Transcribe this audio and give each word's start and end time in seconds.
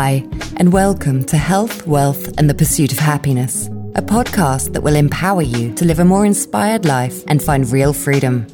Hi, 0.00 0.24
and 0.58 0.72
welcome 0.72 1.24
to 1.24 1.36
Health, 1.36 1.84
Wealth, 1.84 2.38
and 2.38 2.48
the 2.48 2.54
Pursuit 2.54 2.92
of 2.92 3.00
Happiness, 3.00 3.66
a 3.96 4.00
podcast 4.00 4.72
that 4.72 4.84
will 4.84 4.94
empower 4.94 5.42
you 5.42 5.74
to 5.74 5.84
live 5.84 5.98
a 5.98 6.04
more 6.04 6.24
inspired 6.24 6.84
life 6.84 7.24
and 7.26 7.42
find 7.42 7.68
real 7.68 7.92
freedom. 7.92 8.46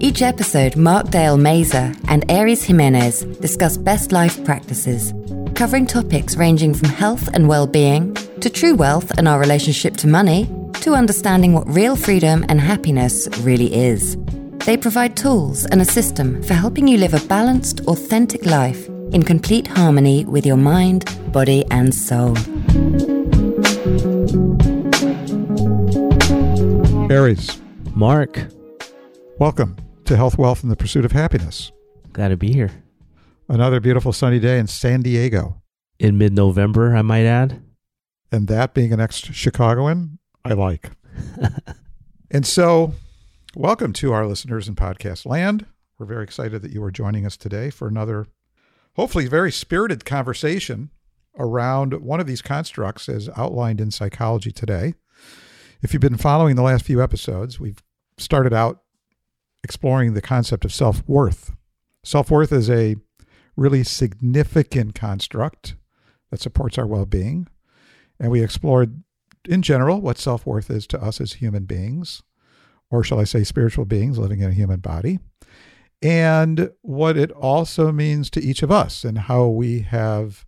Each 0.00 0.22
episode, 0.22 0.74
Mark 0.74 1.10
Dale 1.10 1.36
Mazer 1.36 1.92
and 2.08 2.24
Aries 2.30 2.64
Jimenez 2.64 3.24
discuss 3.42 3.76
best 3.76 4.10
life 4.10 4.42
practices, 4.42 5.12
covering 5.54 5.86
topics 5.86 6.34
ranging 6.34 6.72
from 6.72 6.88
health 6.88 7.28
and 7.34 7.46
well 7.46 7.66
being 7.66 8.14
to 8.40 8.48
true 8.48 8.74
wealth 8.74 9.10
and 9.18 9.28
our 9.28 9.38
relationship 9.38 9.98
to 9.98 10.08
money 10.08 10.48
to 10.80 10.94
understanding 10.94 11.52
what 11.52 11.68
real 11.68 11.94
freedom 11.94 12.42
and 12.48 12.58
happiness 12.58 13.28
really 13.40 13.70
is. 13.74 14.16
They 14.64 14.78
provide 14.78 15.14
tools 15.14 15.66
and 15.66 15.82
a 15.82 15.84
system 15.84 16.42
for 16.42 16.54
helping 16.54 16.88
you 16.88 16.96
live 16.96 17.12
a 17.12 17.20
balanced, 17.26 17.80
authentic 17.80 18.46
life 18.46 18.88
in 19.16 19.22
complete 19.22 19.66
harmony 19.66 20.26
with 20.26 20.44
your 20.44 20.58
mind, 20.58 21.02
body, 21.32 21.64
and 21.70 21.94
soul. 21.94 22.36
Aries, 27.10 27.58
Mark, 27.94 28.48
welcome 29.38 29.74
to 30.04 30.18
Health, 30.18 30.36
Wealth, 30.36 30.62
and 30.62 30.70
the 30.70 30.76
Pursuit 30.76 31.06
of 31.06 31.12
Happiness. 31.12 31.72
glad 32.12 32.28
to 32.28 32.36
be 32.36 32.52
here. 32.52 32.70
Another 33.48 33.80
beautiful 33.80 34.12
sunny 34.12 34.38
day 34.38 34.58
in 34.58 34.66
San 34.66 35.00
Diego. 35.00 35.62
In 35.98 36.18
mid 36.18 36.34
November, 36.34 36.94
I 36.94 37.00
might 37.00 37.24
add. 37.24 37.62
And 38.30 38.48
that 38.48 38.74
being 38.74 38.92
an 38.92 39.00
ex 39.00 39.16
Chicagoan, 39.16 40.18
I 40.44 40.52
like. 40.52 40.90
and 42.30 42.44
so, 42.44 42.92
welcome 43.54 43.94
to 43.94 44.12
our 44.12 44.26
listeners 44.26 44.68
in 44.68 44.76
podcast 44.76 45.24
land. 45.24 45.64
We're 45.98 46.04
very 46.04 46.24
excited 46.24 46.60
that 46.60 46.72
you 46.72 46.84
are 46.84 46.90
joining 46.90 47.24
us 47.24 47.38
today 47.38 47.70
for 47.70 47.88
another, 47.88 48.26
hopefully, 48.96 49.26
very 49.26 49.52
spirited 49.52 50.04
conversation 50.04 50.90
around 51.38 51.94
one 52.00 52.20
of 52.20 52.26
these 52.26 52.42
constructs 52.42 53.08
as 53.08 53.28
outlined 53.36 53.80
in 53.80 53.90
Psychology 53.90 54.50
Today. 54.50 54.94
If 55.82 55.92
you've 55.92 56.00
been 56.00 56.16
following 56.16 56.56
the 56.56 56.62
last 56.62 56.84
few 56.84 57.02
episodes, 57.02 57.60
we've 57.60 57.82
started 58.18 58.52
out 58.52 58.82
exploring 59.62 60.14
the 60.14 60.22
concept 60.22 60.64
of 60.64 60.72
self 60.72 61.06
worth. 61.06 61.54
Self 62.02 62.30
worth 62.30 62.52
is 62.52 62.70
a 62.70 62.96
really 63.56 63.84
significant 63.84 64.94
construct 64.94 65.76
that 66.30 66.40
supports 66.40 66.78
our 66.78 66.86
well 66.86 67.06
being. 67.06 67.48
And 68.18 68.30
we 68.30 68.42
explored, 68.42 69.02
in 69.46 69.62
general, 69.62 70.00
what 70.00 70.18
self 70.18 70.46
worth 70.46 70.70
is 70.70 70.86
to 70.88 71.02
us 71.02 71.20
as 71.20 71.34
human 71.34 71.64
beings, 71.64 72.22
or 72.90 73.04
shall 73.04 73.20
I 73.20 73.24
say, 73.24 73.44
spiritual 73.44 73.84
beings 73.84 74.18
living 74.18 74.40
in 74.40 74.50
a 74.50 74.54
human 74.54 74.80
body, 74.80 75.18
and 76.02 76.70
what 76.82 77.16
it 77.16 77.30
also 77.32 77.90
means 77.92 78.30
to 78.30 78.42
each 78.42 78.62
of 78.62 78.70
us 78.70 79.04
and 79.04 79.18
how 79.18 79.46
we 79.46 79.80
have 79.80 80.44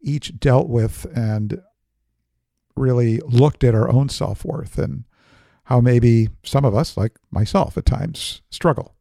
each 0.00 0.38
dealt 0.38 0.68
with 0.68 1.06
and 1.16 1.60
really 2.76 3.18
looked 3.18 3.64
at 3.64 3.74
our 3.74 3.90
own 3.90 4.08
self 4.08 4.44
worth 4.44 4.78
and 4.78 5.04
how 5.64 5.80
maybe 5.80 6.28
some 6.42 6.64
of 6.64 6.74
us, 6.74 6.96
like 6.96 7.12
myself 7.30 7.78
at 7.78 7.86
times, 7.86 8.42
struggle 8.50 8.94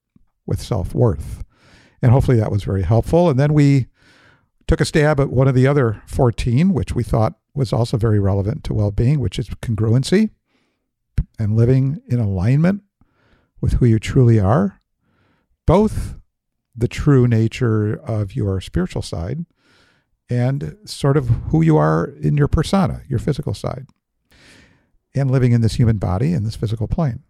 with 0.46 0.62
self 0.62 0.94
worth. 0.94 1.44
And 2.02 2.12
hopefully 2.12 2.38
that 2.38 2.52
was 2.52 2.64
very 2.64 2.84
helpful. 2.84 3.30
And 3.30 3.40
then 3.40 3.54
we 3.54 3.88
took 4.68 4.82
a 4.82 4.86
stab 4.86 5.20
at 5.20 5.30
one 5.30 5.48
of 5.48 5.56
the 5.56 5.68
other 5.68 6.02
14, 6.08 6.74
which 6.74 6.96
we 6.96 7.04
thought 7.04 7.36
was 7.54 7.74
also 7.74 7.98
very 7.98 8.20
relevant 8.20 8.64
to 8.64 8.74
well 8.74 8.92
being, 8.92 9.20
which 9.20 9.38
is 9.38 9.50
congruency 9.50 10.30
and 11.38 11.56
living 11.56 12.02
in 12.08 12.20
alignment 12.20 12.82
with 13.60 13.74
who 13.74 13.86
you 13.86 14.00
truly 14.00 14.40
are, 14.40 14.81
both 15.66 16.16
the 16.76 16.88
true 16.88 17.28
nature 17.28 17.94
of 17.94 18.36
your 18.36 18.62
spiritual 18.62 19.02
side 19.02 19.46
and 20.30 20.78
sort 20.86 21.18
of 21.18 21.28
who 21.50 21.62
you 21.62 21.78
are 21.78 22.06
in 22.22 22.38
your 22.38 22.48
persona, 22.48 23.02
your 23.08 23.20
physical 23.20 23.54
side, 23.54 23.88
and 25.14 25.30
living 25.30 25.52
in 25.52 25.62
this 25.62 25.76
human 25.76 25.98
body 25.98 26.34
in 26.34 26.44
this 26.44 26.56
physical 26.56 26.88
plane. 26.88 27.22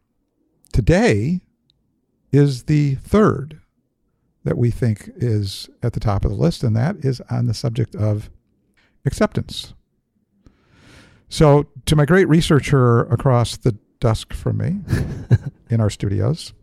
Today 0.72 1.42
is 2.32 2.64
the 2.64 2.96
third 2.96 3.60
that 4.44 4.58
we 4.58 4.72
think 4.72 5.10
is 5.16 5.70
at 5.84 5.94
the 5.94 6.00
top 6.00 6.26
of 6.26 6.32
the 6.32 6.38
list, 6.38 6.64
and 6.64 6.76
that 6.76 6.98
is 7.04 7.22
on 7.30 7.48
the 7.48 7.54
subject 7.54 7.96
of 7.96 8.30
acceptance. 9.06 9.74
So, 11.30 11.68
to 11.86 11.96
my 11.96 12.06
great 12.06 12.28
researcher 12.28 13.02
across 13.02 13.58
the 13.58 13.78
desk 14.00 14.34
from 14.34 14.58
me 14.58 14.82
in 15.70 15.80
our 15.80 15.90
studios, 15.90 16.54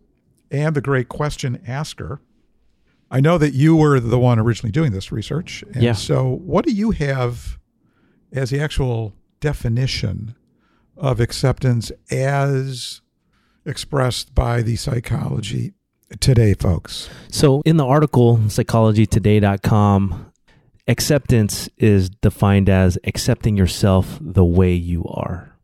and 0.50 0.75
the 0.75 0.81
great 0.81 1.09
question 1.09 1.60
asker, 1.66 2.20
I 3.10 3.20
know 3.20 3.38
that 3.38 3.54
you 3.54 3.76
were 3.76 4.00
the 4.00 4.19
one 4.19 4.38
originally 4.38 4.72
doing 4.72 4.92
this 4.92 5.10
research. 5.10 5.62
And 5.72 5.82
Yeah. 5.82 5.92
So, 5.92 6.41
what 6.44 6.64
do 6.64 6.72
you 6.72 6.91
have 6.92 7.59
as 8.32 8.50
the 8.50 8.60
actual 8.60 9.14
definition 9.41 10.34
of 10.97 11.20
acceptance 11.20 11.91
as 12.10 13.00
expressed 13.64 14.34
by 14.34 14.62
the 14.62 14.76
psychology 14.76 15.72
today, 16.20 16.54
folks? 16.54 17.09
So, 17.30 17.62
in 17.65 17.78
the 17.78 17.86
article, 17.86 18.36
psychologytoday.com, 18.38 20.32
acceptance 20.86 21.69
is 21.78 22.10
defined 22.10 22.69
as 22.69 22.98
accepting 23.04 23.56
yourself 23.56 24.19
the 24.20 24.44
way 24.44 24.72
you 24.72 25.04
are. 25.06 25.54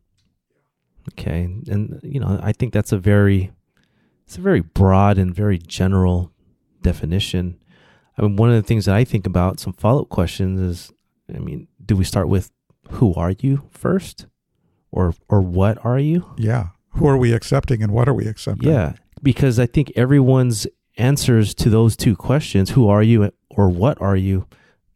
Okay. 1.13 1.43
And, 1.67 1.99
you 2.03 2.19
know, 2.19 2.39
I 2.41 2.51
think 2.51 2.73
that's 2.73 2.91
a 2.91 2.97
very, 2.97 3.51
it's 4.25 4.37
a 4.37 4.41
very 4.41 4.61
broad 4.61 5.17
and 5.17 5.33
very 5.33 5.57
general 5.57 6.31
definition. 6.81 7.59
I 8.17 8.21
mean, 8.21 8.35
one 8.35 8.49
of 8.49 8.55
the 8.55 8.67
things 8.67 8.85
that 8.85 8.95
I 8.95 9.03
think 9.03 9.25
about, 9.27 9.59
some 9.59 9.73
follow 9.73 10.03
up 10.03 10.09
questions 10.09 10.59
is, 10.59 10.93
I 11.33 11.39
mean, 11.39 11.67
do 11.83 11.95
we 11.95 12.03
start 12.03 12.27
with 12.27 12.51
who 12.91 13.13
are 13.15 13.33
you 13.39 13.67
first? 13.71 14.27
Or, 14.91 15.13
or 15.27 15.41
what 15.41 15.83
are 15.83 15.99
you? 15.99 16.25
Yeah. 16.37 16.67
Who 16.91 17.07
are 17.07 17.17
we 17.17 17.33
accepting 17.33 17.83
and 17.83 17.91
what 17.91 18.07
are 18.07 18.13
we 18.13 18.27
accepting? 18.27 18.69
Yeah, 18.69 18.93
because 19.21 19.59
I 19.59 19.65
think 19.65 19.91
everyone's 19.95 20.65
answers 20.97 21.53
to 21.55 21.69
those 21.69 21.97
two 21.97 22.15
questions, 22.15 22.69
who 22.69 22.87
are 22.87 23.03
you 23.03 23.31
or 23.49 23.69
what 23.69 24.01
are 24.01 24.15
you, 24.15 24.47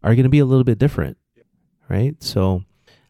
are 0.01 0.15
going 0.15 0.23
to 0.23 0.29
be 0.29 0.39
a 0.39 0.45
little 0.45 0.63
bit 0.63 0.79
different. 0.79 1.17
Right? 1.89 2.21
So, 2.23 2.63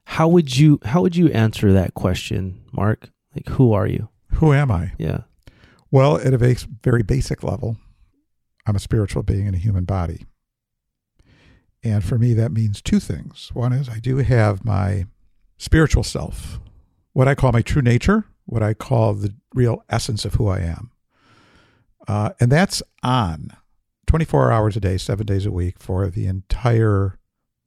how 0.06 0.28
would 0.28 0.58
you 0.58 0.80
how 0.84 1.02
would 1.02 1.16
you 1.16 1.28
answer 1.30 1.72
that 1.74 1.94
question, 1.94 2.64
Mark? 2.72 3.10
Like 3.36 3.48
who 3.50 3.74
are 3.74 3.86
you? 3.86 4.10
Who 4.36 4.54
am 4.54 4.72
I? 4.72 4.94
Yeah. 4.98 5.22
Well, 5.92 6.18
at 6.18 6.34
a 6.34 6.56
very 6.84 7.04
basic 7.04 7.44
level, 7.44 7.78
I'm 8.66 8.76
a 8.76 8.80
spiritual 8.80 9.24
being 9.24 9.48
in 9.48 9.56
a 9.56 9.60
human 9.60 9.86
body. 9.86 10.26
And 11.84 12.04
for 12.04 12.20
me, 12.20 12.34
that 12.34 12.52
means 12.52 12.82
two 12.82 13.00
things. 13.00 13.50
One 13.54 13.74
is 13.74 13.90
I 13.90 14.00
do 14.00 14.18
have 14.18 14.66
my 14.66 15.06
spiritual 15.58 16.04
self, 16.04 16.60
what 17.14 17.28
I 17.28 17.36
call 17.36 17.52
my 17.52 17.62
true 17.62 17.82
nature, 17.82 18.26
what 18.46 18.62
I 18.62 18.74
call 18.74 19.14
the 19.14 19.34
real 19.54 19.84
essence 19.90 20.26
of 20.26 20.36
who 20.36 20.48
I 20.48 20.60
am. 20.60 20.92
Uh, 22.08 22.32
and 22.40 22.52
that's 22.52 22.84
on 23.04 23.56
24 24.08 24.52
hours 24.52 24.76
a 24.76 24.80
day, 24.80 24.98
seven 24.98 25.26
days 25.26 25.46
a 25.46 25.52
week 25.52 25.80
for 25.80 26.10
the 26.10 26.28
entire 26.28 27.20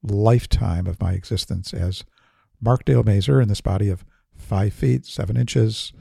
lifetime 0.03 0.87
of 0.87 1.01
my 1.01 1.13
existence 1.13 1.73
as 1.73 2.05
Mark 2.61 2.85
Dale 2.85 3.05
Mazer 3.05 3.41
in 3.41 3.49
this 3.49 3.61
body 3.61 3.89
of 3.89 4.05
five 4.37 4.73
feet, 4.73 5.07
seven 5.07 5.37
inches, 5.37 5.93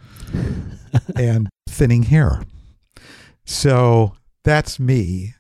and 1.16 1.50
thinning 1.72 2.04
hair. 2.04 2.44
So 3.46 4.14
that's 4.44 4.80
me. 4.80 5.36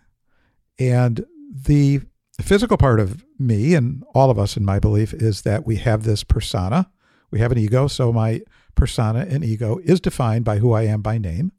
And 0.80 1.26
the 1.50 2.02
physical 2.42 2.78
part 2.78 3.00
of 3.00 3.24
me 3.38 3.76
and 3.76 4.04
all 4.16 4.32
of 4.32 4.40
us, 4.40 4.58
in 4.58 4.66
my 4.66 4.80
belief, 4.80 5.14
is 5.14 5.44
that 5.44 5.66
we 5.66 5.76
have 5.78 6.04
this 6.04 6.24
persona. 6.24 6.90
We 7.30 7.40
have 7.40 7.52
an 7.52 7.58
ego. 7.58 7.88
So 7.88 8.12
my 8.12 8.42
persona 8.76 9.28
and 9.30 9.44
ego 9.44 9.80
is 9.84 10.00
defined 10.00 10.46
by 10.46 10.58
who 10.58 10.74
I 10.74 10.84
am 10.84 11.02
by 11.02 11.18
name, 11.18 11.52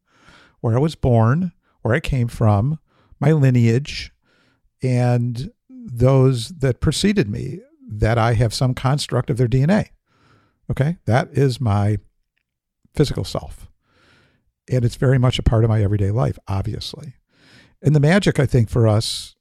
where 0.61 0.77
I 0.77 0.81
was 0.81 0.95
born, 0.95 1.53
where 1.83 1.95
I 1.95 2.01
came 2.01 2.29
from, 2.29 2.79
my 3.21 3.33
lineage, 3.33 4.13
and 4.83 5.51
those 5.69 6.49
that 6.49 6.81
preceded 6.81 7.29
me, 7.29 7.61
that 7.89 8.19
I 8.19 8.35
have 8.35 8.55
some 8.55 8.75
construct 8.75 9.31
of 9.31 9.37
their 9.37 9.49
DNA. 9.49 9.91
Okay. 10.71 10.97
That 11.05 11.29
is 11.33 11.61
my 11.61 11.99
physical 12.95 13.25
self. 13.25 13.69
And 14.71 14.85
it's 14.85 14.97
very 14.97 15.19
much 15.19 15.39
a 15.39 15.43
part 15.43 15.65
of 15.65 15.71
my 15.71 15.83
everyday 15.83 16.11
life, 16.11 16.39
obviously. 16.49 17.15
And 17.83 17.97
the 17.97 18.01
magic, 18.01 18.39
I 18.39 18.47
think, 18.47 18.71
for 18.71 18.87
us, 18.87 19.35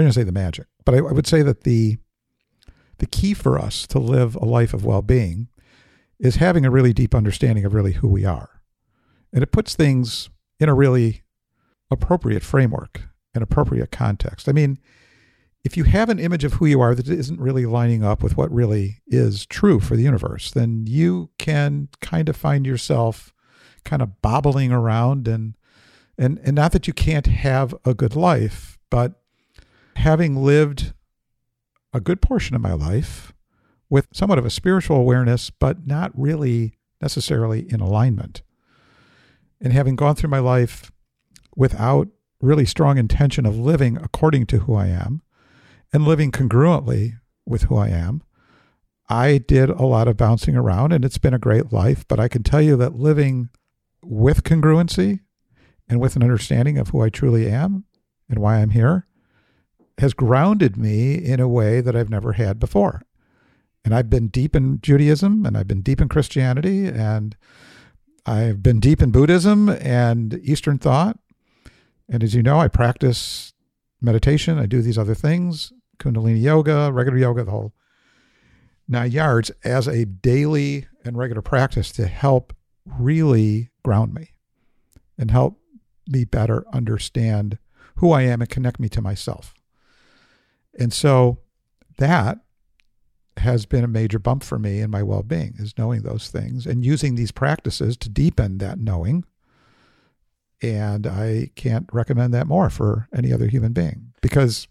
going 0.00 0.08
to 0.08 0.12
say 0.12 0.24
the 0.24 0.32
magic, 0.32 0.66
but 0.84 0.94
I, 0.94 0.98
I 0.98 1.12
would 1.12 1.26
say 1.26 1.42
that 1.42 1.64
the 1.64 1.98
the 2.98 3.06
key 3.06 3.32
for 3.32 3.58
us 3.58 3.86
to 3.86 3.98
live 3.98 4.34
a 4.36 4.44
life 4.44 4.74
of 4.74 4.84
well-being 4.84 5.48
is 6.18 6.36
having 6.36 6.66
a 6.66 6.70
really 6.70 6.92
deep 6.92 7.14
understanding 7.14 7.64
of 7.64 7.72
really 7.72 7.92
who 7.92 8.08
we 8.08 8.26
are. 8.26 8.60
And 9.32 9.42
it 9.42 9.52
puts 9.52 9.74
things 9.74 10.28
in 10.58 10.68
a 10.68 10.74
really 10.74 11.22
appropriate 11.90 12.42
framework, 12.42 13.08
an 13.34 13.42
appropriate 13.42 13.90
context. 13.90 14.50
I 14.50 14.52
mean, 14.52 14.78
if 15.64 15.78
you 15.78 15.84
have 15.84 16.10
an 16.10 16.18
image 16.18 16.44
of 16.44 16.54
who 16.54 16.66
you 16.66 16.82
are 16.82 16.94
that 16.94 17.08
isn't 17.08 17.40
really 17.40 17.64
lining 17.64 18.04
up 18.04 18.22
with 18.22 18.36
what 18.36 18.52
really 18.52 19.00
is 19.06 19.46
true 19.46 19.80
for 19.80 19.96
the 19.96 20.02
universe, 20.02 20.50
then 20.50 20.84
you 20.86 21.30
can 21.38 21.88
kind 22.02 22.28
of 22.28 22.36
find 22.36 22.66
yourself 22.66 23.32
kind 23.84 24.02
of 24.02 24.20
bobbling 24.22 24.72
around 24.72 25.26
and 25.28 25.56
and 26.18 26.38
and 26.44 26.54
not 26.54 26.72
that 26.72 26.86
you 26.86 26.92
can't 26.92 27.26
have 27.26 27.74
a 27.84 27.94
good 27.94 28.14
life, 28.14 28.78
but 28.90 29.20
having 29.96 30.36
lived 30.36 30.92
a 31.92 32.00
good 32.00 32.20
portion 32.20 32.54
of 32.54 32.62
my 32.62 32.72
life 32.72 33.32
with 33.88 34.06
somewhat 34.12 34.38
of 34.38 34.46
a 34.46 34.50
spiritual 34.50 34.96
awareness, 34.96 35.50
but 35.50 35.86
not 35.86 36.12
really 36.14 36.74
necessarily 37.00 37.70
in 37.70 37.80
alignment. 37.80 38.42
And 39.60 39.72
having 39.72 39.96
gone 39.96 40.14
through 40.14 40.30
my 40.30 40.38
life 40.38 40.92
without 41.56 42.08
really 42.40 42.64
strong 42.64 42.96
intention 42.96 43.44
of 43.44 43.58
living 43.58 43.96
according 43.96 44.46
to 44.46 44.60
who 44.60 44.74
I 44.74 44.86
am 44.86 45.22
and 45.92 46.04
living 46.04 46.30
congruently 46.30 47.18
with 47.44 47.62
who 47.64 47.76
I 47.76 47.88
am, 47.88 48.22
I 49.08 49.38
did 49.38 49.70
a 49.70 49.84
lot 49.84 50.06
of 50.06 50.16
bouncing 50.16 50.56
around 50.56 50.92
and 50.92 51.04
it's 51.04 51.18
been 51.18 51.34
a 51.34 51.38
great 51.38 51.72
life. 51.72 52.06
But 52.06 52.20
I 52.20 52.28
can 52.28 52.42
tell 52.42 52.62
you 52.62 52.76
that 52.76 52.94
living 52.94 53.50
with 54.02 54.44
congruency 54.44 55.20
and 55.88 56.00
with 56.00 56.16
an 56.16 56.22
understanding 56.22 56.78
of 56.78 56.88
who 56.88 57.02
I 57.02 57.08
truly 57.08 57.48
am 57.48 57.84
and 58.28 58.38
why 58.38 58.56
I'm 58.56 58.70
here 58.70 59.06
has 59.98 60.14
grounded 60.14 60.76
me 60.76 61.14
in 61.14 61.40
a 61.40 61.48
way 61.48 61.80
that 61.80 61.94
I've 61.94 62.10
never 62.10 62.32
had 62.32 62.58
before. 62.58 63.02
And 63.84 63.94
I've 63.94 64.10
been 64.10 64.28
deep 64.28 64.56
in 64.56 64.80
Judaism 64.80 65.44
and 65.44 65.56
I've 65.56 65.68
been 65.68 65.82
deep 65.82 66.00
in 66.00 66.08
Christianity 66.08 66.86
and 66.86 67.36
I've 68.24 68.62
been 68.62 68.80
deep 68.80 69.02
in 69.02 69.10
Buddhism 69.10 69.68
and 69.68 70.40
Eastern 70.42 70.78
thought. 70.78 71.18
And 72.08 72.22
as 72.22 72.34
you 72.34 72.42
know, 72.42 72.58
I 72.58 72.68
practice 72.68 73.52
meditation. 74.00 74.58
I 74.58 74.66
do 74.66 74.82
these 74.82 74.98
other 74.98 75.14
things 75.14 75.72
Kundalini 76.00 76.42
yoga, 76.42 76.90
regular 76.92 77.18
yoga, 77.18 77.44
the 77.44 77.50
whole 77.52 77.72
nine 78.88 79.12
yards 79.12 79.50
as 79.62 79.86
a 79.86 80.04
daily 80.04 80.86
and 81.04 81.16
regular 81.16 81.42
practice 81.42 81.92
to 81.92 82.06
help 82.06 82.52
really 82.84 83.69
ground 83.82 84.14
me 84.14 84.32
and 85.18 85.30
help 85.30 85.58
me 86.06 86.24
better 86.24 86.64
understand 86.72 87.58
who 87.96 88.12
I 88.12 88.22
am 88.22 88.40
and 88.40 88.50
connect 88.50 88.80
me 88.80 88.88
to 88.90 89.02
myself. 89.02 89.54
And 90.78 90.92
so 90.92 91.38
that 91.98 92.38
has 93.36 93.66
been 93.66 93.84
a 93.84 93.88
major 93.88 94.18
bump 94.18 94.42
for 94.42 94.58
me 94.58 94.80
in 94.80 94.90
my 94.90 95.02
well 95.02 95.22
being 95.22 95.54
is 95.58 95.78
knowing 95.78 96.02
those 96.02 96.28
things 96.28 96.66
and 96.66 96.84
using 96.84 97.14
these 97.14 97.32
practices 97.32 97.96
to 97.98 98.08
deepen 98.08 98.58
that 98.58 98.78
knowing. 98.78 99.24
And 100.62 101.06
I 101.06 101.50
can't 101.54 101.88
recommend 101.92 102.34
that 102.34 102.46
more 102.46 102.68
for 102.68 103.08
any 103.14 103.32
other 103.32 103.46
human 103.46 103.72
being 103.72 104.12
because 104.20 104.68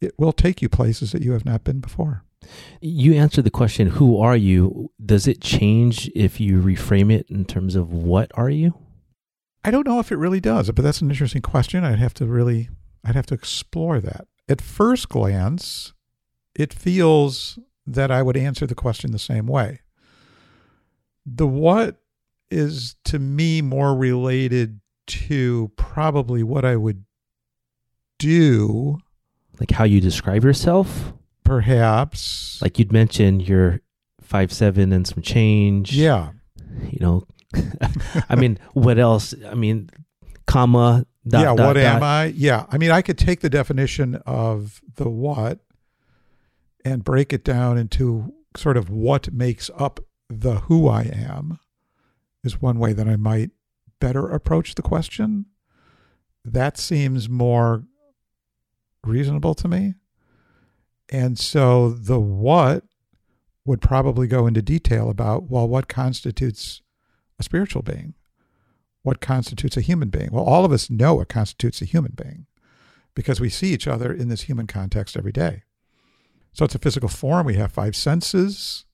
it 0.00 0.14
will 0.18 0.32
take 0.32 0.62
you 0.62 0.68
places 0.68 1.12
that 1.12 1.22
you 1.22 1.32
have 1.32 1.44
not 1.44 1.64
been 1.64 1.80
before. 1.80 2.24
You 2.80 3.14
answered 3.14 3.44
the 3.44 3.50
question, 3.50 3.88
who 3.88 4.18
are 4.18 4.36
you? 4.36 4.90
Does 5.04 5.26
it 5.26 5.40
change 5.40 6.10
if 6.14 6.40
you 6.40 6.60
reframe 6.60 7.12
it 7.12 7.26
in 7.30 7.44
terms 7.44 7.76
of 7.76 7.92
what 7.92 8.30
are 8.34 8.50
you? 8.50 8.74
I 9.64 9.70
don't 9.70 9.86
know 9.86 10.00
if 10.00 10.10
it 10.10 10.16
really 10.16 10.40
does, 10.40 10.70
but 10.70 10.82
that's 10.82 11.00
an 11.00 11.10
interesting 11.10 11.42
question. 11.42 11.84
I'd 11.84 11.98
have 11.98 12.14
to 12.14 12.26
really 12.26 12.68
I'd 13.04 13.14
have 13.14 13.26
to 13.26 13.34
explore 13.34 14.00
that. 14.00 14.26
At 14.48 14.60
first 14.60 15.08
glance, 15.08 15.92
it 16.54 16.72
feels 16.72 17.58
that 17.86 18.10
I 18.10 18.22
would 18.22 18.36
answer 18.36 18.66
the 18.66 18.74
question 18.74 19.12
the 19.12 19.18
same 19.18 19.46
way. 19.46 19.80
The 21.24 21.46
what 21.46 22.02
is 22.50 22.96
to 23.04 23.18
me 23.18 23.62
more 23.62 23.96
related 23.96 24.80
to 25.06 25.72
probably 25.76 26.42
what 26.42 26.64
I 26.64 26.76
would 26.76 27.04
do. 28.18 28.98
Like 29.58 29.70
how 29.70 29.84
you 29.84 30.00
describe 30.00 30.44
yourself? 30.44 31.12
Perhaps. 31.44 32.60
Like 32.62 32.78
you'd 32.78 32.92
mentioned 32.92 33.46
you're 33.48 33.80
five 34.20 34.52
seven 34.52 34.92
and 34.92 35.06
some 35.06 35.22
change. 35.22 35.92
Yeah. 35.92 36.30
You 36.90 36.98
know, 37.00 37.26
I 38.28 38.36
mean, 38.36 38.58
what 38.72 38.98
else? 38.98 39.34
I 39.46 39.54
mean, 39.54 39.90
comma. 40.46 41.06
Dot, 41.26 41.40
yeah. 41.40 41.54
dot, 41.54 41.66
what 41.66 41.72
dot. 41.74 41.84
am 41.84 42.02
I? 42.02 42.24
Yeah. 42.26 42.66
I 42.70 42.78
mean, 42.78 42.90
I 42.90 43.02
could 43.02 43.18
take 43.18 43.40
the 43.40 43.50
definition 43.50 44.16
of 44.26 44.80
the 44.96 45.08
what 45.08 45.60
and 46.84 47.04
break 47.04 47.32
it 47.32 47.44
down 47.44 47.78
into 47.78 48.32
sort 48.56 48.76
of 48.76 48.90
what 48.90 49.32
makes 49.32 49.70
up 49.78 50.00
the 50.28 50.60
who 50.60 50.88
I 50.88 51.02
am 51.02 51.58
is 52.42 52.60
one 52.60 52.78
way 52.78 52.92
that 52.92 53.08
I 53.08 53.16
might 53.16 53.50
better 54.00 54.28
approach 54.28 54.74
the 54.74 54.82
question. 54.82 55.46
That 56.44 56.76
seems 56.76 57.28
more 57.28 57.84
reasonable 59.04 59.54
to 59.54 59.68
me. 59.68 59.94
And 61.12 61.38
so 61.38 61.90
the 61.90 62.18
what 62.18 62.84
would 63.66 63.82
probably 63.82 64.26
go 64.26 64.46
into 64.46 64.62
detail 64.62 65.10
about, 65.10 65.50
well, 65.50 65.68
what 65.68 65.86
constitutes 65.86 66.80
a 67.38 67.42
spiritual 67.42 67.82
being? 67.82 68.14
What 69.02 69.20
constitutes 69.20 69.76
a 69.76 69.82
human 69.82 70.08
being? 70.08 70.30
Well, 70.32 70.44
all 70.44 70.64
of 70.64 70.72
us 70.72 70.88
know 70.88 71.16
what 71.16 71.28
constitutes 71.28 71.82
a 71.82 71.84
human 71.84 72.12
being 72.16 72.46
because 73.14 73.40
we 73.40 73.50
see 73.50 73.74
each 73.74 73.86
other 73.86 74.10
in 74.10 74.28
this 74.28 74.42
human 74.42 74.66
context 74.66 75.14
every 75.14 75.32
day. 75.32 75.64
So 76.54 76.64
it's 76.64 76.74
a 76.74 76.78
physical 76.78 77.10
form. 77.10 77.44
We 77.44 77.56
have 77.56 77.72
five 77.72 77.94
senses. 77.94 78.86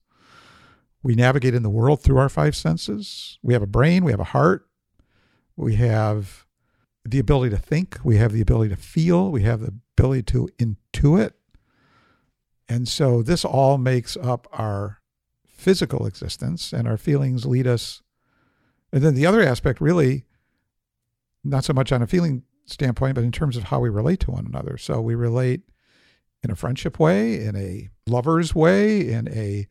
We 1.01 1.15
navigate 1.15 1.55
in 1.55 1.63
the 1.63 1.69
world 1.69 2.01
through 2.01 2.17
our 2.17 2.27
five 2.27 2.53
senses. 2.53 3.39
We 3.41 3.53
have 3.53 3.63
a 3.63 3.67
brain, 3.67 4.03
we 4.03 4.11
have 4.11 4.19
a 4.19 4.25
heart, 4.25 4.67
we 5.55 5.75
have 5.75 6.45
the 7.05 7.19
ability 7.19 7.55
to 7.55 7.61
think, 7.61 7.97
we 8.03 8.17
have 8.17 8.33
the 8.33 8.41
ability 8.41 8.75
to 8.75 8.81
feel, 8.81 9.31
we 9.31 9.43
have 9.43 9.61
the 9.61 9.73
ability 9.97 10.23
to 10.23 10.49
intuit. 10.57 11.31
And 12.69 12.87
so 12.87 13.23
this 13.23 13.43
all 13.43 13.79
makes 13.79 14.15
up 14.15 14.47
our 14.53 15.01
physical 15.43 16.05
existence, 16.05 16.71
and 16.71 16.87
our 16.87 16.97
feelings 16.97 17.45
lead 17.45 17.67
us. 17.67 18.01
And 18.93 19.01
then 19.01 19.15
the 19.15 19.25
other 19.25 19.41
aspect, 19.41 19.81
really, 19.81 20.23
not 21.43 21.65
so 21.65 21.73
much 21.73 21.91
on 21.91 22.01
a 22.01 22.07
feeling 22.07 22.43
standpoint, 22.65 23.15
but 23.15 23.23
in 23.23 23.31
terms 23.31 23.57
of 23.57 23.63
how 23.63 23.79
we 23.79 23.89
relate 23.89 24.21
to 24.21 24.31
one 24.31 24.45
another. 24.45 24.77
So 24.77 25.01
we 25.01 25.15
relate 25.15 25.61
in 26.43 26.51
a 26.51 26.55
friendship 26.55 26.99
way, 26.99 27.43
in 27.43 27.55
a 27.55 27.89
lover's 28.07 28.55
way, 28.55 29.09
in 29.09 29.27
a 29.27 29.67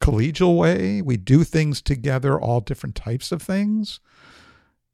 collegial 0.00 0.56
way. 0.56 1.02
We 1.02 1.16
do 1.16 1.42
things 1.42 1.82
together, 1.82 2.38
all 2.38 2.60
different 2.60 2.94
types 2.94 3.32
of 3.32 3.42
things. 3.42 3.98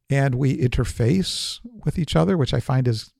And 0.08 0.36
we 0.36 0.56
interface 0.56 1.60
with 1.84 1.98
each 1.98 2.16
other, 2.16 2.38
which 2.38 2.54
I 2.54 2.60
find 2.60 2.88
is 2.88 3.12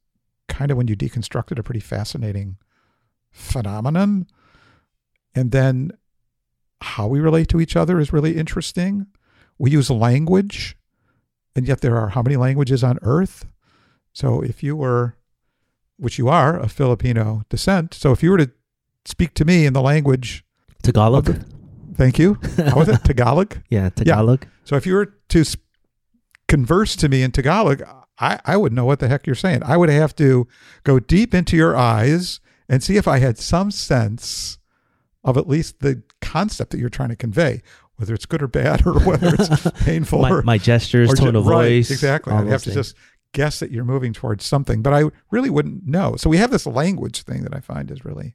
kind 0.49 0.71
of 0.71 0.77
when 0.77 0.89
you 0.89 0.97
deconstruct 0.97 1.53
it, 1.53 1.59
a 1.59 1.63
pretty 1.63 1.81
fascinating 1.81 2.57
phenomenon. 3.33 4.27
And 5.35 5.51
then 5.51 5.93
how 6.81 7.07
we 7.07 7.21
relate 7.21 7.49
to 7.49 7.61
each 7.61 7.77
other 7.77 7.99
is 7.99 8.13
really 8.13 8.37
interesting. 8.37 9.07
We 9.59 9.71
use 9.71 9.91
language, 9.91 10.77
and 11.55 11.67
yet 11.67 11.81
there 11.81 11.97
are 11.97 12.11
how 12.11 12.23
many 12.23 12.37
languages 12.37 12.85
on 12.85 12.99
earth? 13.03 13.47
So 14.13 14.43
if 14.43 14.63
you 14.63 14.77
were, 14.77 15.17
which 15.97 16.19
you 16.19 16.29
are, 16.29 16.59
a 16.59 16.69
Filipino 16.69 17.43
descent, 17.49 17.95
so 17.95 18.13
if 18.13 18.23
you 18.23 18.31
were 18.31 18.39
to 18.39 18.51
speak 19.05 19.35
to 19.35 19.45
me 19.45 19.67
in 19.67 19.73
the 19.73 19.83
language, 19.83 20.45
Tagalog. 20.83 21.31
Okay. 21.31 21.41
thank 21.95 22.19
you, 22.19 22.39
how 22.57 22.77
was 22.77 22.89
it? 22.89 23.01
Tagalog? 23.05 23.59
Yeah, 23.71 23.89
Tagalog. 23.91 24.47
So 24.65 24.77
if 24.77 24.87
you 24.87 24.95
were 24.95 25.15
to 25.29 25.45
converse 26.49 26.97
to 26.97 27.09
me 27.09 27.23
in 27.23 27.31
Tagalog, 27.31 27.83
I, 28.19 28.41
I 28.45 28.57
wouldn't 28.57 28.77
know 28.77 28.85
what 28.85 28.99
the 28.99 29.09
heck 29.09 29.27
you're 29.27 29.35
saying. 29.35 29.63
I 29.63 29.77
would 29.77 29.89
have 29.89 30.15
to 30.17 30.47
go 30.85 30.99
deep 30.99 31.35
into 31.35 31.57
your 31.57 31.77
eyes 31.77 32.41
and 32.73 32.83
see 32.83 32.97
if 32.97 33.07
I 33.07 33.19
had 33.19 33.39
some 33.39 33.71
sense 33.71 34.57
of 35.23 35.37
at 35.37 35.47
least 35.47 35.81
the 35.81 36.03
concept 36.23 36.71
that 36.71 36.81
you're 36.81 36.89
trying 36.89 37.11
to 37.11 37.17
convey, 37.17 37.63
whether 37.97 38.15
it's 38.15 38.25
good 38.25 38.43
or 38.43 38.49
bad 38.49 38.87
or 38.87 38.99
whether 39.05 39.35
it's 39.39 39.71
painful 39.85 40.23
My, 40.23 40.31
or, 40.31 40.43
my 40.43 40.57
gestures, 40.59 41.13
or 41.13 41.17
tone 41.17 41.37
of 41.37 41.47
right, 41.47 41.69
voice. 41.69 41.91
Exactly. 41.91 42.33
I'd 42.33 42.47
have 42.47 42.63
to 42.63 42.71
things. 42.71 42.75
just 42.75 42.97
guess 43.33 43.61
that 43.61 43.71
you're 43.71 43.85
moving 43.85 44.15
towards 44.15 44.45
something, 44.47 44.81
but 44.81 44.95
I 44.95 45.05
really 45.31 45.51
wouldn't 45.51 45.87
know. 45.87 46.17
So 46.17 46.31
we 46.31 46.39
have 46.39 46.51
this 46.51 46.67
language 46.67 47.23
thing 47.23 47.43
that 47.45 47.55
I 47.55 47.61
find 47.61 47.91
is 47.91 48.07
really 48.07 48.35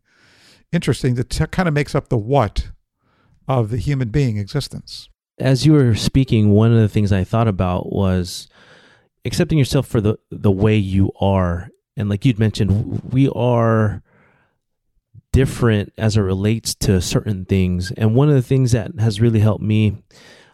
interesting 0.72 1.15
that 1.15 1.32
t- 1.32 1.46
kind 1.48 1.67
of 1.67 1.74
makes 1.74 1.96
up 1.96 2.10
the 2.10 2.17
what 2.17 2.70
of 3.48 3.72
the 3.72 3.77
human 3.77 4.10
being 4.10 4.38
existence. 4.38 5.10
as 5.39 5.65
you 5.65 5.74
were 5.74 5.96
speaking, 5.96 6.51
one 6.51 6.72
of 6.72 6.79
the 6.79 6.89
things 6.89 7.12
I 7.12 7.24
thought 7.24 7.48
about 7.48 7.91
was 7.91 8.48
accepting 9.25 9.58
yourself 9.58 9.88
for 9.88 10.00
the 10.00 10.17
the 10.29 10.51
way 10.51 10.75
you 10.77 11.12
are, 11.20 11.70
and 11.96 12.08
like 12.08 12.24
you'd 12.24 12.38
mentioned, 12.39 13.01
we 13.12 13.29
are 13.29 14.03
different 15.38 15.94
as 15.98 16.17
it 16.17 16.22
relates 16.22 16.74
to 16.75 17.00
certain 17.00 17.46
things. 17.46 17.91
And 17.91 18.15
one 18.15 18.27
of 18.29 18.36
the 18.36 18.41
things 18.41 18.72
that 18.72 18.91
has 19.00 19.22
really 19.22 19.39
helped 19.39 19.63
me 19.63 19.96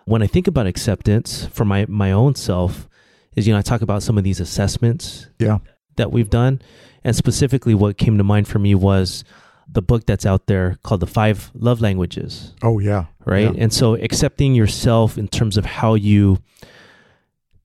when 0.05 0.21
I 0.21 0.27
think 0.27 0.47
about 0.47 0.67
acceptance 0.67 1.45
for 1.53 1.63
my 1.65 1.85
my 1.87 2.11
own 2.11 2.35
self 2.35 2.89
is 3.35 3.47
you 3.47 3.53
know 3.53 3.59
I 3.59 3.61
talk 3.63 3.81
about 3.81 4.03
some 4.03 4.17
of 4.17 4.23
these 4.25 4.41
assessments 4.41 5.29
Yeah. 5.39 5.59
that 5.95 6.11
we've 6.11 6.29
done, 6.29 6.61
and 7.03 7.15
specifically 7.15 7.73
what 7.73 7.97
came 7.97 8.17
to 8.17 8.23
mind 8.25 8.47
for 8.47 8.59
me 8.59 8.75
was 8.75 9.23
the 9.71 9.81
book 9.81 10.05
that's 10.05 10.25
out 10.25 10.47
there 10.47 10.77
called 10.83 10.99
the 10.99 11.07
Five 11.07 11.49
Love 11.55 11.79
Languages 11.79 12.51
Oh 12.61 12.79
yeah. 12.79 13.05
right 13.25 13.53
Yeah. 13.55 13.63
and 13.63 13.71
so 13.71 13.95
accepting 13.95 14.53
yourself 14.53 15.17
in 15.17 15.27
terms 15.29 15.55
of 15.57 15.65
how 15.65 15.93
you 15.95 16.39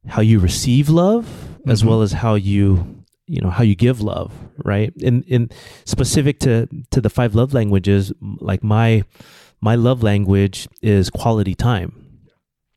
how 0.07 0.23
you 0.23 0.39
receive 0.39 0.89
love 0.89 1.27
as 1.67 1.83
Mhm. 1.83 1.87
well 1.89 2.03
as 2.03 2.13
how 2.13 2.35
you 2.37 2.98
you 3.29 3.41
know 3.41 3.51
how 3.51 3.63
you 3.63 3.75
give 3.75 4.01
love 4.01 4.33
right? 4.65 4.93
And 5.03 5.25
in 5.25 5.51
specific 5.85 6.41
to 6.41 6.69
to 6.91 7.01
the 7.01 7.11
five 7.11 7.35
love 7.35 7.55
languages 7.55 8.13
like 8.21 8.63
my 8.65 9.05
my 9.61 9.75
love 9.75 10.03
language 10.03 10.69
is 10.83 11.11
quality 11.11 11.55
time 11.55 12.05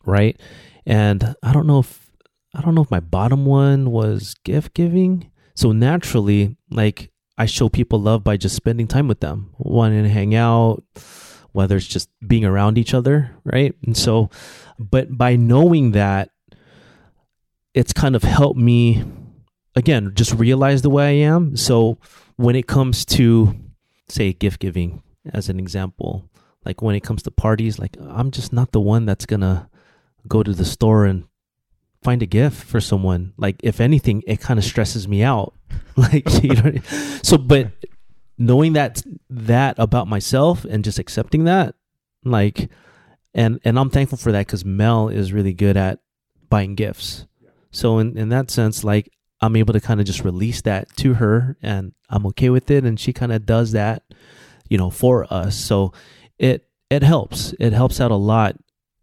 right? 0.05 0.39
And 0.86 1.36
i 1.43 1.53
don't 1.53 1.67
know 1.67 1.79
if 1.79 2.12
i 2.55 2.62
don't 2.62 2.75
know 2.75 2.81
if 2.81 2.91
my 2.91 3.00
bottom 3.00 3.46
one 3.46 3.91
was 3.91 4.36
gift 4.43 4.74
giving. 4.74 5.31
So 5.55 5.72
naturally 5.72 6.58
like 6.70 7.12
I 7.38 7.46
show 7.46 7.70
people 7.70 8.00
love 8.00 8.24
by 8.24 8.38
just 8.38 8.55
spending 8.55 8.88
time 8.88 9.08
with 9.08 9.20
them, 9.20 9.53
wanting 9.58 10.03
to 10.03 10.10
hang 10.10 10.36
out, 10.36 10.84
whether 11.53 11.75
it's 11.75 11.88
just 11.88 12.10
being 12.25 12.46
around 12.46 12.77
each 12.77 12.93
other, 12.93 13.31
right? 13.43 13.74
And 13.84 13.98
so, 13.98 14.29
but 14.77 15.17
by 15.17 15.36
knowing 15.36 15.91
that, 15.91 16.29
it's 17.74 17.93
kind 17.93 18.15
of 18.15 18.24
helped 18.24 18.60
me, 18.60 19.03
again, 19.75 20.12
just 20.13 20.34
realize 20.34 20.82
the 20.82 20.90
way 20.90 21.24
I 21.24 21.28
am. 21.28 21.56
So 21.56 21.98
when 22.36 22.56
it 22.56 22.68
comes 22.68 23.06
to, 23.06 23.56
say, 24.10 24.34
gift 24.34 24.60
giving, 24.60 25.01
as 25.34 25.50
an 25.50 25.60
example, 25.60 26.30
like 26.66 26.82
when 26.82 26.96
it 26.96 27.01
comes 27.01 27.24
to 27.24 27.32
parties, 27.32 27.80
like 27.80 27.98
I'm 28.00 28.32
just 28.32 28.54
not 28.54 28.72
the 28.72 28.82
one 28.82 29.06
that's 29.06 29.25
gonna 29.25 29.70
go 30.28 30.44
to 30.44 30.54
the 30.54 30.66
store 30.66 31.06
and 31.06 31.25
find 32.04 32.22
a 32.22 32.25
gift 32.28 32.63
for 32.63 32.82
someone. 32.82 33.34
Like 33.38 33.58
if 33.63 33.80
anything, 33.80 34.24
it 34.28 34.40
kind 34.40 34.60
of 34.60 34.66
stresses 34.66 35.08
me 35.08 35.24
out. 35.24 35.54
like 35.96 36.28
you 36.44 36.54
know, 36.54 36.74
so 37.24 37.38
but 37.38 37.72
knowing 38.38 38.74
that 38.74 39.01
that 39.30 39.75
about 39.78 40.08
myself 40.08 40.66
and 40.66 40.84
just 40.84 41.00
accepting 41.00 41.46
that, 41.46 41.75
like, 42.24 42.70
and 43.34 43.60
and 43.63 43.80
I'm 43.80 43.90
thankful 43.90 44.18
for 44.18 44.32
that 44.32 44.46
because 44.46 44.66
Mel 44.66 45.10
is 45.10 45.34
really 45.34 45.54
good 45.54 45.78
at 45.78 46.00
buying 46.50 46.75
gifts. 46.75 47.25
So 47.72 48.00
in 48.00 48.18
in 48.18 48.30
that 48.30 48.51
sense, 48.51 48.84
like 48.84 49.12
I'm 49.41 49.55
able 49.55 49.74
to 49.74 49.81
kind 49.81 50.00
of 50.00 50.05
just 50.05 50.24
release 50.24 50.62
that 50.62 50.95
to 50.98 51.15
her, 51.15 51.57
and 51.62 51.93
I'm 52.10 52.25
okay 52.27 52.50
with 52.50 52.69
it, 52.69 52.83
and 52.83 53.00
she 53.00 53.12
kind 53.12 53.31
of 53.31 53.45
does 53.45 53.71
that, 53.71 54.03
you 54.69 54.77
know, 54.77 54.89
for 54.89 55.31
us. 55.33 55.55
So 55.55 55.93
it 56.38 56.67
it 56.89 57.03
helps. 57.03 57.53
It 57.60 57.74
helps 57.74 58.00
out 58.00 58.12
a 58.12 58.15
lot. 58.15 58.57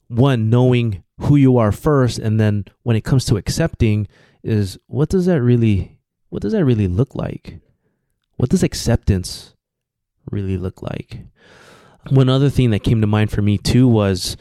One 0.08 0.48
knowing 0.48 1.02
who 1.20 1.36
you 1.36 1.58
are 1.58 1.72
first, 1.72 2.18
and 2.18 2.38
then 2.38 2.66
when 2.82 2.96
it 2.96 3.04
comes 3.04 3.24
to 3.26 3.36
accepting, 3.36 4.06
is 4.44 4.78
what 4.86 5.08
does 5.08 5.26
that 5.26 5.42
really 5.42 5.98
what 6.28 6.42
does 6.42 6.52
that 6.52 6.64
really 6.64 6.88
look 6.88 7.14
like? 7.14 7.58
What 8.36 8.50
does 8.50 8.62
acceptance 8.62 9.54
really 10.30 10.56
look 10.56 10.82
like? 10.82 11.24
One 12.10 12.28
other 12.28 12.50
thing 12.50 12.70
that 12.70 12.84
came 12.84 13.00
to 13.00 13.06
mind 13.06 13.30
for 13.30 13.42
me 13.42 13.58
too 13.58 13.88
was 13.88 14.36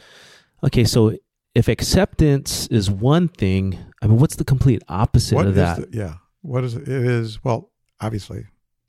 okay, 0.62 0.84
so 0.84 1.16
if 1.54 1.66
acceptance 1.66 2.68
is 2.68 2.90
one 2.90 3.28
thing, 3.28 3.78
I 4.02 4.06
mean, 4.06 4.18
what's 4.18 4.36
the 4.36 4.44
complete 4.44 4.82
opposite 4.88 5.34
What 5.34 5.46
of 5.46 5.52
is 5.52 5.56
that? 5.56 5.90
the- 5.92 5.96
yeah. 5.98 6.14
What 6.42 6.64
is 6.64 6.74
it? 6.74 6.82
It 6.82 6.88
is, 6.88 7.42
well, 7.44 7.70
obviously 8.00 8.46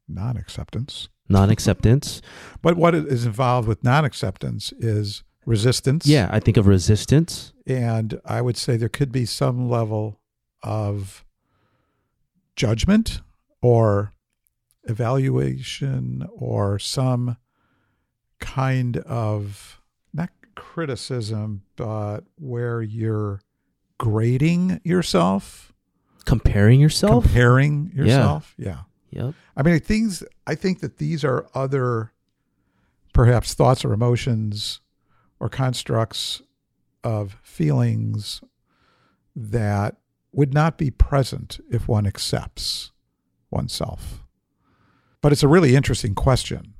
non 0.07 0.37
acceptance. 0.37 1.09
Non 1.27 1.49
acceptance. 1.49 2.21
But 2.61 2.77
what 2.77 2.93
is 2.95 3.25
involved 3.25 3.67
with 3.67 3.83
non 3.83 4.05
acceptance 4.05 4.71
is 4.79 5.23
resistance. 5.45 6.05
Yeah, 6.05 6.29
I 6.31 6.39
think 6.39 6.57
of 6.57 6.67
resistance. 6.67 7.53
And 7.65 8.19
I 8.25 8.41
would 8.41 8.57
say 8.57 8.77
there 8.77 8.89
could 8.89 9.11
be 9.11 9.25
some 9.25 9.67
level 9.69 10.19
of 10.63 11.25
judgment 12.55 13.21
or 13.61 14.13
evaluation 14.83 16.27
or 16.33 16.79
some 16.79 17.37
kind 18.39 18.97
of 18.97 19.81
not 20.13 20.29
criticism, 20.55 21.63
but 21.75 22.21
where 22.37 22.81
you're 22.81 23.41
grading 23.99 24.81
yourself, 24.83 25.71
Comparing 26.25 26.79
yourself. 26.79 27.23
comparing 27.25 27.91
yourself. 27.93 28.55
yeah. 28.57 28.81
yeah. 29.11 29.25
yep. 29.25 29.35
I 29.55 29.61
mean, 29.63 29.79
things. 29.79 30.23
I 30.47 30.55
think 30.55 30.79
that 30.79 30.97
these 30.97 31.23
are 31.23 31.47
other, 31.53 32.11
perhaps 33.13 33.53
thoughts 33.53 33.85
or 33.85 33.93
emotions, 33.93 34.79
or 35.39 35.49
constructs 35.49 36.41
of 37.03 37.37
feelings 37.43 38.41
that 39.35 39.97
would 40.31 40.53
not 40.53 40.77
be 40.77 40.91
present 40.91 41.59
if 41.71 41.87
one 41.87 42.05
accepts 42.05 42.91
oneself. 43.49 44.23
But 45.21 45.31
it's 45.31 45.43
a 45.43 45.47
really 45.47 45.75
interesting 45.75 46.13
question, 46.15 46.73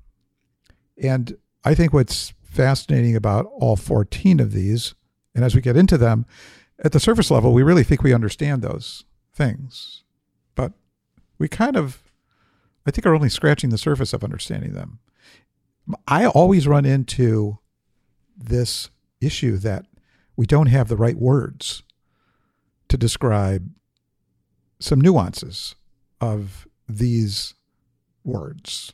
and 1.02 1.36
I 1.64 1.74
think 1.76 1.92
what's 1.94 2.34
fascinating 2.44 3.16
about 3.16 3.46
all 3.52 3.76
fourteen 3.76 4.40
of 4.40 4.52
these, 4.54 4.94
and 5.36 5.44
as 5.44 5.56
we 5.56 5.62
get 5.62 5.76
into 5.78 5.98
them, 5.98 6.26
at 6.84 6.92
the 6.92 7.00
surface 7.00 7.30
level, 7.30 7.54
we 7.54 7.64
really 7.64 7.84
think 7.84 8.04
we 8.04 8.14
understand 8.14 8.62
those 8.62 9.04
things, 9.34 10.04
but 10.56 10.74
we 11.38 11.48
kind 11.48 11.76
of 11.76 12.04
I 12.86 12.92
think 12.92 13.06
are 13.06 13.14
only 13.14 13.30
scratching 13.30 13.70
the 13.70 13.78
surface 13.78 14.14
of 14.14 14.24
understanding 14.24 14.74
them. 14.74 15.00
I 16.08 16.26
always 16.26 16.68
run 16.68 16.86
into 16.86 17.60
this 18.38 18.90
issue 19.22 19.58
that 19.58 19.86
we 20.36 20.46
don't 20.46 20.68
have 20.68 20.88
the 20.88 20.96
right 20.96 21.18
words 21.18 21.84
to 22.88 22.98
describe 22.98 23.70
some 24.80 25.02
nuances 25.02 25.76
of 26.22 26.68
these 26.88 27.54
words. 28.24 28.94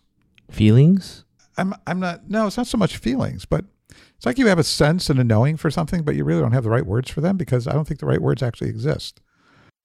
Feelings. 0.50 1.24
I'm 1.58 1.74
I'm 1.88 2.00
not 2.00 2.30
no, 2.30 2.48
it's 2.48 2.58
not 2.58 2.68
so 2.68 2.78
much 2.78 2.98
feelings, 2.98 3.46
but 3.46 3.66
it's 4.26 4.28
like 4.32 4.40
you 4.40 4.48
have 4.48 4.58
a 4.58 4.64
sense 4.64 5.12
and 5.12 5.20
a 5.20 5.24
knowing 5.24 5.56
for 5.56 5.70
something, 5.70 6.02
but 6.02 6.16
you 6.16 6.24
really 6.24 6.42
don't 6.42 6.52
have 6.52 6.64
the 6.64 6.70
right 6.72 6.88
words 6.88 7.12
for 7.12 7.22
them 7.22 7.38
because 7.38 7.68
I 7.68 7.74
don't 7.74 7.88
think 7.88 8.00
the 8.00 8.08
right 8.08 8.20
words 8.20 8.42
actually 8.42 8.72
exist. 8.72 9.22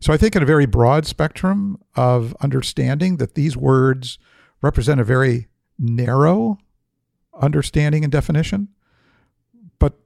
So 0.01 0.15
I 0.15 0.17
think 0.17 0.35
in 0.35 0.43
a 0.43 0.47
very 0.47 0.65
broad 0.65 1.05
spectrum 1.05 1.77
of 1.95 2.35
understanding 2.41 3.19
that 3.19 3.35
these 3.35 3.55
words 3.55 4.19
represent 4.63 4.99
a 4.99 5.05
very 5.05 5.49
narrow 5.79 6.57
understanding 7.39 8.03
and 8.03 8.11
definition. 8.11 8.69
But 9.79 9.99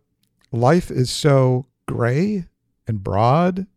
life 0.50 0.90
is 0.90 1.12
so 1.12 1.68
gray 1.86 2.46
and 2.88 3.04
broad 3.04 3.68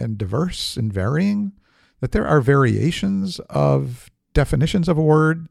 and 0.00 0.18
diverse 0.18 0.76
and 0.76 0.92
varying 0.92 1.52
that 2.00 2.10
there 2.10 2.26
are 2.26 2.40
variations 2.40 3.38
of 3.48 4.10
definitions 4.34 4.88
of 4.88 4.98
a 4.98 5.02
word 5.02 5.46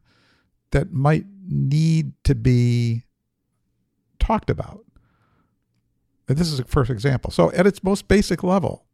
that 0.72 0.92
might 0.92 1.24
need 1.48 2.12
to 2.26 2.36
be 2.36 3.06
talked 4.20 4.50
about. 4.50 4.86
And 6.28 6.38
this 6.38 6.52
is 6.52 6.60
a 6.60 6.66
first 6.66 6.92
example. 6.92 7.32
So, 7.32 7.52
at 7.54 7.66
its 7.66 7.84
most 7.84 8.08
basic 8.08 8.44
level, 8.44 8.86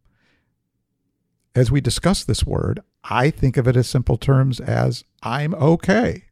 as 1.53 1.71
we 1.71 1.81
discuss 1.81 2.23
this 2.23 2.45
word, 2.45 2.81
I 3.03 3.29
think 3.29 3.57
of 3.57 3.67
it 3.67 3.75
as 3.75 3.87
simple 3.87 4.17
terms 4.17 4.59
as 4.59 5.03
I'm 5.23 5.53
okay 5.55 6.23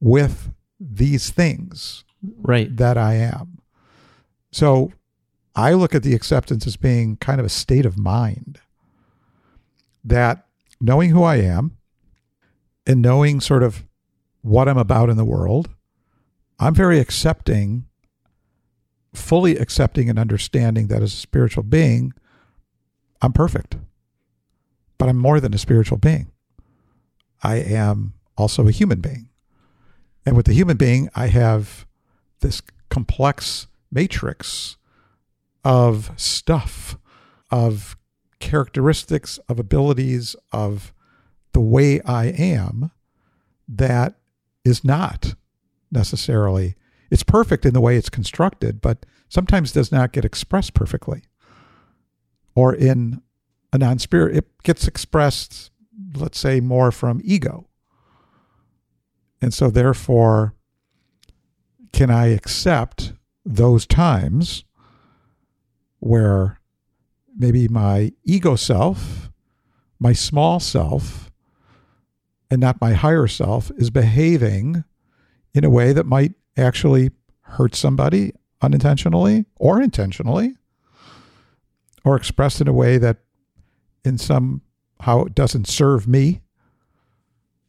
with 0.00 0.50
these 0.78 1.30
things 1.30 2.04
Right. 2.22 2.74
that 2.76 2.96
I 2.98 3.14
am. 3.14 3.58
So 4.50 4.92
I 5.56 5.72
look 5.72 5.94
at 5.94 6.02
the 6.02 6.14
acceptance 6.14 6.66
as 6.66 6.76
being 6.76 7.16
kind 7.16 7.40
of 7.40 7.46
a 7.46 7.50
state 7.50 7.86
of 7.86 7.98
mind 7.98 8.60
that 10.04 10.46
knowing 10.80 11.10
who 11.10 11.22
I 11.22 11.36
am 11.36 11.76
and 12.86 13.00
knowing 13.00 13.40
sort 13.40 13.62
of 13.62 13.84
what 14.42 14.68
I'm 14.68 14.78
about 14.78 15.08
in 15.08 15.16
the 15.16 15.24
world, 15.24 15.70
I'm 16.62 16.74
very 16.74 17.00
accepting, 17.00 17.86
fully 19.12 19.56
accepting 19.56 20.08
and 20.08 20.18
understanding 20.18 20.86
that 20.86 21.02
as 21.02 21.12
a 21.12 21.16
spiritual 21.16 21.64
being, 21.64 22.12
I'm 23.20 23.32
perfect. 23.32 23.76
But 24.96 25.08
I'm 25.08 25.18
more 25.18 25.40
than 25.40 25.54
a 25.54 25.58
spiritual 25.58 25.98
being. 25.98 26.30
I 27.42 27.56
am 27.56 28.14
also 28.36 28.68
a 28.68 28.70
human 28.70 29.00
being. 29.00 29.28
And 30.24 30.36
with 30.36 30.46
the 30.46 30.52
human 30.52 30.76
being, 30.76 31.08
I 31.16 31.26
have 31.26 31.84
this 32.40 32.62
complex 32.90 33.66
matrix 33.90 34.76
of 35.64 36.12
stuff, 36.16 36.96
of 37.50 37.96
characteristics, 38.38 39.38
of 39.48 39.58
abilities, 39.58 40.36
of 40.52 40.92
the 41.52 41.60
way 41.60 42.00
I 42.02 42.26
am 42.26 42.92
that 43.66 44.14
is 44.64 44.84
not 44.84 45.34
necessarily, 45.92 46.74
it's 47.10 47.22
perfect 47.22 47.66
in 47.66 47.74
the 47.74 47.80
way 47.80 47.96
it's 47.96 48.08
constructed, 48.08 48.80
but 48.80 49.04
sometimes 49.28 49.72
does 49.72 49.92
not 49.92 50.12
get 50.12 50.24
expressed 50.24 50.74
perfectly. 50.74 51.22
Or 52.54 52.74
in 52.74 53.22
a 53.72 53.78
non 53.78 53.98
spirit, 53.98 54.36
it 54.36 54.62
gets 54.62 54.86
expressed, 54.86 55.70
let's 56.14 56.38
say, 56.38 56.60
more 56.60 56.90
from 56.90 57.20
ego. 57.24 57.68
And 59.40 59.52
so, 59.52 59.70
therefore, 59.70 60.54
can 61.92 62.10
I 62.10 62.28
accept 62.28 63.12
those 63.44 63.86
times 63.86 64.64
where 65.98 66.60
maybe 67.36 67.68
my 67.68 68.12
ego 68.24 68.56
self, 68.56 69.30
my 69.98 70.12
small 70.12 70.60
self, 70.60 71.30
and 72.50 72.60
not 72.60 72.80
my 72.80 72.92
higher 72.92 73.26
self 73.26 73.70
is 73.76 73.90
behaving 73.90 74.84
in 75.54 75.64
a 75.64 75.70
way 75.70 75.92
that 75.92 76.06
might 76.06 76.34
actually 76.56 77.10
hurt 77.42 77.74
somebody 77.74 78.32
unintentionally 78.60 79.44
or 79.56 79.80
intentionally, 79.82 80.56
or 82.04 82.16
expressed 82.16 82.60
in 82.60 82.68
a 82.68 82.72
way 82.72 82.98
that 82.98 83.18
in 84.04 84.18
some 84.18 84.62
how 85.00 85.22
it 85.22 85.34
doesn't 85.34 85.66
serve 85.68 86.08
me? 86.08 86.40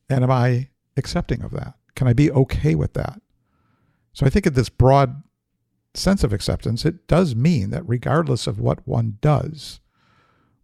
And 0.09 0.23
am 0.23 0.31
I 0.31 0.69
accepting 0.97 1.41
of 1.41 1.51
that? 1.51 1.75
Can 1.95 2.07
I 2.07 2.13
be 2.13 2.31
okay 2.31 2.75
with 2.75 2.93
that? 2.93 3.21
So 4.13 4.25
I 4.25 4.29
think 4.29 4.45
in 4.45 4.53
this 4.53 4.69
broad 4.69 5.23
sense 5.95 6.23
of 6.23 6.33
acceptance, 6.33 6.85
it 6.85 7.07
does 7.07 7.35
mean 7.35 7.69
that 7.71 7.87
regardless 7.87 8.47
of 8.47 8.59
what 8.59 8.87
one 8.87 9.17
does, 9.21 9.79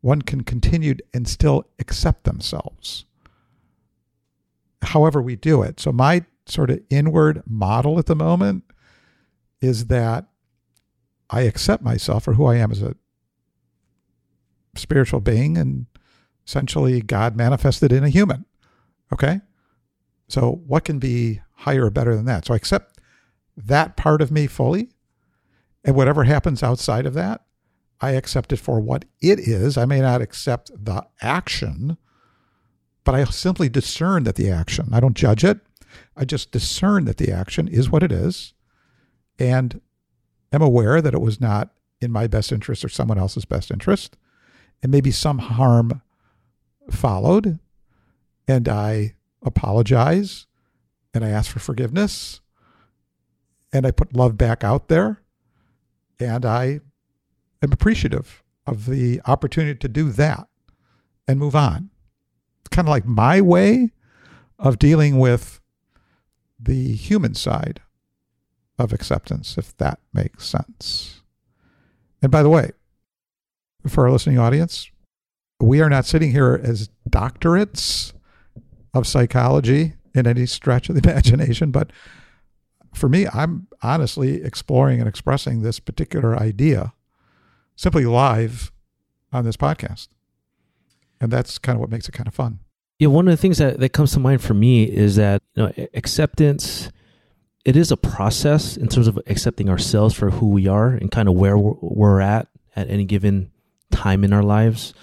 one 0.02 0.22
can 0.22 0.44
continue 0.44 0.96
and 1.14 1.28
still 1.28 1.66
accept 1.80 2.24
themselves. 2.24 3.06
however 4.82 5.22
we 5.22 5.36
do 5.36 5.62
it. 5.62 5.80
So 5.80 5.92
my 5.92 6.26
sort 6.50 6.70
of 6.70 6.80
inward 6.90 7.44
model 7.46 8.00
at 8.00 8.06
the 8.06 8.16
moment 8.16 8.64
is 9.62 9.88
that 9.88 10.26
I 11.30 11.42
accept 11.42 11.84
myself 11.84 12.24
for 12.24 12.34
who 12.34 12.46
I 12.46 12.56
am 12.56 12.72
as 12.72 12.82
a 12.82 12.96
spiritual 14.76 15.20
being 15.20 15.58
and 15.58 15.86
essentially 16.48 17.02
God 17.02 17.36
manifested 17.36 17.92
in 17.92 18.04
a 18.04 18.10
human. 18.10 18.46
Okay? 19.14 19.42
So 20.28 20.62
what 20.66 20.86
can 20.86 21.00
be 21.00 21.42
higher 21.56 21.86
or 21.86 21.90
better 21.90 22.16
than 22.16 22.26
that? 22.26 22.46
So 22.46 22.54
I 22.54 22.58
accept 22.58 23.00
that 23.58 23.98
part 23.98 24.22
of 24.22 24.32
me 24.32 24.48
fully. 24.48 24.90
And 25.84 25.96
whatever 25.96 26.24
happens 26.24 26.62
outside 26.62 27.06
of 27.06 27.14
that, 27.14 27.42
I 28.02 28.12
accept 28.12 28.54
it 28.54 28.58
for 28.58 28.80
what 28.80 29.06
it 29.22 29.40
is. 29.40 29.78
I 29.78 29.86
may 29.86 30.02
not 30.02 30.22
accept 30.22 30.72
the 30.74 31.06
action, 31.22 31.98
but 33.04 33.16
I 33.16 33.24
simply 33.26 33.70
discern 33.70 34.24
that 34.24 34.36
the 34.36 34.50
action, 34.50 34.90
I 34.92 35.00
don't 35.00 35.16
judge 35.16 35.44
it. 35.44 35.60
I 36.16 36.26
just 36.26 36.52
discern 36.52 37.06
that 37.06 37.18
the 37.18 37.32
action 37.32 37.68
is 37.68 37.90
what 37.90 38.04
it 38.04 38.12
is 38.12 38.54
and 39.38 39.82
am 40.52 40.62
aware 40.62 41.02
that 41.02 41.14
it 41.14 41.22
was 41.22 41.40
not 41.40 41.72
in 42.02 42.12
my 42.12 42.28
best 42.28 42.52
interest 42.52 42.84
or 42.84 42.90
someone 42.90 43.18
else's 43.18 43.46
best 43.46 43.72
interest. 43.72 44.18
And 44.82 44.92
maybe 44.92 45.12
some 45.12 45.40
harm 45.40 46.02
followed. 46.90 47.60
And 48.48 48.68
I 48.68 49.16
apologize 49.44 50.48
and 51.14 51.24
I 51.24 51.30
ask 51.30 51.52
for 51.52 51.60
forgiveness 51.60 52.42
and 53.72 53.86
I 53.86 53.92
put 53.92 54.16
love 54.16 54.38
back 54.38 54.64
out 54.64 54.88
there. 54.88 55.22
And 56.20 56.46
I 56.46 56.82
am 57.62 57.72
appreciative 57.72 58.44
of 58.66 58.86
the 58.86 59.22
opportunity 59.26 59.78
to 59.80 59.88
do 59.88 60.10
that 60.12 60.48
and 61.28 61.40
move 61.40 61.56
on. 61.56 61.90
It's 62.62 62.70
kind 62.70 62.88
of 62.88 62.92
like 62.92 63.06
my 63.06 63.42
way 63.42 63.92
of 64.58 64.80
dealing 64.80 65.20
with 65.20 65.59
the 66.60 66.94
human 66.94 67.36
side 67.36 67.82
of 68.78 68.94
acceptance, 68.94 69.58
if 69.58 69.76
that 69.78 70.00
makes 70.14 70.48
sense. 70.48 71.22
And 72.22 72.32
by 72.32 72.44
the 72.44 72.50
way, 72.50 72.72
for 73.88 74.06
our 74.06 74.12
listening 74.12 74.38
audience, 74.38 74.90
we 75.60 75.82
are 75.82 75.90
not 75.90 76.06
sitting 76.06 76.32
here 76.32 76.60
as 76.62 76.90
doctorates 77.10 78.14
of 78.94 79.08
psychology 79.08 79.94
in 80.14 80.28
any 80.28 80.46
stretch 80.46 80.90
of 80.90 80.96
the 80.96 81.10
imagination, 81.10 81.72
but 81.72 81.92
for 82.94 83.08
me, 83.08 83.28
I'm 83.28 83.68
honestly 83.84 84.44
exploring 84.44 85.00
and 85.00 85.08
expressing 85.08 85.62
this 85.62 85.80
particular 85.80 86.38
idea 86.38 86.94
simply 87.76 88.06
live 88.06 88.72
on 89.32 89.46
this 89.46 89.58
podcast. 89.58 90.08
And 91.22 91.32
that's 91.32 91.60
kind 91.60 91.76
of 91.76 91.82
what 91.82 91.90
makes 91.90 92.10
it 92.10 92.14
kind 92.14 92.28
of 92.28 92.34
fun. 92.34 92.60
Yeah, 93.00 93.08
one 93.08 93.28
of 93.30 93.32
the 93.32 93.38
things 93.42 93.58
that, 93.60 93.80
that 93.80 93.94
comes 93.94 94.12
to 94.12 94.20
mind 94.20 94.42
for 94.42 94.54
me 94.54 94.84
is 94.84 95.16
that 95.16 95.42
you 95.56 95.64
know 95.64 95.88
acceptance 95.94 96.92
it 97.66 97.76
is 97.76 97.92
a 97.92 97.98
process 97.98 98.78
in 98.78 98.88
terms 98.88 99.08
of 99.08 99.20
accepting 99.28 99.70
ourselves 99.70 100.16
for 100.16 100.32
who 100.32 100.50
we 100.50 100.68
are 100.68 100.90
and 100.90 101.12
kind 101.12 101.28
of 101.28 101.36
where 101.36 101.58
we're, 101.58 101.76
we're 101.82 102.22
at 102.22 102.48
at 102.76 102.90
any 102.90 103.06
given 103.06 103.52
time 103.92 104.24
in 104.24 104.34
our 104.34 104.44
lives. 104.44 104.94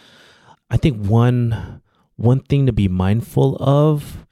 I 0.71 0.77
think 0.77 1.07
one 1.07 1.83
one 2.17 2.41
thing 2.41 2.67
to 2.67 2.73
be 2.73 2.89
mindful 2.89 3.57
of 3.61 4.27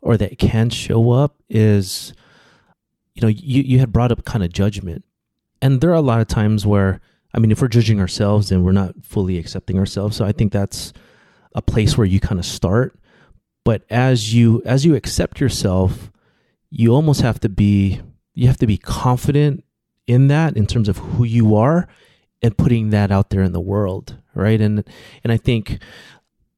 or 0.00 0.16
that 0.16 0.38
can 0.38 0.68
show 0.70 1.10
up 1.10 1.36
is 1.48 2.12
you 3.14 3.22
know 3.22 3.28
you 3.28 3.62
you 3.62 3.78
had 3.78 3.92
brought 3.92 4.12
up 4.12 4.24
kind 4.24 4.44
of 4.44 4.52
judgment. 4.52 5.04
And 5.62 5.80
there 5.80 5.90
are 5.90 5.94
a 5.94 6.02
lot 6.02 6.20
of 6.20 6.28
times 6.28 6.66
where 6.66 7.00
I 7.32 7.38
mean 7.38 7.50
if 7.50 7.62
we're 7.62 7.68
judging 7.68 8.00
ourselves 8.00 8.50
then 8.50 8.62
we're 8.62 8.72
not 8.72 8.94
fully 9.02 9.38
accepting 9.38 9.78
ourselves. 9.78 10.16
So 10.16 10.24
I 10.24 10.32
think 10.32 10.52
that's 10.52 10.92
a 11.54 11.62
place 11.62 11.96
where 11.96 12.06
you 12.06 12.20
kind 12.20 12.38
of 12.38 12.44
start. 12.44 12.98
But 13.64 13.84
as 13.88 14.34
you 14.34 14.62
as 14.64 14.84
you 14.84 14.94
accept 14.94 15.40
yourself, 15.40 16.10
you 16.70 16.92
almost 16.92 17.22
have 17.22 17.40
to 17.40 17.48
be 17.48 18.00
you 18.34 18.46
have 18.48 18.58
to 18.58 18.66
be 18.66 18.76
confident 18.76 19.64
in 20.06 20.28
that 20.28 20.56
in 20.56 20.66
terms 20.66 20.88
of 20.88 20.98
who 20.98 21.24
you 21.24 21.54
are 21.54 21.88
and 22.42 22.58
putting 22.58 22.90
that 22.90 23.10
out 23.10 23.30
there 23.30 23.42
in 23.42 23.52
the 23.52 23.60
world, 23.60 24.18
right? 24.34 24.60
And 24.60 24.84
and 25.22 25.32
I 25.32 25.36
think 25.36 25.78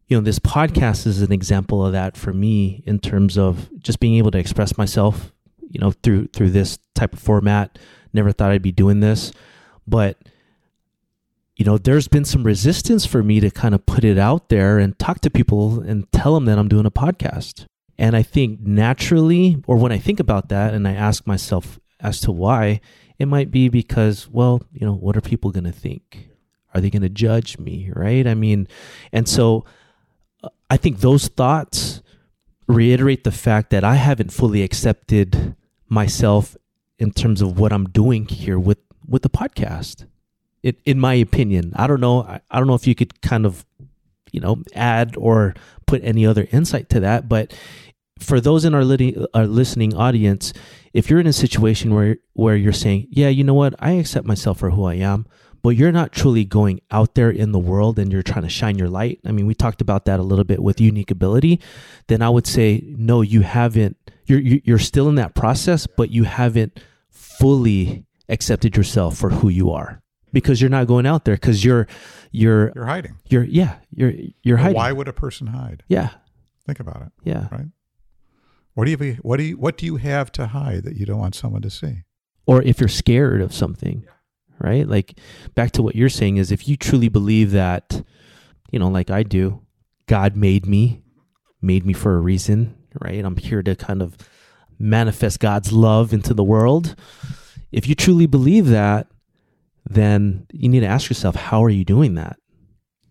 you 0.09 0.17
know 0.17 0.21
this 0.21 0.39
podcast 0.39 1.07
is 1.07 1.23
an 1.23 1.33
example 1.33 1.85
of 1.85 1.93
that 1.93 2.17
for 2.17 2.33
me 2.33 2.83
in 2.87 2.99
terms 2.99 3.39
of 3.39 3.69
just 3.81 4.01
being 4.01 4.15
able 4.15 4.31
to 4.33 4.39
express 4.39 4.77
myself, 4.77 5.33
you 5.71 5.79
know, 5.79 5.93
through 6.03 6.29
through 6.29 6.51
this 6.51 6.79
type 6.95 7.13
of 7.13 7.21
format. 7.21 7.79
Never 8.13 8.33
thought 8.33 8.51
I'd 8.51 8.63
be 8.63 8.73
doing 8.73 9.01
this, 9.01 9.33
but 9.87 10.19
you 11.57 11.65
know, 11.65 11.79
there's 11.79 12.07
been 12.07 12.27
some 12.27 12.45
resistance 12.45 13.07
for 13.07 13.23
me 13.23 13.41
to 13.41 13.51
kind 13.51 13.75
of 13.75 13.87
put 13.87 14.05
it 14.05 14.19
out 14.19 14.51
there 14.51 14.79
and 14.79 14.99
talk 14.99 15.21
to 15.21 15.31
people 15.31 15.81
and 15.81 16.11
tell 16.13 16.35
them 16.35 16.45
that 16.45 16.59
I'm 16.59 16.69
doing 16.69 16.85
a 16.85 16.91
podcast. 16.91 17.65
And 17.99 18.15
I 18.15 18.23
think 18.23 18.61
naturally, 18.61 19.63
or 19.67 19.77
when 19.77 19.91
I 19.91 19.97
think 19.97 20.21
about 20.21 20.51
that 20.51 20.75
and 20.75 20.87
I 20.87 20.93
ask 20.93 21.27
myself 21.27 21.81
as 21.99 22.21
to 22.21 22.33
why, 22.33 22.83
it 23.19 23.27
might 23.27 23.51
be 23.51 23.71
because, 23.71 24.29
well, 24.29 24.63
you 24.71 24.87
know, 24.87 24.93
what 24.93 25.17
are 25.17 25.23
people 25.23 25.51
going 25.51 25.65
to 25.65 25.73
think? 25.73 26.29
Are 26.75 26.81
they 26.81 26.91
going 26.91 27.03
to 27.03 27.09
judge 27.09 27.59
me? 27.59 27.91
Right. 27.95 28.27
I 28.27 28.35
mean, 28.35 28.69
and 29.11 29.27
so 29.27 29.65
uh, 30.45 30.51
I 30.69 30.77
think 30.77 31.01
those 31.01 31.29
thoughts 31.29 32.03
reiterate 32.69 33.25
the 33.25 33.33
fact 33.33 33.71
that 33.71 33.83
I 33.83 33.95
haven't 33.95 34.31
fully 34.31 34.63
accepted 34.63 35.57
myself 35.89 36.55
in 36.99 37.13
terms 37.13 37.41
of 37.41 37.59
what 37.59 37.73
I'm 37.73 37.89
doing 37.89 38.27
here 38.27 38.59
with, 38.59 38.79
with 39.09 39.23
the 39.23 39.31
podcast 39.31 40.05
it, 40.67 40.81
in 40.85 40.99
my 40.99 41.15
opinion. 41.15 41.73
I 41.77 41.87
don't 41.87 42.01
know. 42.01 42.23
I, 42.23 42.41
I 42.51 42.59
don't 42.59 42.67
know 42.67 42.75
if 42.75 42.89
you 42.89 42.97
could 42.97 43.23
kind 43.23 43.47
of, 43.47 43.65
you 44.33 44.41
know, 44.41 44.63
add 44.75 45.15
or 45.17 45.55
put 45.87 46.03
any 46.03 46.27
other 46.27 46.49
insight 46.51 46.89
to 46.91 47.01
that. 47.01 47.29
But 47.29 47.57
for 48.19 48.41
those 48.41 48.65
in 48.65 48.75
our, 48.75 48.83
our 49.33 49.47
listening 49.47 49.95
audience, 49.95 50.53
if 50.93 51.09
you're 51.09 51.21
in 51.21 51.27
a 51.29 51.33
situation 51.33 51.95
where 51.95 52.17
where 52.33 52.57
you're 52.57 52.73
saying, 52.73 53.07
yeah, 53.11 53.29
you 53.29 53.45
know 53.45 53.55
what, 53.55 53.75
I 53.79 53.93
accept 53.93 54.27
myself 54.27 54.59
for 54.59 54.71
who 54.71 54.85
I 54.85 54.95
am, 54.95 55.27
but 55.63 55.71
you're 55.71 55.93
not 55.93 56.11
truly 56.11 56.45
going 56.45 56.81
out 56.91 57.15
there 57.15 57.31
in 57.31 57.53
the 57.53 57.61
world 57.61 58.01
and 58.01 58.11
you're 58.11 58.25
trying 58.25 58.43
to 58.43 58.49
shine 58.49 58.77
your 58.77 58.89
light. 58.89 59.21
I 59.25 59.31
mean, 59.31 59.47
we 59.47 59.55
talked 59.55 59.81
about 59.81 60.05
that 60.07 60.19
a 60.19 60.25
little 60.25 60.45
bit 60.45 60.63
with 60.63 60.81
unique 60.81 61.13
ability. 61.13 61.61
Then 62.09 62.23
I 62.23 62.31
would 62.31 62.47
say, 62.47 62.83
no, 62.85 63.21
you 63.21 63.43
haven't. 63.43 63.97
You're 64.25 64.41
you're 64.41 64.81
still 64.81 65.09
in 65.09 65.15
that 65.15 65.37
process, 65.37 65.87
but 65.87 66.11
you 66.11 66.25
haven't 66.25 66.81
fully 67.09 68.05
accepted 68.29 68.77
yourself 68.77 69.17
for 69.17 69.31
who 69.31 69.49
you 69.49 69.71
are 69.71 70.03
because 70.33 70.61
you're 70.61 70.71
not 70.71 70.87
going 70.87 71.07
out 71.07 71.25
there 71.25 71.35
because 71.37 71.65
you're 71.65 71.87
you're 72.33 72.73
You're 72.75 72.87
hiding. 72.87 73.17
you're 73.29 73.45
yeah 73.45 73.77
you're 73.91 74.13
you're 74.43 74.57
hiding. 74.59 74.77
Why 74.77 74.93
would 74.93 75.09
a 75.09 75.13
person 75.13 75.49
hide? 75.49 75.83
Yeah, 75.89 76.11
Think 76.67 76.81
about 76.81 77.03
it. 77.03 77.13
yeah. 77.25 77.49
Right. 77.51 77.67
What 78.75 78.85
do 78.85 78.91
you 78.91 79.17
what 79.23 79.37
do 79.39 79.43
you 79.45 79.57
what 79.57 79.79
do 79.79 79.87
you 79.87 79.97
have 79.97 80.31
to 80.33 80.49
hide 80.49 80.85
that 80.85 80.97
you 80.97 81.07
don't 81.07 81.19
want 81.19 81.35
someone 81.35 81.63
to 81.63 81.71
see? 81.71 82.03
Or 82.47 82.63
if 82.63 82.79
you're 82.81 82.89
scared 82.89 83.41
of 83.41 83.53
something, 83.55 84.05
right? 84.61 84.87
Like 84.87 85.19
back 85.55 85.73
to 85.73 85.83
what 85.83 85.97
you're 85.97 86.09
saying 86.09 86.37
is 86.37 86.53
if 86.53 86.69
you 86.69 86.77
truly 86.77 87.09
believe 87.09 87.51
that, 87.53 88.03
you 88.71 88.79
know, 88.79 88.89
like 88.89 89.11
I 89.11 89.23
do, 89.23 89.63
God 90.07 90.37
made 90.37 90.67
me, 90.67 91.03
made 91.63 91.85
me 91.87 91.93
for 91.93 92.17
a 92.17 92.21
reason, 92.21 92.77
right? 93.01 93.25
I'm 93.25 93.37
here 93.37 93.63
to 93.63 93.75
kind 93.75 94.01
of 94.03 94.17
manifest 94.79 95.41
God's 95.41 95.73
love 95.73 96.13
into 96.13 96.35
the 96.35 96.45
world. 96.45 96.95
If 97.73 97.89
you 97.89 97.95
truly 97.95 98.27
believe 98.27 98.67
that, 98.69 99.09
then 99.89 100.47
you 100.53 100.69
need 100.69 100.81
to 100.81 100.87
ask 100.87 101.09
yourself, 101.09 101.37
how 101.37 101.63
are 101.65 101.71
you 101.71 101.85
doing 101.85 102.15
that? 102.15 102.39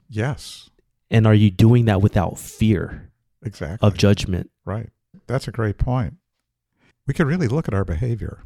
Yes. 0.09 0.69
And 1.09 1.25
are 1.25 1.33
you 1.33 1.49
doing 1.51 1.85
that 1.85 2.01
without 2.01 2.37
fear 2.37 3.11
Exactly. 3.43 3.85
of 3.87 3.97
judgment? 3.97 4.49
Right. 4.65 4.89
That's 5.27 5.47
a 5.47 5.51
great 5.51 5.77
point. 5.77 6.15
We 7.07 7.13
could 7.13 7.27
really 7.27 7.47
look 7.47 7.67
at 7.67 7.73
our 7.73 7.85
behavior 7.85 8.43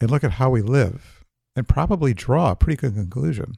and 0.00 0.10
look 0.10 0.22
at 0.22 0.32
how 0.32 0.50
we 0.50 0.62
live 0.62 1.24
and 1.56 1.66
probably 1.66 2.14
draw 2.14 2.52
a 2.52 2.56
pretty 2.56 2.76
good 2.76 2.94
conclusion 2.94 3.54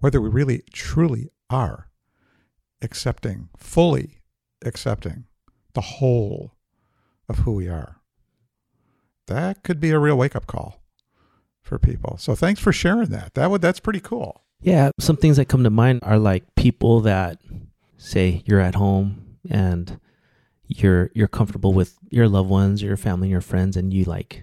whether 0.00 0.20
we 0.20 0.28
really 0.28 0.62
truly 0.72 1.28
are 1.50 1.90
accepting, 2.80 3.48
fully 3.56 4.20
accepting 4.64 5.24
the 5.74 5.80
whole 5.80 6.54
of 7.28 7.38
who 7.40 7.52
we 7.52 7.68
are. 7.68 7.96
That 9.26 9.62
could 9.64 9.80
be 9.80 9.90
a 9.90 9.98
real 9.98 10.16
wake 10.16 10.36
up 10.36 10.46
call 10.46 10.80
for 11.68 11.78
people. 11.78 12.16
So 12.18 12.34
thanks 12.34 12.60
for 12.60 12.72
sharing 12.72 13.10
that. 13.10 13.34
That 13.34 13.50
would 13.50 13.62
that's 13.62 13.80
pretty 13.80 14.00
cool. 14.00 14.42
Yeah, 14.60 14.90
some 14.98 15.16
things 15.16 15.36
that 15.36 15.44
come 15.46 15.62
to 15.64 15.70
mind 15.70 16.00
are 16.02 16.18
like 16.18 16.42
people 16.56 17.00
that 17.02 17.38
say 17.96 18.42
you're 18.46 18.60
at 18.60 18.74
home 18.74 19.36
and 19.48 20.00
you're 20.66 21.10
you're 21.14 21.28
comfortable 21.28 21.72
with 21.72 21.96
your 22.10 22.28
loved 22.28 22.50
ones, 22.50 22.82
your 22.82 22.96
family, 22.96 23.28
your 23.28 23.40
friends, 23.40 23.76
and 23.76 23.92
you 23.94 24.04
like 24.04 24.42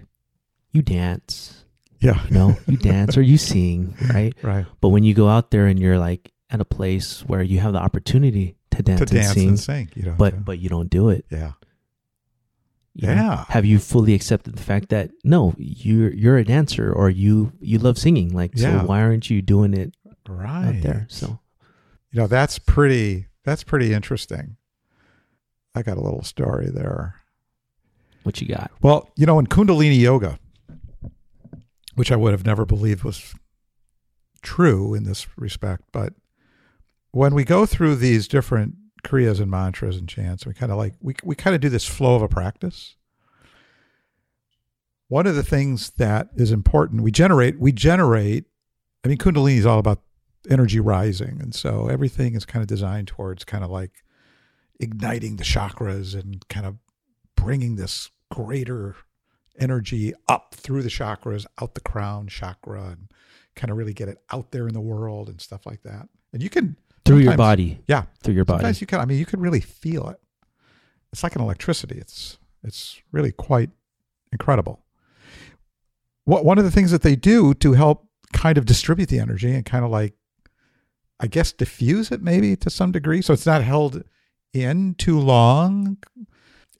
you 0.72 0.80
dance, 0.82 1.64
Yeah. 2.00 2.24
you 2.26 2.30
know, 2.34 2.56
you 2.66 2.76
dance 2.76 3.16
or 3.16 3.22
you 3.22 3.36
sing, 3.38 3.94
right? 4.12 4.34
Right. 4.42 4.66
But 4.80 4.88
when 4.90 5.04
you 5.04 5.14
go 5.14 5.28
out 5.28 5.50
there 5.50 5.66
and 5.66 5.78
you're 5.78 5.98
like 5.98 6.32
at 6.50 6.60
a 6.60 6.64
place 6.64 7.20
where 7.26 7.42
you 7.42 7.58
have 7.60 7.72
the 7.72 7.78
opportunity 7.80 8.56
to 8.70 8.82
dance, 8.82 9.00
To 9.00 9.06
dance 9.06 9.26
and 9.28 9.34
sing, 9.36 9.48
and 9.48 9.60
sing, 9.60 9.90
you 9.94 10.02
know. 10.02 10.14
but 10.16 10.44
but 10.44 10.58
you 10.58 10.68
don't 10.68 10.88
do 10.90 11.10
it. 11.10 11.24
yeah. 11.30 11.52
You 12.96 13.06
know? 13.08 13.14
Yeah. 13.14 13.44
Have 13.48 13.64
you 13.66 13.78
fully 13.78 14.14
accepted 14.14 14.56
the 14.56 14.62
fact 14.62 14.88
that 14.88 15.10
no, 15.22 15.54
you're 15.58 16.12
you're 16.12 16.38
a 16.38 16.44
dancer 16.44 16.92
or 16.92 17.10
you 17.10 17.52
you 17.60 17.78
love 17.78 17.98
singing? 17.98 18.32
Like, 18.34 18.52
Yeah. 18.54 18.80
so 18.80 18.86
why 18.86 19.02
aren't 19.02 19.28
you 19.30 19.42
doing 19.42 19.74
it 19.74 19.94
Right. 20.28 20.76
out 20.76 20.82
there? 20.82 21.06
So 21.10 21.38
you 22.10 22.20
know 22.20 22.26
that's 22.26 22.58
pretty 22.58 23.26
that's 23.44 23.62
pretty 23.62 23.92
interesting 23.92 24.56
I 25.74 25.82
got 25.82 25.98
a 25.98 26.00
little 26.00 26.22
story 26.22 26.70
there. 26.70 27.16
What 28.22 28.40
you 28.40 28.48
got? 28.48 28.70
Well, 28.80 29.10
you 29.14 29.26
know, 29.26 29.38
in 29.38 29.46
Kundalini 29.46 30.00
yoga, 30.00 30.38
which 31.96 32.10
I 32.10 32.16
would 32.16 32.32
have 32.32 32.46
never 32.46 32.64
believed 32.64 33.04
was 33.04 33.34
true 34.42 34.94
in 34.94 35.04
this 35.04 35.26
respect, 35.36 35.84
but 35.92 36.14
when 37.12 37.34
we 37.34 37.44
go 37.44 37.66
through 37.66 37.96
these 37.96 38.26
different 38.26 38.74
kriyas 39.04 39.40
and 39.40 39.50
mantras 39.50 39.96
and 39.96 40.08
chants, 40.08 40.46
we 40.46 40.54
kind 40.54 40.72
of 40.72 40.78
like 40.78 40.94
we 41.00 41.14
we 41.24 41.34
kind 41.34 41.54
of 41.54 41.60
do 41.60 41.68
this 41.68 41.86
flow 41.86 42.16
of 42.16 42.22
a 42.22 42.28
practice. 42.28 42.96
One 45.08 45.26
of 45.26 45.36
the 45.36 45.44
things 45.44 45.90
that 45.90 46.28
is 46.34 46.50
important, 46.50 47.02
we 47.02 47.12
generate 47.12 47.58
we 47.58 47.72
generate 47.72 48.46
I 49.04 49.08
mean 49.08 49.18
Kundalini 49.18 49.58
is 49.58 49.66
all 49.66 49.78
about 49.78 50.02
energy 50.48 50.80
rising, 50.80 51.40
and 51.40 51.54
so 51.54 51.88
everything 51.88 52.34
is 52.34 52.44
kind 52.44 52.62
of 52.62 52.68
designed 52.68 53.08
towards 53.08 53.44
kind 53.44 53.64
of 53.64 53.70
like 53.70 53.92
igniting 54.80 55.36
the 55.36 55.44
chakras 55.44 56.18
and 56.18 56.46
kind 56.48 56.66
of 56.66 56.76
bringing 57.36 57.76
this 57.76 58.10
greater 58.30 58.96
energy 59.58 60.12
up 60.28 60.54
through 60.54 60.82
the 60.82 60.88
chakras, 60.88 61.46
out 61.60 61.74
the 61.74 61.80
crown 61.80 62.26
chakra, 62.26 62.88
and 62.88 63.10
kind 63.54 63.70
of 63.70 63.76
really 63.76 63.94
get 63.94 64.08
it 64.08 64.18
out 64.32 64.50
there 64.50 64.68
in 64.68 64.74
the 64.74 64.80
world 64.80 65.28
and 65.28 65.40
stuff 65.40 65.64
like 65.66 65.82
that. 65.82 66.08
And 66.32 66.42
you 66.42 66.50
can 66.50 66.76
Through 67.06 67.18
your 67.18 67.36
body. 67.36 67.80
yeah, 67.86 68.04
Through 68.22 68.34
your 68.34 68.44
body. 68.44 68.60
sometimes 68.60 68.80
you 68.80 68.86
can. 68.86 69.00
I 69.00 69.04
mean, 69.04 69.18
you 69.18 69.26
can 69.26 69.40
really 69.40 69.60
feel 69.60 70.08
it. 70.08 70.18
It's 71.12 71.22
like 71.22 71.36
an 71.36 71.42
electricity. 71.42 71.98
It's 71.98 72.38
it's 72.62 73.00
really 73.12 73.32
quite 73.32 73.70
incredible. 74.32 74.84
What 76.24 76.44
one 76.44 76.58
of 76.58 76.64
the 76.64 76.70
things 76.70 76.90
that 76.90 77.02
they 77.02 77.16
do 77.16 77.54
to 77.54 77.72
help 77.74 78.06
kind 78.32 78.58
of 78.58 78.66
distribute 78.66 79.08
the 79.08 79.20
energy 79.20 79.52
and 79.52 79.64
kind 79.64 79.84
of 79.84 79.90
like, 79.90 80.14
I 81.20 81.28
guess, 81.28 81.52
diffuse 81.52 82.10
it 82.10 82.20
maybe 82.22 82.56
to 82.56 82.68
some 82.70 82.90
degree, 82.92 83.22
so 83.22 83.32
it's 83.32 83.46
not 83.46 83.62
held 83.62 84.02
in 84.52 84.94
too 84.94 85.18
long, 85.18 85.98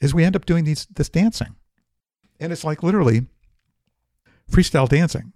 is 0.00 0.12
we 0.14 0.24
end 0.24 0.34
up 0.36 0.44
doing 0.46 0.64
these 0.64 0.86
this 0.86 1.08
dancing, 1.08 1.54
and 2.40 2.52
it's 2.52 2.64
like 2.64 2.82
literally 2.82 3.26
freestyle 4.50 4.88
dancing. 4.88 5.32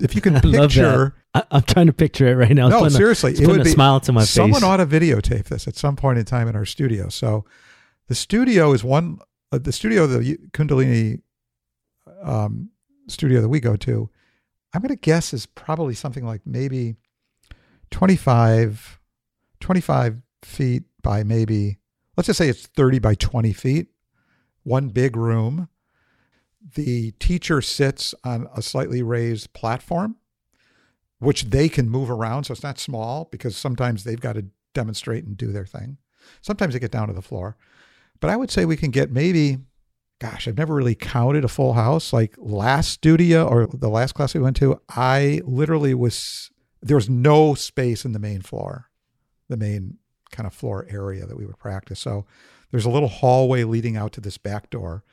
If 0.00 0.14
you 0.14 0.20
can 0.20 0.40
picture, 0.40 1.14
I, 1.36 1.44
I'm 1.56 1.62
trying 1.62 1.86
to 1.86 1.92
picture 1.92 2.26
it 2.26 2.34
right 2.34 2.52
now. 2.54 2.66
It's 2.68 2.76
no, 2.80 2.84
a- 2.84 2.90
seriously, 2.90 3.32
it's 3.32 3.40
it 3.40 3.46
would 3.46 3.60
a 3.60 3.64
be 3.64 3.70
smile 3.70 4.00
to 4.00 4.12
my 4.12 4.24
Someone 4.24 4.60
face. 4.60 4.68
ought 4.68 4.76
to 4.78 4.86
videotape 4.86 5.44
this 5.44 5.66
at 5.68 5.76
some 5.76 5.96
point 5.96 6.18
in 6.18 6.24
time 6.24 6.48
in 6.48 6.56
our 6.56 6.64
studio. 6.64 7.08
So, 7.08 7.44
the 8.08 8.14
studio 8.14 8.72
is 8.72 8.82
one. 8.84 9.18
Uh, 9.52 9.58
the 9.58 9.72
studio, 9.72 10.06
the 10.06 10.38
Kundalini 10.52 11.20
um, 12.22 12.70
studio 13.08 13.40
that 13.40 13.48
we 13.48 13.60
go 13.60 13.76
to, 13.76 14.10
I'm 14.74 14.80
going 14.80 14.88
to 14.88 14.96
guess 14.96 15.32
is 15.32 15.46
probably 15.46 15.94
something 15.94 16.24
like 16.24 16.40
maybe 16.44 16.96
25, 17.90 19.00
25 19.60 20.16
feet 20.42 20.82
by 21.02 21.22
maybe, 21.22 21.78
let's 22.16 22.26
just 22.26 22.38
say 22.38 22.48
it's 22.48 22.66
30 22.66 22.98
by 22.98 23.14
20 23.14 23.52
feet, 23.52 23.88
one 24.64 24.88
big 24.88 25.16
room. 25.16 25.68
The 26.74 27.12
teacher 27.12 27.62
sits 27.62 28.14
on 28.24 28.48
a 28.56 28.60
slightly 28.62 29.02
raised 29.02 29.52
platform, 29.52 30.16
which 31.18 31.44
they 31.44 31.68
can 31.68 31.88
move 31.88 32.10
around. 32.10 32.44
So 32.44 32.52
it's 32.52 32.62
not 32.62 32.78
small 32.78 33.28
because 33.30 33.56
sometimes 33.56 34.04
they've 34.04 34.20
got 34.20 34.34
to 34.34 34.46
demonstrate 34.74 35.24
and 35.24 35.36
do 35.36 35.52
their 35.52 35.66
thing. 35.66 35.98
Sometimes 36.42 36.74
they 36.74 36.80
get 36.80 36.90
down 36.90 37.08
to 37.08 37.14
the 37.14 37.22
floor. 37.22 37.56
But 38.20 38.30
I 38.30 38.36
would 38.36 38.50
say 38.50 38.64
we 38.64 38.76
can 38.76 38.90
get 38.90 39.10
maybe, 39.10 39.58
gosh, 40.18 40.48
I've 40.48 40.58
never 40.58 40.74
really 40.74 40.94
counted 40.94 41.44
a 41.44 41.48
full 41.48 41.74
house. 41.74 42.12
Like 42.12 42.34
last 42.38 42.90
studio 42.90 43.46
or 43.46 43.66
the 43.66 43.88
last 43.88 44.14
class 44.14 44.34
we 44.34 44.40
went 44.40 44.56
to, 44.56 44.80
I 44.88 45.40
literally 45.44 45.94
was, 45.94 46.50
there 46.82 46.96
was 46.96 47.10
no 47.10 47.54
space 47.54 48.04
in 48.04 48.12
the 48.12 48.18
main 48.18 48.42
floor, 48.42 48.90
the 49.48 49.56
main 49.56 49.98
kind 50.30 50.46
of 50.46 50.52
floor 50.52 50.86
area 50.90 51.26
that 51.26 51.36
we 51.36 51.46
would 51.46 51.58
practice. 51.58 52.00
So 52.00 52.26
there's 52.70 52.84
a 52.84 52.90
little 52.90 53.08
hallway 53.08 53.64
leading 53.64 53.96
out 53.96 54.12
to 54.12 54.20
this 54.20 54.38
back 54.38 54.70
door. 54.70 55.04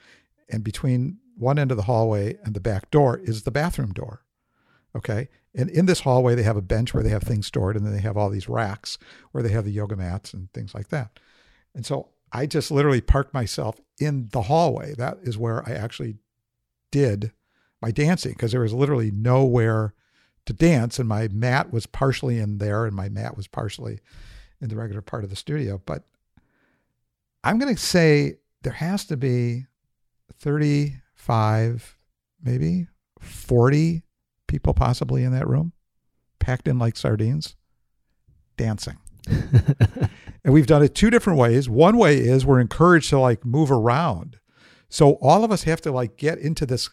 And 0.49 0.63
between 0.63 1.19
one 1.37 1.57
end 1.57 1.71
of 1.71 1.77
the 1.77 1.83
hallway 1.83 2.37
and 2.43 2.53
the 2.53 2.59
back 2.59 2.91
door 2.91 3.17
is 3.17 3.43
the 3.43 3.51
bathroom 3.51 3.93
door. 3.93 4.23
Okay. 4.95 5.29
And 5.55 5.69
in 5.69 5.85
this 5.85 5.99
hallway, 5.99 6.35
they 6.35 6.43
have 6.43 6.57
a 6.57 6.61
bench 6.61 6.93
where 6.93 7.03
they 7.03 7.09
have 7.09 7.23
things 7.23 7.47
stored, 7.47 7.75
and 7.75 7.85
then 7.85 7.93
they 7.93 8.01
have 8.01 8.17
all 8.17 8.29
these 8.29 8.49
racks 8.49 8.97
where 9.31 9.43
they 9.43 9.51
have 9.51 9.65
the 9.65 9.71
yoga 9.71 9.95
mats 9.95 10.33
and 10.33 10.51
things 10.53 10.73
like 10.73 10.89
that. 10.89 11.19
And 11.75 11.85
so 11.85 12.09
I 12.31 12.47
just 12.47 12.71
literally 12.71 13.01
parked 13.01 13.33
myself 13.33 13.79
in 13.99 14.29
the 14.31 14.43
hallway. 14.43 14.95
That 14.95 15.19
is 15.21 15.37
where 15.37 15.67
I 15.67 15.73
actually 15.73 16.15
did 16.91 17.31
my 17.81 17.91
dancing 17.91 18.31
because 18.33 18.51
there 18.51 18.61
was 18.61 18.73
literally 18.73 19.11
nowhere 19.11 19.93
to 20.45 20.53
dance. 20.53 20.97
And 20.97 21.07
my 21.07 21.27
mat 21.27 21.71
was 21.71 21.85
partially 21.85 22.39
in 22.39 22.57
there, 22.57 22.85
and 22.85 22.95
my 22.95 23.09
mat 23.09 23.37
was 23.37 23.47
partially 23.47 23.99
in 24.59 24.69
the 24.69 24.75
regular 24.75 25.01
part 25.01 25.23
of 25.23 25.29
the 25.29 25.35
studio. 25.35 25.81
But 25.85 26.03
I'm 27.43 27.59
going 27.59 27.75
to 27.75 27.81
say 27.81 28.37
there 28.63 28.73
has 28.73 29.05
to 29.05 29.17
be 29.17 29.65
35, 30.39 31.97
maybe 32.41 32.87
40 33.19 34.03
people 34.53 34.75
possibly 34.75 35.23
in 35.23 35.31
that 35.31 35.47
room, 35.47 35.73
packed 36.37 36.67
in 36.67 36.77
like 36.77 36.95
sardines, 36.95 37.55
dancing. 38.55 38.97
and 39.27 40.53
we've 40.53 40.67
done 40.67 40.83
it 40.83 40.93
two 40.93 41.09
different 41.09 41.39
ways. 41.39 41.67
One 41.67 41.97
way 41.97 42.19
is 42.19 42.45
we're 42.45 42.59
encouraged 42.59 43.09
to 43.09 43.19
like 43.19 43.43
move 43.43 43.71
around. 43.71 44.37
So 44.89 45.13
all 45.23 45.43
of 45.43 45.51
us 45.51 45.63
have 45.63 45.81
to 45.81 45.91
like 45.91 46.17
get 46.17 46.37
into 46.37 46.67
this 46.67 46.91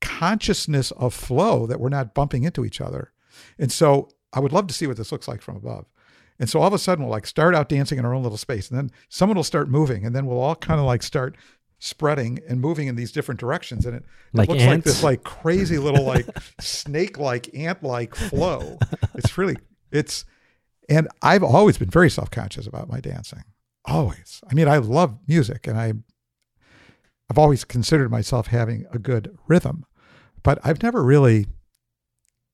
consciousness 0.00 0.92
of 0.92 1.12
flow 1.12 1.66
that 1.66 1.78
we're 1.78 1.90
not 1.90 2.14
bumping 2.14 2.44
into 2.44 2.64
each 2.64 2.80
other. 2.80 3.12
And 3.58 3.70
so 3.70 4.08
I 4.32 4.40
would 4.40 4.52
love 4.52 4.66
to 4.68 4.74
see 4.74 4.86
what 4.86 4.96
this 4.96 5.12
looks 5.12 5.28
like 5.28 5.42
from 5.42 5.56
above. 5.56 5.84
And 6.38 6.48
so 6.48 6.58
all 6.60 6.68
of 6.68 6.72
a 6.72 6.78
sudden 6.78 7.04
we'll 7.04 7.12
like 7.12 7.26
start 7.26 7.54
out 7.54 7.68
dancing 7.68 7.98
in 7.98 8.06
our 8.06 8.14
own 8.14 8.22
little 8.22 8.38
space 8.38 8.70
and 8.70 8.78
then 8.78 8.90
someone 9.10 9.36
will 9.36 9.44
start 9.44 9.68
moving 9.68 10.06
and 10.06 10.16
then 10.16 10.24
we'll 10.24 10.40
all 10.40 10.56
kind 10.56 10.80
of 10.80 10.86
like 10.86 11.02
start 11.02 11.36
spreading 11.84 12.40
and 12.48 12.62
moving 12.62 12.88
in 12.88 12.96
these 12.96 13.12
different 13.12 13.38
directions 13.38 13.84
and 13.84 13.94
it, 13.94 14.02
it 14.02 14.08
Like 14.32 14.48
looks 14.48 14.64
like 14.64 14.84
this 14.84 15.02
like 15.02 15.22
crazy 15.22 15.76
little 15.76 16.04
like 16.04 16.26
snake 16.58 17.18
like 17.18 17.54
ant 17.54 17.82
like 17.82 18.14
flow. 18.14 18.78
It's 19.14 19.36
really 19.36 19.56
it's 19.92 20.24
and 20.88 21.08
I've 21.22 21.42
always 21.42 21.78
been 21.78 21.90
very 21.90 22.10
self-conscious 22.10 22.66
about 22.66 22.88
my 22.88 23.00
dancing. 23.00 23.44
Always. 23.84 24.42
I 24.50 24.54
mean, 24.54 24.66
I 24.66 24.78
love 24.78 25.18
music 25.28 25.66
and 25.66 25.78
I 25.78 25.92
I've 27.30 27.38
always 27.38 27.64
considered 27.64 28.10
myself 28.10 28.46
having 28.46 28.86
a 28.90 28.98
good 28.98 29.36
rhythm, 29.46 29.84
but 30.42 30.58
I've 30.64 30.82
never 30.82 31.02
really 31.02 31.46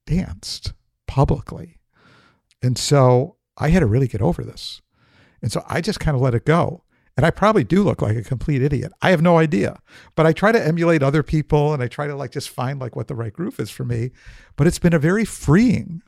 danced 0.07 0.73
publicly. 1.07 1.79
And 2.63 2.77
so 2.77 3.37
I 3.57 3.69
had 3.69 3.81
to 3.81 3.87
really 3.87 4.09
get 4.09 4.23
over 4.23 4.43
this. 4.43 4.81
And 5.41 5.51
so 5.53 5.65
I 5.69 5.81
just 5.81 6.01
kind 6.01 6.15
of 6.17 6.21
let 6.21 6.35
it 6.35 6.45
go. 6.45 6.83
And 7.21 7.27
I 7.27 7.31
probably 7.31 7.65
do 7.65 7.83
look 7.83 8.01
like 8.01 8.17
a 8.17 8.23
complete 8.23 8.63
idiot. 8.63 8.93
I 9.03 9.11
have 9.11 9.21
no 9.21 9.37
idea. 9.37 9.79
But 10.17 10.25
I 10.27 10.33
try 10.33 10.53
to 10.53 10.67
emulate 10.67 11.03
other 11.03 11.23
people 11.23 11.75
and 11.75 11.83
I 11.83 11.87
try 11.87 12.07
to 12.07 12.17
like 12.17 12.31
just 12.31 12.49
find 12.49 12.81
like 12.81 12.97
what 12.97 13.09
the 13.09 13.15
right 13.15 13.31
groove 13.31 13.61
is 13.61 13.69
for 13.71 13.85
me. 13.85 14.11
But 14.57 14.67
it's 14.67 14.79
been 14.79 14.95
a 14.95 14.99
very 14.99 15.27
freeing 15.27 16.01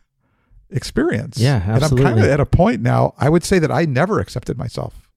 experience. 0.71 1.37
Yeah, 1.37 1.63
absolutely. 1.67 2.01
And 2.01 2.09
I'm 2.09 2.15
kind 2.15 2.25
of 2.27 2.31
at 2.33 2.41
a 2.41 2.47
point 2.47 2.81
now, 2.81 3.13
I 3.19 3.29
would 3.29 3.45
say 3.45 3.59
that 3.59 3.71
I 3.71 3.85
never 3.85 4.21
accepted 4.21 4.57
myself 4.57 5.11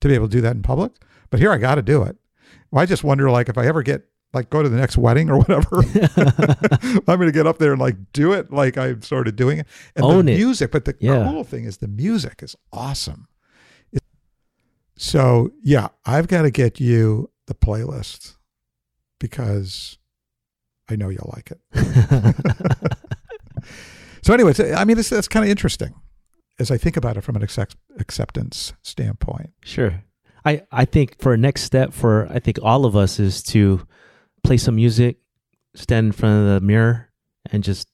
to 0.00 0.06
be 0.06 0.14
able 0.14 0.28
to 0.28 0.32
do 0.32 0.40
that 0.42 0.54
in 0.54 0.62
public. 0.62 0.92
But 1.30 1.40
here 1.40 1.50
I 1.50 1.58
got 1.58 1.74
to 1.74 1.82
do 1.82 2.02
it. 2.04 2.16
Well, 2.70 2.80
I 2.82 2.86
just 2.86 3.02
wonder 3.02 3.28
like 3.30 3.48
if 3.48 3.58
I 3.58 3.66
ever 3.66 3.82
get 3.82 4.04
like 4.32 4.48
go 4.48 4.62
to 4.62 4.68
the 4.68 4.76
next 4.76 4.96
wedding 4.96 5.28
or 5.28 5.38
whatever, 5.42 5.82
I'm 7.08 7.18
going 7.18 7.26
to 7.26 7.32
get 7.32 7.46
up 7.46 7.58
there 7.58 7.72
and 7.72 7.80
like 7.80 7.96
do 8.12 8.32
it 8.32 8.52
like 8.52 8.78
I'm 8.78 9.02
sort 9.02 9.26
of 9.28 9.36
doing 9.36 9.58
it. 9.58 9.66
And 9.96 10.04
Own 10.04 10.26
the 10.26 10.34
it. 10.34 10.36
music, 10.36 10.70
but 10.70 10.84
the 10.84 10.94
Yeah. 11.00 11.24
cool 11.30 11.42
thing 11.44 11.64
is 11.64 11.78
the 11.78 11.88
music 11.88 12.42
is 12.42 12.54
awesome. 12.72 13.26
So 15.02 15.50
yeah, 15.62 15.88
I've 16.06 16.28
got 16.28 16.42
to 16.42 16.50
get 16.50 16.78
you 16.80 17.30
the 17.46 17.54
playlist 17.54 18.36
because 19.18 19.98
I 20.88 20.94
know 20.96 21.08
you'll 21.08 21.32
like 21.34 21.50
it. 21.50 22.92
So, 24.24 24.32
anyways, 24.32 24.60
I 24.60 24.84
mean, 24.84 24.96
this 24.96 25.08
that's 25.08 25.26
kind 25.26 25.44
of 25.44 25.50
interesting 25.50 25.94
as 26.60 26.70
I 26.70 26.78
think 26.78 26.96
about 26.96 27.16
it 27.16 27.22
from 27.22 27.34
an 27.34 27.42
accept, 27.42 27.74
acceptance 27.98 28.72
standpoint. 28.82 29.50
Sure. 29.64 30.04
I, 30.44 30.62
I 30.70 30.84
think 30.84 31.20
for 31.20 31.32
a 31.32 31.36
next 31.36 31.62
step 31.62 31.92
for 31.92 32.28
I 32.30 32.38
think 32.38 32.60
all 32.62 32.84
of 32.84 32.94
us 32.94 33.18
is 33.18 33.42
to 33.44 33.84
play 34.44 34.56
some 34.58 34.76
music, 34.76 35.16
stand 35.74 36.06
in 36.06 36.12
front 36.12 36.38
of 36.46 36.54
the 36.54 36.64
mirror 36.64 37.10
and 37.50 37.64
just 37.64 37.88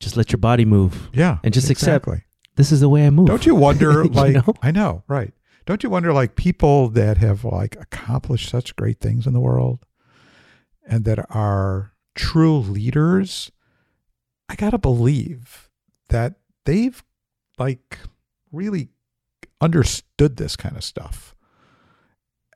just 0.00 0.16
let 0.16 0.32
your 0.32 0.38
body 0.38 0.64
move. 0.64 1.10
Yeah, 1.12 1.38
And 1.44 1.54
just 1.54 1.70
accept- 1.70 2.06
exactly. 2.08 2.24
This 2.56 2.72
is 2.72 2.80
the 2.80 2.88
way 2.88 3.06
I 3.06 3.10
move. 3.10 3.28
Don't 3.28 3.46
you 3.46 3.54
wonder, 3.54 4.02
You 4.02 4.10
like, 4.10 4.34
know? 4.34 4.54
I 4.60 4.72
know, 4.72 5.04
right? 5.06 5.32
Don't 5.68 5.82
you 5.82 5.90
wonder, 5.90 6.14
like, 6.14 6.34
people 6.34 6.88
that 6.88 7.18
have 7.18 7.44
like 7.44 7.76
accomplished 7.78 8.48
such 8.48 8.74
great 8.74 9.00
things 9.00 9.26
in 9.26 9.34
the 9.34 9.38
world, 9.38 9.84
and 10.86 11.04
that 11.04 11.26
are 11.28 11.92
true 12.14 12.56
leaders? 12.56 13.52
I 14.48 14.54
gotta 14.54 14.78
believe 14.78 15.68
that 16.08 16.36
they've 16.64 17.04
like 17.58 17.98
really 18.50 18.88
understood 19.60 20.38
this 20.38 20.56
kind 20.56 20.74
of 20.74 20.82
stuff, 20.82 21.34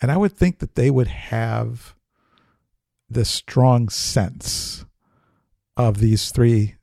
and 0.01 0.11
I 0.11 0.17
would 0.17 0.33
think 0.33 0.61
that 0.61 0.75
they 0.75 0.91
would 0.91 1.09
have 1.09 1.95
this 3.11 3.29
strong 3.29 3.91
sense 3.91 4.87
of 5.77 5.99
these 5.99 6.31
three 6.31 6.77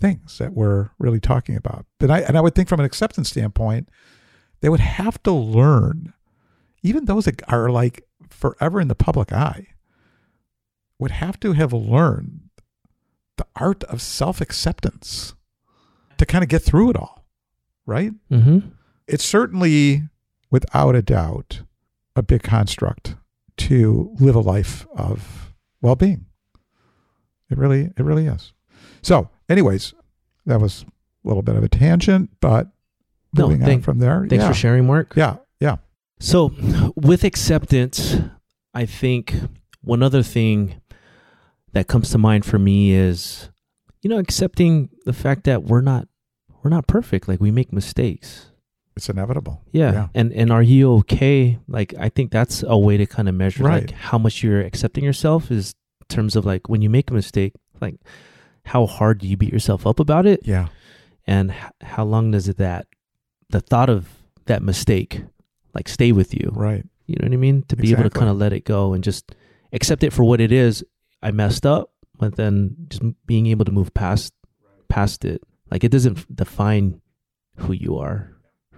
things 0.00 0.38
that 0.38 0.54
we're 0.54 0.92
really 0.98 1.20
talking 1.20 1.56
about. 1.56 1.84
But 2.00 2.10
I 2.10 2.20
and 2.20 2.38
I 2.38 2.40
would 2.40 2.54
think 2.54 2.70
from 2.70 2.80
an 2.80 2.86
acceptance 2.86 3.28
standpoint, 3.28 3.90
they 4.64 4.70
would 4.70 4.80
have 4.80 5.22
to 5.22 5.30
learn 5.30 6.14
even 6.82 7.04
those 7.04 7.26
that 7.26 7.42
are 7.52 7.68
like 7.68 8.08
forever 8.30 8.80
in 8.80 8.88
the 8.88 8.94
public 8.94 9.30
eye, 9.30 9.66
would 10.98 11.10
have 11.10 11.38
to 11.40 11.52
have 11.52 11.74
learned 11.74 12.48
the 13.36 13.44
art 13.56 13.84
of 13.84 14.00
self 14.00 14.40
acceptance 14.40 15.34
to 16.16 16.24
kind 16.24 16.42
of 16.42 16.48
get 16.48 16.62
through 16.62 16.88
it 16.88 16.96
all, 16.96 17.26
right? 17.84 18.12
Mm-hmm. 18.30 18.70
It's 19.06 19.22
certainly, 19.26 20.04
without 20.50 20.94
a 20.94 21.02
doubt, 21.02 21.60
a 22.16 22.22
big 22.22 22.42
construct 22.42 23.16
to 23.58 24.16
live 24.18 24.34
a 24.34 24.40
life 24.40 24.86
of 24.96 25.52
well 25.82 25.94
being. 25.94 26.24
It 27.50 27.58
really, 27.58 27.90
it 27.98 28.02
really 28.02 28.28
is. 28.28 28.54
So, 29.02 29.28
anyways, 29.46 29.92
that 30.46 30.58
was 30.58 30.86
a 31.22 31.28
little 31.28 31.42
bit 31.42 31.56
of 31.56 31.64
a 31.64 31.68
tangent, 31.68 32.30
but 32.40 32.68
No, 33.36 33.48
moving 33.48 33.64
thank- 33.64 33.78
on 33.78 33.82
from 33.82 33.98
there. 33.98 34.26
Thanks 34.28 34.42
yeah. 34.42 34.48
for 34.48 34.54
sharing, 34.54 34.86
Mark. 34.86 35.14
Yeah, 35.16 35.36
yeah. 35.60 35.76
So, 36.20 36.52
with 36.96 37.24
acceptance, 37.24 38.16
I 38.72 38.86
think 38.86 39.34
one 39.82 40.02
other 40.02 40.22
thing 40.22 40.80
that 41.72 41.88
comes 41.88 42.10
to 42.10 42.18
mind 42.18 42.44
for 42.44 42.58
me 42.58 42.92
is, 42.92 43.50
you 44.02 44.08
know, 44.10 44.18
accepting 44.18 44.90
the 45.04 45.12
fact 45.12 45.44
that 45.44 45.64
we're 45.64 45.80
not 45.80 46.06
we're 46.62 46.70
not 46.70 46.86
perfect. 46.86 47.28
Like 47.28 47.40
we 47.40 47.50
make 47.50 47.72
mistakes. 47.72 48.46
It's 48.96 49.08
inevitable. 49.08 49.60
Yeah. 49.72 49.92
Yeah. 49.92 50.08
And 50.14 50.32
and 50.32 50.52
are 50.52 50.62
you 50.62 50.92
okay? 50.98 51.58
Like 51.68 51.94
I 51.98 52.08
think 52.08 52.30
that's 52.30 52.62
a 52.66 52.78
way 52.78 52.96
to 52.96 53.06
kind 53.06 53.28
of 53.28 53.34
measure 53.34 53.64
Right. 53.64 53.82
like 53.88 53.90
how 53.90 54.18
much 54.18 54.42
you're 54.42 54.60
accepting 54.60 55.02
yourself 55.04 55.50
is 55.50 55.74
in 56.02 56.06
terms 56.14 56.36
of 56.36 56.46
like 56.46 56.68
when 56.68 56.80
you 56.80 56.88
make 56.88 57.10
a 57.10 57.14
mistake, 57.14 57.54
like 57.80 57.96
how 58.66 58.86
hard 58.86 59.18
do 59.18 59.26
you 59.26 59.36
beat 59.36 59.52
yourself 59.52 59.86
up 59.86 59.98
about 60.00 60.26
it 60.26 60.40
Yeah. 60.44 60.68
and 61.26 61.50
h- 61.50 61.56
how 61.82 62.04
long 62.04 62.30
does 62.30 62.48
it 62.48 62.56
that 62.58 62.86
the 63.50 63.60
thought 63.60 63.90
of 63.90 64.08
that 64.46 64.62
mistake 64.62 65.22
like 65.74 65.88
stay 65.88 66.12
with 66.12 66.34
you? 66.34 66.50
Right. 66.52 66.84
You 67.06 67.16
know 67.20 67.26
what 67.26 67.34
I 67.34 67.36
mean? 67.36 67.62
To 67.68 67.76
be 67.76 67.92
able 67.92 68.04
to 68.04 68.10
kind 68.10 68.30
of 68.30 68.36
let 68.36 68.52
it 68.52 68.64
go 68.64 68.94
and 68.94 69.04
just 69.04 69.34
accept 69.72 70.02
it 70.02 70.12
for 70.12 70.24
what 70.24 70.40
it 70.40 70.52
is. 70.52 70.84
I 71.22 71.30
messed 71.32 71.66
up, 71.66 71.90
but 72.18 72.36
then 72.36 72.76
just 72.88 73.02
being 73.26 73.46
able 73.48 73.64
to 73.64 73.72
move 73.72 73.92
past 73.92 74.32
past 74.88 75.24
it. 75.24 75.42
Like 75.70 75.84
it 75.84 75.90
doesn't 75.90 76.34
define 76.34 77.00
who 77.56 77.72
you 77.72 77.98
are, 77.98 78.30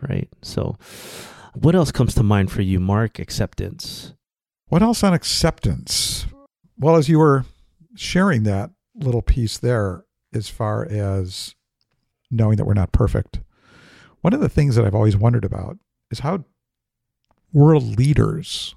right? 0.09 0.29
So 0.43 0.77
what 1.55 1.75
else 1.75 1.93
comes 1.93 2.15
to 2.15 2.23
mind 2.23 2.51
for 2.51 2.63
you, 2.63 2.81
Mark? 2.81 3.19
Acceptance. 3.19 4.15
What 4.69 4.83
else 4.83 5.05
on 5.05 5.15
acceptance? 5.15 6.27
Well, 6.79 6.97
as 6.97 7.09
you 7.09 7.19
were 7.19 7.45
sharing 7.95 8.43
that 8.45 8.71
little 8.95 9.23
piece 9.23 9.59
there, 9.59 10.05
as 10.35 10.49
far 10.49 10.85
as 10.85 11.55
knowing 12.31 12.57
that 12.57 12.65
we're 12.65 12.75
not 12.75 12.93
perfect, 12.93 13.41
one 14.27 14.35
of 14.35 14.41
the 14.41 14.49
things 14.49 14.75
that 14.75 14.85
I've 14.85 14.93
always 14.93 15.17
wondered 15.17 15.45
about 15.45 15.79
is 16.11 16.19
how 16.19 16.47
world 17.53 17.97
leaders 17.97 18.75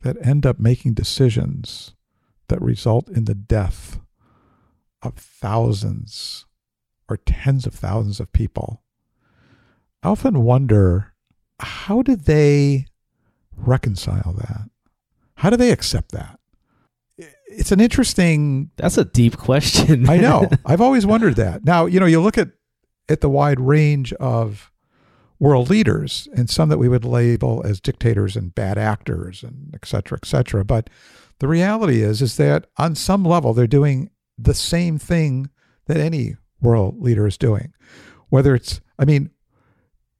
that 0.00 0.16
end 0.26 0.46
up 0.46 0.58
making 0.58 0.94
decisions 0.94 1.92
that 2.48 2.62
result 2.62 3.10
in 3.10 3.26
the 3.26 3.34
death 3.34 4.00
of 5.02 5.16
thousands 5.16 6.46
or 7.10 7.18
tens 7.18 7.66
of 7.66 7.74
thousands 7.74 8.20
of 8.20 8.32
people. 8.32 8.80
I 10.02 10.08
often 10.08 10.42
wonder 10.42 11.12
how 11.60 12.00
do 12.00 12.16
they 12.16 12.86
reconcile 13.54 14.34
that? 14.38 14.70
How 15.34 15.50
do 15.50 15.58
they 15.58 15.72
accept 15.72 16.12
that? 16.12 16.40
It's 17.48 17.70
an 17.70 17.80
interesting 17.80 18.70
That's 18.76 18.96
a 18.96 19.04
deep 19.04 19.36
question. 19.36 20.08
I 20.08 20.16
know. 20.16 20.48
I've 20.64 20.80
always 20.80 21.04
wondered 21.04 21.36
that. 21.36 21.66
Now, 21.66 21.84
you 21.84 22.00
know, 22.00 22.06
you 22.06 22.22
look 22.22 22.38
at 22.38 22.48
at 23.10 23.20
the 23.20 23.28
wide 23.28 23.60
range 23.60 24.14
of 24.14 24.72
world 25.38 25.68
leaders 25.68 26.28
and 26.34 26.48
some 26.48 26.68
that 26.68 26.78
we 26.78 26.88
would 26.88 27.04
label 27.04 27.62
as 27.64 27.80
dictators 27.80 28.36
and 28.36 28.54
bad 28.54 28.78
actors 28.78 29.42
and 29.42 29.70
et 29.74 29.84
cetera, 29.84 30.18
et 30.22 30.26
cetera. 30.26 30.64
But 30.64 30.88
the 31.38 31.48
reality 31.48 32.02
is 32.02 32.22
is 32.22 32.36
that 32.36 32.66
on 32.78 32.94
some 32.94 33.24
level 33.24 33.52
they're 33.52 33.66
doing 33.66 34.10
the 34.38 34.54
same 34.54 34.98
thing 34.98 35.50
that 35.86 35.98
any 35.98 36.36
world 36.60 37.00
leader 37.00 37.26
is 37.26 37.38
doing. 37.38 37.72
Whether 38.28 38.54
it's 38.54 38.80
I 38.98 39.04
mean, 39.04 39.30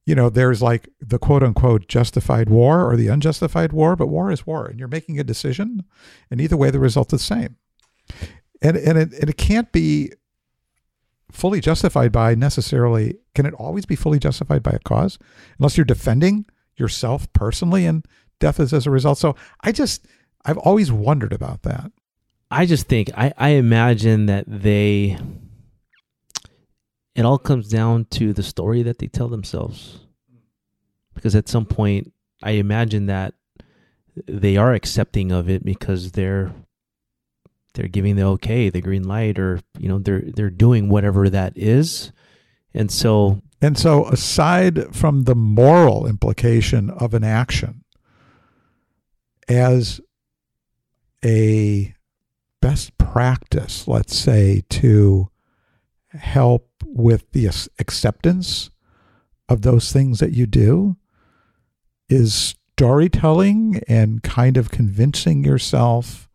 you 0.05 0.15
know, 0.15 0.29
there's 0.29 0.61
like 0.61 0.87
the 1.01 1.19
quote 1.19 1.43
unquote 1.43 1.87
justified 1.87 2.49
war 2.49 2.89
or 2.89 2.95
the 2.95 3.09
unjustified 3.09 3.73
war, 3.73 3.95
but 3.95 4.07
war 4.07 4.31
is 4.31 4.47
war, 4.47 4.65
and 4.65 4.79
you're 4.79 4.87
making 4.87 5.19
a 5.19 5.23
decision, 5.23 5.83
and 6.31 6.39
either 6.39 6.55
way 6.55 6.69
the 6.69 6.79
result 6.79 7.11
is 7.11 7.19
the 7.19 7.35
same. 7.35 7.57
And 8.61 8.77
and 8.77 8.97
it, 8.97 9.13
and 9.13 9.29
it 9.29 9.37
can't 9.37 9.71
be 9.71 10.13
fully 11.31 11.59
justified 11.59 12.11
by 12.11 12.35
necessarily 12.35 13.17
can 13.35 13.45
it 13.45 13.53
always 13.53 13.85
be 13.85 13.95
fully 13.95 14.19
justified 14.19 14.63
by 14.63 14.71
a 14.71 14.79
cause? 14.79 15.19
Unless 15.59 15.77
you're 15.77 15.85
defending 15.85 16.45
yourself 16.75 17.31
personally 17.33 17.85
and 17.85 18.05
death 18.39 18.59
is 18.59 18.73
as 18.73 18.85
a 18.85 18.91
result. 18.91 19.17
So 19.17 19.35
i 19.61 19.71
just 19.71 20.05
i've 20.45 20.57
always 20.57 20.91
wondered 20.91 21.33
about 21.33 21.63
that. 21.63 21.91
I 22.49 22.65
just 22.65 22.87
think 22.87 23.09
I, 23.15 23.33
I 23.37 23.49
imagine 23.49 24.27
that 24.27 24.45
they 24.47 25.17
it 27.15 27.25
all 27.25 27.39
comes 27.39 27.67
down 27.67 28.05
to 28.11 28.31
the 28.31 28.43
story 28.43 28.83
that 28.83 28.99
they 28.99 29.07
tell 29.07 29.27
themselves. 29.27 29.99
Because 31.13 31.35
at 31.35 31.49
some 31.49 31.65
point 31.65 32.13
I 32.43 32.51
imagine 32.51 33.07
that 33.07 33.33
they 34.27 34.57
are 34.57 34.73
accepting 34.73 35.31
of 35.31 35.49
it 35.49 35.65
because 35.65 36.11
they're 36.11 36.53
they're 37.77 37.87
giving 37.87 38.15
the 38.15 38.23
okay, 38.23 38.69
the 38.69 38.81
green 38.81 39.03
light 39.03 39.37
or 39.37 39.61
you 39.77 39.87
know, 39.87 39.99
they're 39.99 40.23
they're 40.25 40.49
doing 40.49 40.89
whatever 40.89 41.29
that 41.29 41.53
is. 41.55 42.11
And 42.73 42.91
so 42.91 43.41
and 43.61 43.77
so 43.77 44.07
aside 44.07 44.95
from 44.95 45.23
the 45.23 45.35
moral 45.35 46.07
implication 46.07 46.89
of 46.89 47.13
an 47.13 47.23
action 47.23 47.83
as 49.47 50.01
a 51.23 51.93
best 52.61 52.97
practice 52.97 53.87
let's 53.87 54.15
say 54.15 54.63
to 54.69 55.29
help 56.11 56.69
with 56.85 57.31
the 57.31 57.45
acceptance 57.79 58.69
of 59.47 59.61
those 59.61 59.91
things 59.91 60.19
that 60.19 60.33
you 60.33 60.45
do 60.45 60.97
is 62.09 62.55
storytelling 62.73 63.81
and 63.87 64.23
kind 64.23 64.57
of 64.57 64.71
convincing 64.71 65.43
yourself 65.43 66.26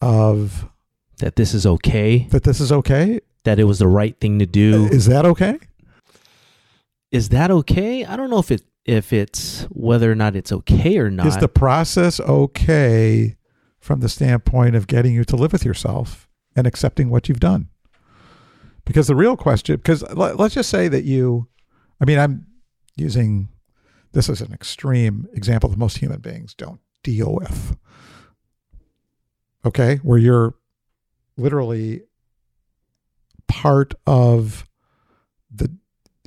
of 0.00 0.68
that 1.18 1.36
this 1.36 1.54
is 1.54 1.66
okay, 1.66 2.26
that 2.30 2.44
this 2.44 2.60
is 2.60 2.72
okay 2.72 3.20
that 3.44 3.58
it 3.58 3.64
was 3.64 3.78
the 3.78 3.88
right 3.88 4.18
thing 4.20 4.38
to 4.38 4.46
do. 4.46 4.86
is 4.86 5.06
that 5.06 5.24
okay 5.24 5.58
is 7.10 7.30
that 7.30 7.50
okay? 7.50 8.04
I 8.04 8.16
don't 8.16 8.30
know 8.30 8.38
if 8.38 8.50
it 8.50 8.62
if 8.84 9.12
it's 9.12 9.62
whether 9.70 10.10
or 10.10 10.14
not 10.14 10.36
it's 10.36 10.52
okay 10.52 10.98
or 10.98 11.10
not. 11.10 11.26
Is 11.26 11.36
the 11.36 11.48
process 11.48 12.18
okay 12.20 13.36
from 13.78 14.00
the 14.00 14.08
standpoint 14.08 14.76
of 14.76 14.86
getting 14.86 15.14
you 15.14 15.24
to 15.24 15.36
live 15.36 15.52
with 15.52 15.64
yourself 15.64 16.28
and 16.56 16.66
accepting 16.66 17.10
what 17.10 17.28
you've 17.28 17.40
done? 17.40 17.68
Because 18.84 19.06
the 19.06 19.14
real 19.14 19.36
question, 19.36 19.76
because 19.76 20.02
let, 20.14 20.38
let's 20.38 20.54
just 20.54 20.70
say 20.70 20.88
that 20.88 21.04
you, 21.04 21.46
I 22.00 22.04
mean, 22.04 22.18
I'm 22.18 22.46
using 22.96 23.48
this 24.12 24.28
as 24.28 24.40
an 24.40 24.52
extreme 24.52 25.28
example 25.34 25.68
that 25.68 25.78
most 25.78 25.98
human 25.98 26.20
beings 26.20 26.54
don't 26.54 26.80
deal 27.04 27.34
with. 27.34 27.76
Okay, 29.64 29.96
where 30.02 30.18
you're 30.18 30.54
literally 31.36 32.02
part 33.48 33.94
of 34.06 34.66
the 35.54 35.70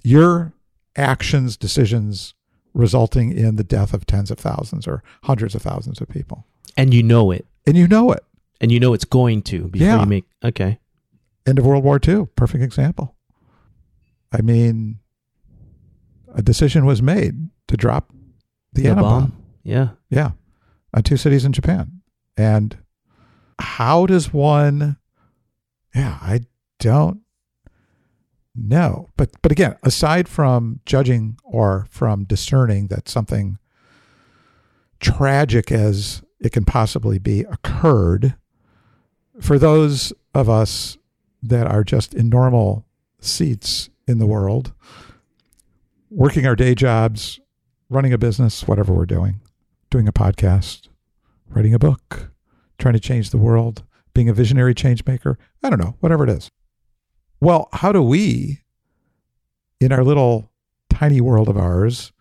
your 0.04 0.54
actions, 0.96 1.58
decisions 1.58 2.34
resulting 2.74 3.32
in 3.32 3.56
the 3.56 3.64
death 3.64 3.94
of 3.94 4.06
tens 4.06 4.30
of 4.32 4.38
thousands 4.40 4.88
or 4.88 5.04
hundreds 5.24 5.56
of 5.56 5.62
thousands 5.62 6.02
of 6.02 6.10
people. 6.10 6.46
and 6.76 6.94
you 6.94 7.04
know 7.04 7.32
it. 7.32 7.46
And 7.68 7.78
you 7.78 7.88
know 7.88 8.12
it. 8.12 8.24
And 8.60 8.72
you 8.72 8.80
know 8.80 8.94
it's 8.94 9.06
going 9.06 9.42
to 9.44 9.68
before 9.68 9.88
Yeah. 9.88 10.00
you 10.02 10.06
make 10.08 10.26
okay. 10.44 10.80
End 11.46 11.60
of 11.60 11.66
World 11.66 11.84
War 11.84 12.00
II, 12.06 12.28
perfect 12.36 12.64
example. 12.64 13.16
I 14.32 14.42
mean, 14.42 15.00
a 16.34 16.42
decision 16.42 16.86
was 16.86 17.02
made 17.02 17.50
to 17.68 17.78
drop 17.78 18.12
the, 18.74 18.84
The 18.84 18.96
bomb. 18.96 19.36
Yeah. 19.64 19.90
Yeah, 20.10 20.32
on 20.94 21.04
two 21.04 21.18
cities 21.18 21.46
in 21.46 21.52
Japan. 21.54 22.02
And 22.38 22.78
how 23.60 24.06
does 24.06 24.34
one? 24.34 24.98
Yeah, 25.96 26.18
I 26.22 26.42
don't 26.80 27.22
know. 28.56 29.10
But 29.18 29.32
but 29.42 29.52
again, 29.52 29.76
aside 29.84 30.28
from 30.28 30.80
judging 30.86 31.38
or 31.44 31.88
from 31.90 32.26
discerning 32.26 32.88
that 32.88 33.10
something 33.10 33.58
tragic 35.00 35.72
as 35.72 36.24
it 36.40 36.52
can 36.52 36.66
possibly 36.66 37.20
be 37.20 37.42
occurred, 37.42 38.36
for 39.40 39.58
those 39.58 40.14
of 40.34 40.50
us 40.50 40.98
that 41.42 41.68
are 41.68 41.84
just 41.84 42.14
in 42.14 42.30
normal 42.30 42.86
seats 43.20 43.90
in 44.08 44.20
the 44.20 44.26
world, 44.26 44.74
working 46.10 46.46
our 46.46 46.56
day 46.56 46.76
jobs, 46.76 47.40
running 47.90 48.14
a 48.14 48.18
business, 48.18 48.68
whatever 48.68 48.94
we're 48.94 49.06
doing, 49.06 49.42
doing 49.90 50.08
a 50.08 50.14
podcast, 50.14 50.90
writing 51.50 51.74
a 51.74 51.80
book, 51.80 52.33
trying 52.78 52.94
to 52.94 53.00
change 53.00 53.30
the 53.30 53.38
world, 53.38 53.84
being 54.14 54.30
a 54.30 54.34
visionary 54.34 54.74
change 54.74 55.06
maker. 55.06 55.38
I 55.62 55.70
don't 55.70 55.80
know, 55.80 55.96
whatever 56.00 56.24
it 56.24 56.30
is. 56.30 56.50
Well, 57.40 57.70
how 57.74 57.92
do 57.92 58.02
we, 58.02 58.62
in 59.80 59.92
our 59.92 60.04
little 60.04 60.52
tiny 60.90 61.22
world 61.22 61.50
of 61.50 61.58
ours, 61.58 62.12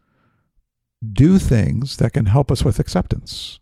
do 1.11 1.38
things 1.38 1.97
that 1.97 2.12
can 2.12 2.27
help 2.27 2.51
us 2.51 2.65
with 2.65 2.79
acceptance. 2.79 3.59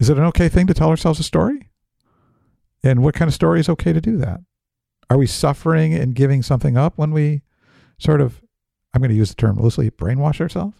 Is 0.00 0.10
it 0.10 0.18
an 0.18 0.24
okay 0.24 0.48
thing 0.48 0.66
to 0.66 0.74
tell 0.74 0.88
ourselves 0.88 1.20
a 1.20 1.22
story? 1.22 1.70
And 2.82 3.02
what 3.02 3.14
kind 3.14 3.28
of 3.28 3.34
story 3.34 3.60
is 3.60 3.68
okay 3.68 3.92
to 3.92 4.00
do 4.00 4.16
that? 4.18 4.40
Are 5.08 5.18
we 5.18 5.26
suffering 5.26 5.94
and 5.94 6.14
giving 6.14 6.42
something 6.42 6.76
up 6.76 6.94
when 6.96 7.12
we 7.12 7.42
sort 7.98 8.20
of, 8.20 8.42
I'm 8.92 9.00
going 9.00 9.10
to 9.10 9.16
use 9.16 9.28
the 9.28 9.36
term 9.36 9.56
loosely, 9.56 9.90
brainwash 9.90 10.40
ourselves? 10.40 10.76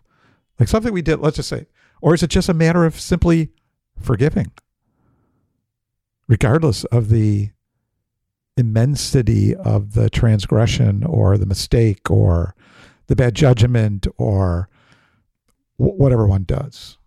Like 0.58 0.68
something 0.68 0.92
we 0.92 1.02
did, 1.02 1.20
let's 1.20 1.36
just 1.36 1.48
say, 1.48 1.66
or 2.00 2.14
is 2.14 2.22
it 2.22 2.30
just 2.30 2.48
a 2.48 2.54
matter 2.54 2.84
of 2.84 2.98
simply 2.98 3.52
forgiving, 4.00 4.52
regardless 6.28 6.84
of 6.84 7.08
the 7.08 7.50
immensity 8.56 9.54
of 9.54 9.94
the 9.94 10.10
transgression 10.10 11.04
or 11.04 11.38
the 11.38 11.46
mistake 11.46 12.10
or 12.10 12.54
the 13.06 13.16
bad 13.16 13.34
judgment 13.34 14.06
or 14.16 14.68
whatever 15.76 16.26
one 16.26 16.44
does? 16.44 16.98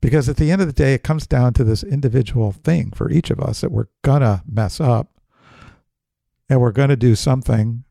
Because 0.00 0.28
at 0.28 0.36
the 0.36 0.50
end 0.50 0.60
of 0.60 0.66
the 0.66 0.74
day, 0.74 0.92
it 0.92 1.02
comes 1.02 1.26
down 1.26 1.54
to 1.54 1.64
this 1.64 1.82
individual 1.82 2.52
thing 2.52 2.90
for 2.90 3.10
each 3.10 3.30
of 3.30 3.40
us 3.40 3.62
that 3.62 3.72
we're 3.72 3.88
going 4.02 4.20
to 4.20 4.42
mess 4.46 4.78
up 4.78 5.08
and 6.48 6.60
we're 6.60 6.72
going 6.72 6.90
to 6.90 6.96
do 6.96 7.14
something, 7.14 7.84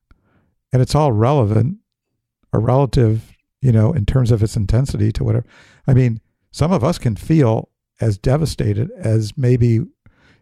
and 0.71 0.81
it's 0.81 0.93
all 0.93 1.11
relevant 1.11 1.77
or 2.51 2.59
relative, 2.59 3.35
you 3.61 3.71
know, 3.71 3.91
in 3.93 4.05
terms 4.05 4.29
of 4.29 4.43
its 4.43 4.55
intensity 4.55 5.11
to 5.11 5.23
whatever. 5.23 5.47
I 5.87 5.95
mean, 5.95 6.21
some 6.53 6.71
of 6.71 6.83
us 6.83 6.99
can 6.99 7.15
feel 7.15 7.69
as 7.99 8.17
devastated 8.17 8.91
as 8.91 9.35
maybe 9.35 9.81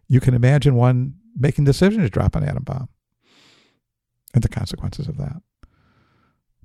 you 0.07 0.19
can 0.19 0.33
imagine 0.33 0.75
one 0.75 1.15
making 1.39 1.63
the 1.63 1.69
decision 1.71 2.01
to 2.01 2.09
drop 2.09 2.35
an 2.35 2.43
atom 2.43 2.63
bomb 2.63 2.89
and 4.33 4.43
the 4.43 4.49
consequences 4.49 5.07
of 5.07 5.17
that. 5.17 5.41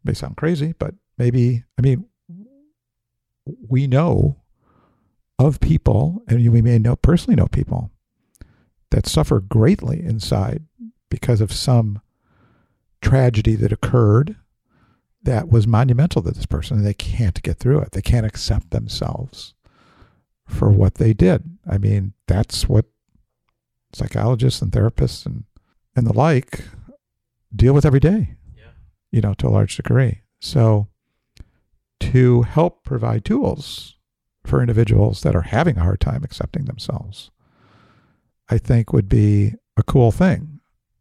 May 0.02 0.14
sound 0.14 0.36
crazy, 0.36 0.74
but 0.78 0.94
maybe, 1.16 1.62
I 1.78 1.82
mean, 1.82 2.06
we 3.68 3.86
know 3.86 4.42
of 5.38 5.60
people, 5.60 6.22
and 6.26 6.50
we 6.50 6.60
may 6.60 6.78
know 6.78 6.96
personally 6.96 7.36
know 7.36 7.46
people 7.46 7.92
that 8.90 9.06
suffer 9.06 9.38
greatly 9.38 10.02
inside 10.02 10.64
because 11.08 11.40
of 11.40 11.52
some 11.52 12.00
tragedy 13.00 13.54
that 13.54 13.70
occurred 13.70 14.34
that 15.26 15.48
was 15.48 15.66
monumental 15.66 16.22
to 16.22 16.30
this 16.30 16.46
person 16.46 16.78
and 16.78 16.86
they 16.86 16.94
can't 16.94 17.42
get 17.42 17.58
through 17.58 17.80
it. 17.80 17.90
They 17.90 18.00
can't 18.00 18.24
accept 18.24 18.70
themselves 18.70 19.54
for 20.46 20.70
what 20.70 20.94
they 20.94 21.12
did. 21.12 21.58
I 21.68 21.78
mean, 21.78 22.14
that's 22.28 22.68
what 22.68 22.86
psychologists 23.92 24.62
and 24.62 24.70
therapists 24.70 25.26
and, 25.26 25.44
and 25.96 26.06
the 26.06 26.12
like 26.12 26.62
deal 27.54 27.74
with 27.74 27.84
every 27.84 27.98
day, 27.98 28.36
yeah. 28.56 28.70
you 29.10 29.20
know, 29.20 29.34
to 29.34 29.48
a 29.48 29.50
large 29.50 29.76
degree. 29.76 30.22
So 30.40 30.86
to 31.98 32.42
help 32.42 32.84
provide 32.84 33.24
tools 33.24 33.96
for 34.44 34.60
individuals 34.60 35.22
that 35.22 35.34
are 35.34 35.42
having 35.42 35.76
a 35.76 35.82
hard 35.82 36.00
time 36.00 36.22
accepting 36.22 36.66
themselves, 36.66 37.32
I 38.48 38.58
think 38.58 38.92
would 38.92 39.08
be 39.08 39.54
a 39.76 39.82
cool 39.82 40.12
thing. 40.12 40.60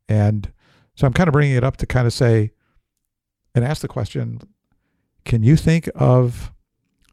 And 0.09 0.51
so 0.95 1.05
I'm 1.05 1.13
kind 1.13 1.27
of 1.27 1.33
bringing 1.33 1.55
it 1.55 1.63
up 1.63 1.77
to 1.77 1.85
kind 1.85 2.07
of 2.07 2.13
say 2.13 2.53
and 3.55 3.63
ask 3.65 3.81
the 3.81 3.87
question 3.87 4.41
can 5.23 5.41
you 5.41 5.55
think 5.55 5.89
of 5.95 6.51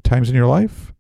times 0.03 0.29
in 0.29 0.35
your 0.35 0.47
life 0.47 0.93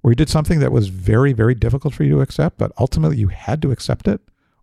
where 0.00 0.12
you 0.12 0.16
did 0.16 0.28
something 0.28 0.60
that 0.60 0.70
was 0.70 0.88
very, 0.88 1.32
very 1.32 1.54
difficult 1.54 1.92
for 1.92 2.04
you 2.04 2.10
to 2.14 2.20
accept, 2.20 2.56
but 2.56 2.70
ultimately 2.78 3.16
you 3.16 3.28
had 3.28 3.60
to 3.62 3.72
accept 3.72 4.06
it? 4.06 4.20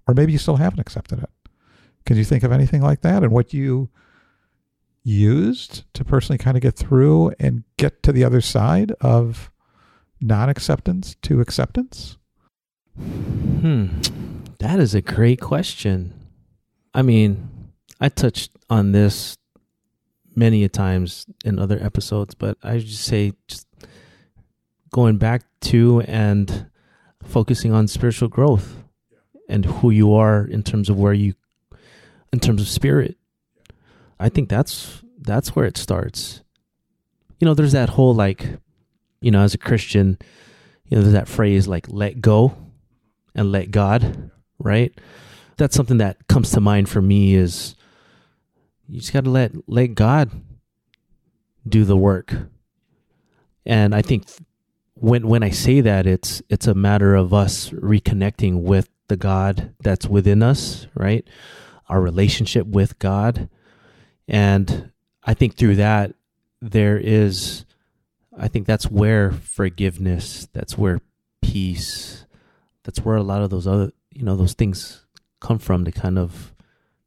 Or 0.07 0.13
maybe 0.13 0.31
you 0.31 0.37
still 0.37 0.55
haven't 0.55 0.79
accepted 0.79 1.19
it. 1.19 1.29
Can 2.05 2.15
you 2.15 2.23
think 2.23 2.43
of 2.43 2.51
anything 2.51 2.81
like 2.81 3.01
that 3.01 3.21
and 3.21 3.31
what 3.31 3.53
you 3.53 3.89
used 5.03 5.83
to 5.93 6.05
personally 6.05 6.37
kind 6.37 6.55
of 6.55 6.63
get 6.63 6.75
through 6.75 7.33
and 7.39 7.63
get 7.77 8.01
to 8.03 8.11
the 8.11 8.23
other 8.23 8.41
side 8.41 8.93
of 9.01 9.51
non 10.21 10.49
acceptance 10.49 11.15
to 11.23 11.41
acceptance? 11.41 12.17
Hmm. 12.97 13.87
That 14.59 14.79
is 14.79 14.95
a 14.95 15.01
great 15.01 15.39
question. 15.39 16.13
I 16.93 17.01
mean, 17.01 17.49
I 17.99 18.09
touched 18.09 18.51
on 18.69 18.91
this 18.93 19.37
many 20.39 20.63
a 20.63 20.69
times 20.69 21.25
in 21.43 21.60
other 21.60 21.78
episodes, 21.84 22.34
but 22.34 22.58
I 22.63 22.80
just 22.80 23.04
say 23.04 23.34
just 23.47 23.67
going 24.91 25.17
back 25.17 25.43
to 25.62 26.02
and 26.08 26.67
focusing 27.21 27.73
on 27.73 27.88
spiritual 27.88 28.30
growth 28.30 28.78
and 29.49 29.65
who 29.65 29.91
you 29.91 30.13
are 30.13 30.45
in 30.45 30.63
terms 30.63 30.89
of 30.89 30.97
where 30.97 31.13
you 31.13 31.34
in 32.32 32.39
terms 32.39 32.62
of 32.62 32.67
spirit. 32.67 33.17
I 34.19 34.30
think 34.30 34.49
that's 34.49 35.04
that's 35.19 35.56
where 35.56 35.65
it 35.65 35.78
starts. 35.78 36.41
You 37.39 37.45
know, 37.45 37.54
there's 37.54 37.73
that 37.73 37.89
whole 37.89 38.15
like 38.15 38.47
you 39.21 39.32
know, 39.32 39.41
as 39.41 39.54
a 39.54 39.58
Christian, 39.58 40.17
you 40.88 40.95
know, 40.95 41.04
there's 41.04 41.13
that 41.13 41.28
phrase 41.28 41.67
like 41.67 41.88
let 41.89 42.21
go 42.21 42.56
and 43.36 43.52
let 43.52 43.71
God, 43.71 44.32
right? 44.58 44.97
That's 45.58 45.75
something 45.75 45.97
that 45.97 46.28
comes 46.30 46.52
to 46.52 46.62
mind 46.62 46.88
for 46.88 47.02
me 47.02 47.36
is 47.36 47.75
you 48.89 48.99
just 48.99 49.13
got 49.13 49.23
to 49.25 49.30
let 49.30 49.52
let 49.67 49.93
God 49.93 50.32
do 51.67 51.86
the 51.86 51.97
work. 51.97 52.34
And 53.65 53.93
I 53.93 54.02
think 54.02 54.25
when 54.95 55.28
when 55.28 55.43
I 55.43 55.52
say 55.52 55.82
that 55.82 56.08
it's 56.08 56.41
it's 56.49 56.67
a 56.67 56.73
matter 56.73 57.13
of 57.15 57.34
us 57.34 57.69
reconnecting 57.69 58.63
with 58.63 58.89
the 59.08 59.17
God 59.17 59.75
that's 59.82 60.08
within 60.08 60.41
us, 60.41 60.88
right? 60.95 61.28
Our 61.88 62.02
relationship 62.02 62.65
with 62.65 62.97
God. 62.99 63.49
And 64.28 64.91
I 65.23 65.34
think 65.36 65.56
through 65.56 65.75
that 65.75 66.15
there 66.62 66.97
is 66.97 67.65
I 68.38 68.47
think 68.47 68.65
that's 68.65 68.89
where 68.89 69.32
forgiveness, 69.32 70.47
that's 70.52 70.78
where 70.78 70.99
peace, 71.41 72.25
that's 72.84 72.99
where 72.99 73.17
a 73.17 73.23
lot 73.23 73.43
of 73.43 73.52
those 73.52 73.67
other, 73.67 73.91
you 74.12 74.23
know, 74.23 74.36
those 74.36 74.54
things 74.54 75.06
come 75.39 75.60
from 75.60 75.86
to 75.86 75.91
kind 75.91 76.17
of 76.17 76.54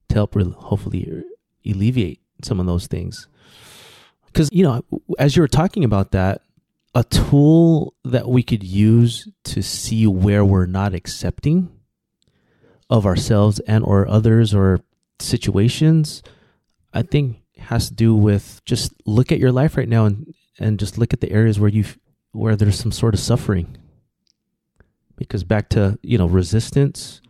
to 0.08 0.14
help 0.14 0.34
hopefully 0.34 1.24
alleviate 1.66 2.20
some 2.42 2.60
of 2.60 2.66
those 2.66 2.86
things. 2.86 3.28
Because, 4.26 4.48
you 4.52 4.64
know, 4.64 4.82
as 5.18 5.36
you 5.36 5.42
were 5.42 5.48
talking 5.48 5.84
about 5.84 6.12
that, 6.12 6.42
a 6.94 7.04
tool 7.04 7.94
that 8.04 8.28
we 8.28 8.42
could 8.42 8.62
use 8.62 9.28
to 9.44 9.62
see 9.62 10.06
where 10.06 10.44
we're 10.44 10.66
not 10.66 10.94
accepting 10.94 11.70
of 12.90 13.06
ourselves 13.06 13.60
and 13.60 13.84
or 13.84 14.08
others 14.08 14.54
or 14.54 14.80
situations, 15.18 16.22
I 16.92 17.02
think 17.02 17.42
has 17.58 17.88
to 17.88 17.94
do 17.94 18.14
with 18.14 18.60
just 18.64 18.92
look 19.06 19.32
at 19.32 19.38
your 19.38 19.52
life 19.52 19.76
right 19.76 19.88
now 19.88 20.04
and 20.04 20.34
and 20.58 20.78
just 20.78 20.98
look 20.98 21.12
at 21.12 21.20
the 21.20 21.30
areas 21.30 21.58
where 21.58 21.70
you 21.70 21.84
where 22.32 22.56
there's 22.56 22.78
some 22.78 22.92
sort 22.92 23.14
of 23.14 23.20
suffering 23.20 23.76
because 25.16 25.44
back 25.44 25.68
to 25.68 25.98
you 26.02 26.18
know 26.18 26.26
resistance 26.26 27.20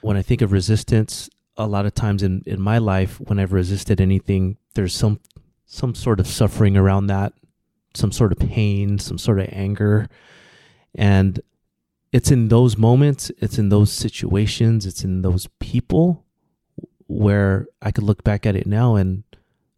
when 0.00 0.16
i 0.16 0.22
think 0.22 0.40
of 0.40 0.50
resistance 0.52 1.28
a 1.56 1.66
lot 1.66 1.86
of 1.86 1.94
times 1.94 2.22
in 2.22 2.42
in 2.46 2.60
my 2.60 2.78
life 2.78 3.20
when 3.20 3.38
i've 3.38 3.52
resisted 3.52 4.00
anything 4.00 4.56
there's 4.74 4.94
some 4.94 5.20
some 5.64 5.94
sort 5.94 6.20
of 6.20 6.26
suffering 6.26 6.76
around 6.76 7.06
that 7.06 7.32
some 7.94 8.12
sort 8.12 8.32
of 8.32 8.38
pain 8.38 8.98
some 8.98 9.18
sort 9.18 9.40
of 9.40 9.48
anger 9.50 10.08
and 10.94 11.40
it's 12.12 12.30
in 12.30 12.48
those 12.48 12.76
moments 12.76 13.30
it's 13.38 13.58
in 13.58 13.68
those 13.68 13.92
situations 13.92 14.86
it's 14.86 15.04
in 15.04 15.22
those 15.22 15.48
people 15.60 16.24
where 17.06 17.66
i 17.82 17.90
could 17.90 18.04
look 18.04 18.22
back 18.22 18.44
at 18.46 18.56
it 18.56 18.66
now 18.66 18.94
and 18.96 19.24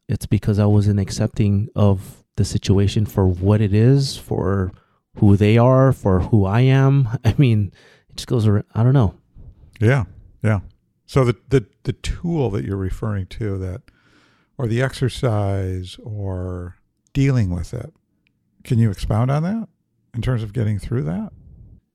it's 0.09 0.27
because 0.27 0.59
i 0.59 0.67
wasn't 0.67 0.99
accepting 0.99 1.69
of 1.77 2.19
the 2.39 2.45
situation 2.45 3.05
for 3.05 3.27
what 3.27 3.61
it 3.61 3.75
is, 3.75 4.17
for 4.17 4.73
who 5.17 5.37
they 5.37 5.59
are, 5.59 5.93
for 5.93 6.21
who 6.21 6.47
I 6.47 6.61
am. 6.61 7.09
I 7.25 7.35
mean, 7.37 7.73
it 8.09 8.17
just 8.17 8.29
goes 8.29 8.47
around. 8.47 8.65
I 8.75 8.83
don't 8.83 8.95
know. 8.95 9.15
Yeah, 9.79 10.05
yeah. 10.43 10.61
So 11.09 11.25
the 11.25 11.37
the 11.49 11.65
the 11.85 11.95
tool 11.95 12.51
that 12.51 12.67
you're 12.67 12.77
referring 12.77 13.27
to 13.29 13.57
that, 13.59 13.81
or 14.59 14.67
the 14.67 14.83
exercise, 14.83 15.97
or 16.05 16.77
dealing 17.15 17.49
with 17.49 17.73
it, 17.73 17.95
can 18.63 18.79
you 18.79 18.91
expound 18.91 19.31
on 19.31 19.43
that 19.43 19.69
in 20.13 20.21
terms 20.21 20.43
of 20.43 20.53
getting 20.53 20.79
through 20.79 21.05
that? 21.05 21.33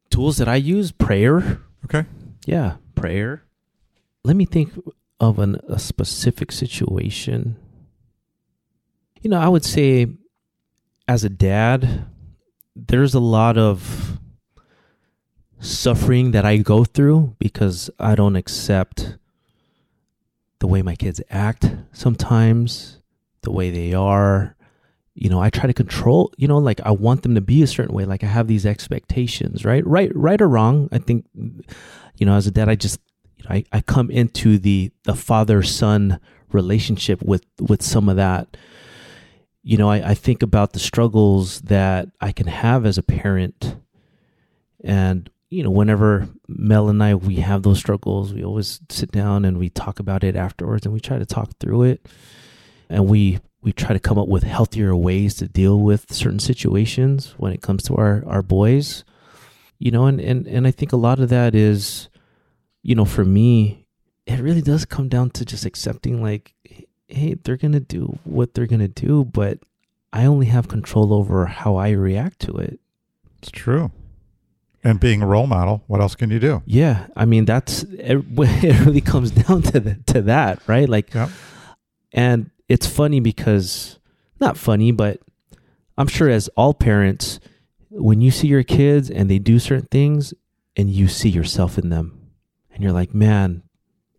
Tools 0.10 0.38
that 0.38 0.48
I 0.48 0.56
use: 0.56 0.92
prayer. 0.92 1.62
Okay. 1.86 2.06
Yeah, 2.48 2.78
prayer. 2.96 3.44
Let 4.24 4.36
me 4.36 4.46
think 4.46 4.74
of 5.20 5.38
an, 5.38 5.60
a 5.70 5.78
specific 5.78 6.52
situation. 6.52 7.56
You 9.22 9.30
know, 9.30 9.40
I 9.40 9.48
would 9.48 9.64
say 9.64 10.08
as 11.08 11.24
a 11.24 11.30
dad, 11.30 12.08
there's 12.76 13.14
a 13.14 13.20
lot 13.20 13.60
of 13.60 14.20
suffering 15.64 16.32
that 16.32 16.46
I 16.46 16.58
go 16.58 16.84
through 16.84 17.36
because 17.40 17.90
I 18.00 18.16
don't 18.16 18.36
accept 18.36 19.18
the 20.60 20.68
way 20.68 20.82
my 20.82 20.96
kids 20.96 21.22
act 21.30 21.70
sometimes, 21.92 23.00
the 23.42 23.52
way 23.52 23.70
they 23.70 23.94
are. 23.94 24.56
You 25.16 25.30
know, 25.30 25.40
I 25.42 25.50
try 25.50 25.68
to 25.68 25.74
control, 25.74 26.34
you 26.38 26.48
know, 26.48 26.58
like 26.58 26.82
I 26.84 26.92
want 26.92 27.22
them 27.24 27.36
to 27.36 27.42
be 27.42 27.62
a 27.62 27.68
certain 27.68 27.94
way. 27.94 28.06
Like 28.06 28.24
I 28.24 28.28
have 28.28 28.48
these 28.48 28.66
expectations, 28.66 29.64
right? 29.64 29.86
Right, 29.86 30.12
right 30.16 30.42
or 30.42 30.48
wrong. 30.48 30.90
I 30.92 30.98
think, 30.98 31.26
you 31.36 32.26
know, 32.26 32.36
as 32.36 32.48
a 32.48 32.52
dad, 32.52 32.68
I 32.68 32.76
just, 32.76 33.00
you 33.38 33.44
know, 33.44 33.56
I, 33.56 33.64
I 33.72 33.82
come 33.82 34.10
into 34.10 34.58
the, 34.58 34.92
the 35.04 35.16
father 35.16 35.62
son 35.62 36.20
relationship 36.52 37.22
with, 37.22 37.46
with 37.60 37.82
some 37.82 38.10
of 38.10 38.16
that 38.18 38.58
you 39.64 39.78
know, 39.78 39.90
I, 39.90 40.10
I 40.10 40.14
think 40.14 40.44
about 40.44 40.74
the 40.74 40.80
struggles 40.80 41.62
that 41.62 42.10
I 42.20 42.34
can 42.34 42.48
have 42.48 42.86
as 42.86 42.98
a 42.98 43.04
parent. 43.04 43.78
And, 44.84 45.30
you 45.54 45.62
know, 45.62 45.70
whenever 45.70 46.28
Mel 46.48 46.90
and 46.90 47.02
I, 47.04 47.14
we 47.14 47.36
have 47.36 47.62
those 47.62 47.78
struggles, 47.78 48.34
we 48.34 48.44
always 48.44 48.80
sit 48.90 49.12
down 49.12 49.46
and 49.46 49.60
we 49.60 49.70
talk 49.70 50.00
about 50.00 50.24
it 50.24 50.36
afterwards 50.36 50.86
and 50.86 50.94
we 50.94 51.00
try 51.00 51.20
to 51.20 51.28
talk 51.28 51.52
through 51.60 51.84
it. 51.84 52.08
And 52.90 53.08
we, 53.08 53.40
we 53.62 53.72
try 53.72 53.94
to 53.94 54.00
come 54.00 54.18
up 54.18 54.28
with 54.28 54.42
healthier 54.42 54.96
ways 54.96 55.36
to 55.36 55.48
deal 55.48 55.80
with 55.80 56.12
certain 56.12 56.40
situations 56.40 57.36
when 57.38 57.54
it 57.54 57.62
comes 57.62 57.84
to 57.84 57.96
our, 57.96 58.24
our 58.26 58.42
boys, 58.42 59.04
you 59.78 59.92
know, 59.92 60.08
and, 60.08 60.20
and, 60.20 60.48
and 60.48 60.66
I 60.66 60.72
think 60.72 60.92
a 60.92 60.98
lot 60.98 61.20
of 61.20 61.30
that 61.30 61.54
is, 61.54 62.10
you 62.82 62.96
know, 62.96 63.06
for 63.06 63.24
me, 63.24 63.86
it 64.26 64.40
really 64.40 64.62
does 64.62 64.86
come 64.86 65.08
down 65.08 65.30
to 65.32 65.46
just 65.46 65.66
accepting 65.66 66.20
like, 66.20 66.56
hey, 67.08 67.36
they're 67.36 67.58
to 67.58 67.80
do 67.80 68.18
what 68.24 68.56
they're 68.56 68.66
to 68.66 68.88
do, 68.88 69.24
but 69.24 69.60
I 70.12 70.26
only 70.26 70.48
have 70.48 70.68
control 70.68 71.14
over 71.14 71.46
how 71.46 71.76
I 71.76 71.92
react 71.92 72.40
to 72.42 72.56
it. 72.56 72.80
It's 73.38 73.52
true. 73.52 73.92
And 74.84 75.00
being 75.00 75.22
a 75.22 75.26
role 75.26 75.48
model, 75.48 75.84
what 75.88 76.02
else 76.02 76.14
can 76.16 76.30
you 76.30 76.40
do? 76.40 76.62
Yeah, 76.66 77.08
I 77.16 77.26
mean 77.26 77.46
that's 77.46 77.84
it, 77.84 78.18
it 78.38 78.86
really 78.86 79.02
comes 79.02 79.32
down 79.32 79.62
to 79.64 79.80
the, 79.80 79.96
to 80.08 80.22
that, 80.24 80.62
right? 80.68 80.90
Like 80.90 81.14
Yep. 81.14 81.30
and 82.12 82.50
it's 82.68 82.88
funny 82.88 83.20
because 83.20 84.00
not 84.40 84.58
funny, 84.58 84.92
but 84.92 85.22
I'm 85.98 86.08
sure 86.08 86.30
as 86.30 86.50
all 86.58 86.74
parents 86.74 87.40
when 87.90 88.20
you 88.22 88.32
see 88.32 88.48
your 88.48 88.64
kids 88.64 89.10
and 89.10 89.30
they 89.30 89.40
do 89.40 89.60
certain 89.60 89.88
things 89.92 90.34
and 90.76 90.90
you 90.90 91.08
see 91.08 91.30
yourself 91.30 91.78
in 91.78 91.90
them 91.90 92.32
and 92.74 92.84
you're 92.84 92.92
like, 92.92 93.14
"Man, 93.14 93.62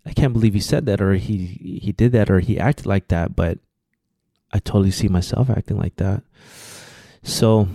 I 0.07 0.13
can't 0.13 0.33
believe 0.33 0.55
he 0.55 0.61
said 0.61 0.87
that 0.87 1.01
or 1.01 1.15
he 1.15 1.79
he 1.83 1.93
did 1.93 2.13
that 2.13 2.31
or 2.31 2.41
he 2.41 2.59
acted 2.59 2.87
like 2.87 3.09
that, 3.09 3.35
but 3.35 3.59
I 4.53 4.61
totally 4.61 4.93
see 4.93 5.09
myself 5.09 5.51
acting 5.51 5.77
like 5.79 5.97
that." 5.97 6.23
So, 7.23 7.69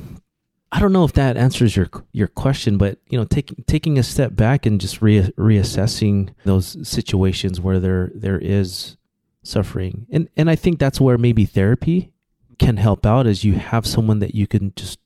I 0.71 0.79
don't 0.79 0.93
know 0.93 1.03
if 1.03 1.13
that 1.13 1.35
answers 1.35 1.75
your 1.75 1.89
your 2.11 2.27
question, 2.27 2.77
but 2.77 2.99
you 3.09 3.17
know, 3.17 3.25
taking 3.25 3.63
taking 3.65 3.97
a 3.97 4.03
step 4.03 4.35
back 4.35 4.65
and 4.65 4.79
just 4.79 5.01
re- 5.01 5.31
reassessing 5.37 6.29
those 6.45 6.87
situations 6.87 7.59
where 7.59 7.79
there 7.79 8.11
there 8.13 8.37
is 8.37 8.97
suffering, 9.43 10.05
and 10.11 10.29
and 10.37 10.49
I 10.49 10.55
think 10.55 10.77
that's 10.77 11.01
where 11.01 11.17
maybe 11.17 11.45
therapy 11.45 12.11
can 12.59 12.77
help 12.77 13.05
out, 13.05 13.25
as 13.25 13.43
you 13.43 13.53
have 13.53 13.87
someone 13.87 14.19
that 14.19 14.35
you 14.35 14.45
can 14.45 14.73
just 14.75 14.99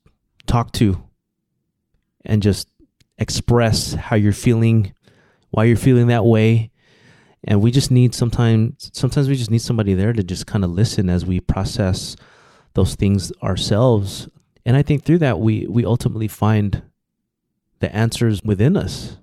talk 0.46 0.72
to, 0.72 1.02
and 2.24 2.42
just 2.42 2.68
express 3.16 3.94
how 3.94 4.16
you're 4.16 4.32
feeling, 4.32 4.92
why 5.50 5.64
you're 5.64 5.76
feeling 5.76 6.08
that 6.08 6.26
way, 6.26 6.72
and 7.42 7.62
we 7.62 7.70
just 7.70 7.90
need 7.90 8.14
sometimes 8.14 8.90
sometimes 8.92 9.28
we 9.28 9.34
just 9.36 9.50
need 9.50 9.62
somebody 9.62 9.94
there 9.94 10.12
to 10.12 10.22
just 10.22 10.46
kind 10.46 10.64
of 10.64 10.70
listen 10.70 11.08
as 11.08 11.24
we 11.24 11.40
process 11.40 12.16
those 12.74 12.96
things 12.96 13.32
ourselves 13.42 14.28
and 14.64 14.76
I 14.76 14.82
think 14.82 15.04
through 15.04 15.18
that 15.18 15.40
we 15.40 15.66
we 15.66 15.84
ultimately 15.84 16.28
find 16.28 16.82
the 17.80 17.94
answers 17.94 18.42
within 18.42 18.76
us, 18.76 19.18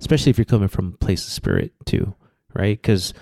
especially 0.00 0.30
if 0.30 0.38
you're 0.38 0.44
coming 0.44 0.68
from 0.68 0.94
a 0.94 1.04
place 1.04 1.26
of 1.26 1.32
spirit 1.32 1.72
too, 1.84 2.14
right? 2.54 2.80
Because 2.80 3.12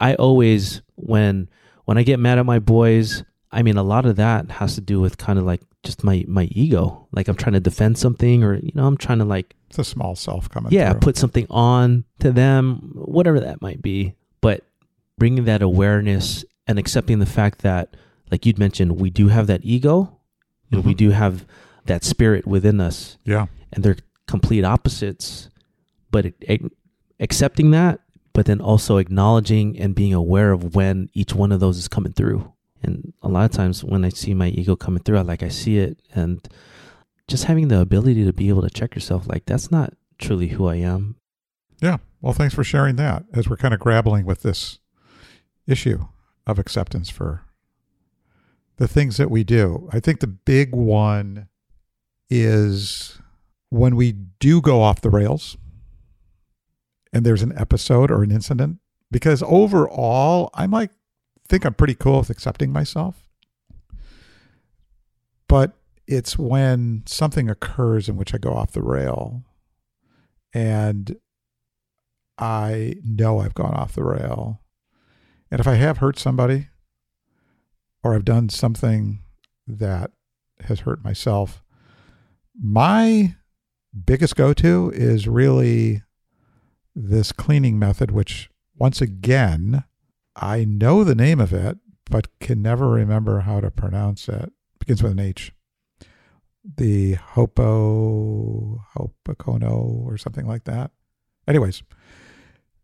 I 0.00 0.14
always 0.14 0.82
when 0.96 1.48
when 1.84 1.98
I 1.98 2.02
get 2.02 2.18
mad 2.18 2.38
at 2.38 2.46
my 2.46 2.58
boys, 2.58 3.22
I 3.52 3.62
mean 3.62 3.76
a 3.76 3.82
lot 3.82 4.06
of 4.06 4.16
that 4.16 4.50
has 4.52 4.74
to 4.74 4.80
do 4.80 5.00
with 5.00 5.18
kind 5.18 5.38
of 5.38 5.44
like 5.44 5.60
just 5.82 6.02
my 6.02 6.24
my 6.26 6.44
ego, 6.50 7.06
like 7.12 7.28
I'm 7.28 7.36
trying 7.36 7.54
to 7.54 7.60
defend 7.60 7.98
something, 7.98 8.42
or 8.42 8.56
you 8.56 8.72
know 8.74 8.86
I'm 8.86 8.96
trying 8.96 9.18
to 9.18 9.24
like 9.24 9.54
It's 9.68 9.78
a 9.78 9.84
small 9.84 10.16
self 10.16 10.50
coming 10.50 10.72
yeah 10.72 10.90
through. 10.92 11.00
put 11.00 11.16
something 11.16 11.46
on 11.50 12.04
to 12.20 12.32
them, 12.32 12.92
whatever 12.94 13.40
that 13.40 13.62
might 13.62 13.80
be. 13.80 14.14
But 14.40 14.64
bringing 15.18 15.44
that 15.44 15.62
awareness 15.62 16.44
and 16.66 16.78
accepting 16.78 17.20
the 17.20 17.26
fact 17.26 17.60
that, 17.60 17.96
like 18.30 18.44
you'd 18.44 18.58
mentioned, 18.58 19.00
we 19.00 19.10
do 19.10 19.28
have 19.28 19.46
that 19.46 19.60
ego 19.64 20.15
and 20.72 20.84
we 20.84 20.94
Mhm. 20.94 20.96
do 20.98 21.10
have 21.10 21.44
that 21.86 22.04
spirit 22.04 22.46
within 22.46 22.80
us 22.80 23.16
yeah. 23.24 23.46
and 23.72 23.84
they're 23.84 23.96
complete 24.26 24.64
opposites 24.64 25.48
but 26.10 26.26
it, 26.26 26.34
ac- 26.48 26.70
accepting 27.20 27.70
that 27.70 28.00
but 28.32 28.46
then 28.46 28.60
also 28.60 28.96
acknowledging 28.98 29.78
and 29.78 29.94
being 29.94 30.12
aware 30.12 30.52
of 30.52 30.74
when 30.74 31.08
each 31.14 31.34
one 31.34 31.52
of 31.52 31.60
those 31.60 31.78
is 31.78 31.88
coming 31.88 32.12
through 32.12 32.52
and 32.82 33.12
a 33.22 33.28
lot 33.28 33.44
of 33.44 33.50
times 33.52 33.84
when 33.84 34.04
i 34.04 34.08
see 34.08 34.34
my 34.34 34.48
ego 34.48 34.74
coming 34.76 35.02
through 35.02 35.16
i 35.18 35.22
like 35.22 35.42
i 35.42 35.48
see 35.48 35.78
it 35.78 36.00
and 36.14 36.48
just 37.28 37.44
having 37.44 37.68
the 37.68 37.80
ability 37.80 38.24
to 38.24 38.32
be 38.32 38.48
able 38.48 38.62
to 38.62 38.70
check 38.70 38.94
yourself 38.94 39.26
like 39.28 39.46
that's 39.46 39.70
not 39.70 39.94
truly 40.18 40.48
who 40.48 40.66
i 40.66 40.74
am 40.76 41.16
Yeah. 41.80 41.98
Well, 42.22 42.32
thanks 42.32 42.54
for 42.54 42.64
sharing 42.64 42.96
that 42.96 43.24
as 43.34 43.48
we're 43.48 43.58
kind 43.58 43.74
of 43.74 43.78
grappling 43.80 44.24
with 44.24 44.42
this 44.42 44.78
issue 45.66 46.06
of 46.46 46.58
acceptance 46.58 47.08
for 47.10 47.42
the 48.76 48.88
things 48.88 49.16
that 49.16 49.30
we 49.30 49.44
do. 49.44 49.88
I 49.92 50.00
think 50.00 50.20
the 50.20 50.26
big 50.26 50.74
one 50.74 51.48
is 52.28 53.18
when 53.70 53.96
we 53.96 54.12
do 54.12 54.60
go 54.60 54.82
off 54.82 55.00
the 55.00 55.10
rails 55.10 55.56
and 57.12 57.24
there's 57.24 57.42
an 57.42 57.56
episode 57.56 58.10
or 58.10 58.22
an 58.22 58.30
incident, 58.30 58.78
because 59.10 59.42
overall, 59.46 60.50
I'm 60.54 60.70
like, 60.70 60.90
think 61.48 61.64
I'm 61.64 61.74
pretty 61.74 61.94
cool 61.94 62.18
with 62.18 62.30
accepting 62.30 62.72
myself. 62.72 63.26
But 65.48 65.72
it's 66.06 66.38
when 66.38 67.04
something 67.06 67.48
occurs 67.48 68.08
in 68.08 68.16
which 68.16 68.34
I 68.34 68.38
go 68.38 68.52
off 68.52 68.72
the 68.72 68.82
rail 68.82 69.44
and 70.52 71.16
I 72.38 72.96
know 73.04 73.38
I've 73.38 73.54
gone 73.54 73.74
off 73.74 73.94
the 73.94 74.04
rail. 74.04 74.60
And 75.50 75.60
if 75.60 75.66
I 75.66 75.74
have 75.74 75.98
hurt 75.98 76.18
somebody 76.18 76.68
or 78.06 78.14
I've 78.14 78.24
done 78.24 78.48
something 78.48 79.22
that 79.66 80.12
has 80.60 80.80
hurt 80.80 81.02
myself, 81.02 81.62
my 82.58 83.34
biggest 84.04 84.36
go 84.36 84.52
to 84.54 84.92
is 84.94 85.26
really 85.26 86.02
this 86.94 87.32
cleaning 87.32 87.78
method, 87.78 88.10
which 88.10 88.48
once 88.76 89.00
again, 89.00 89.84
I 90.36 90.64
know 90.64 91.02
the 91.02 91.14
name 91.14 91.40
of 91.40 91.52
it, 91.52 91.78
but 92.08 92.28
can 92.38 92.62
never 92.62 92.88
remember 92.88 93.40
how 93.40 93.60
to 93.60 93.70
pronounce 93.70 94.28
it. 94.28 94.44
it 94.44 94.52
begins 94.78 95.02
with 95.02 95.12
an 95.12 95.18
H. 95.18 95.52
The 96.76 97.14
Hopo, 97.14 98.84
Hopokono, 98.94 100.04
or 100.04 100.16
something 100.16 100.46
like 100.46 100.64
that. 100.64 100.92
Anyways, 101.48 101.82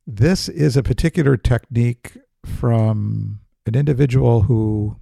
this 0.06 0.48
is 0.48 0.76
a 0.76 0.82
particular 0.82 1.36
technique 1.36 2.16
from 2.44 3.40
an 3.66 3.76
individual 3.76 4.42
who 4.42 4.96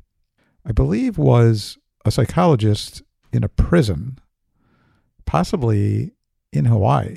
I 0.64 0.72
believe 0.72 1.18
was 1.18 1.78
a 2.04 2.10
psychologist 2.10 3.02
in 3.32 3.44
a 3.44 3.48
prison, 3.48 4.18
possibly 5.26 6.12
in 6.52 6.64
Hawaii, 6.66 7.16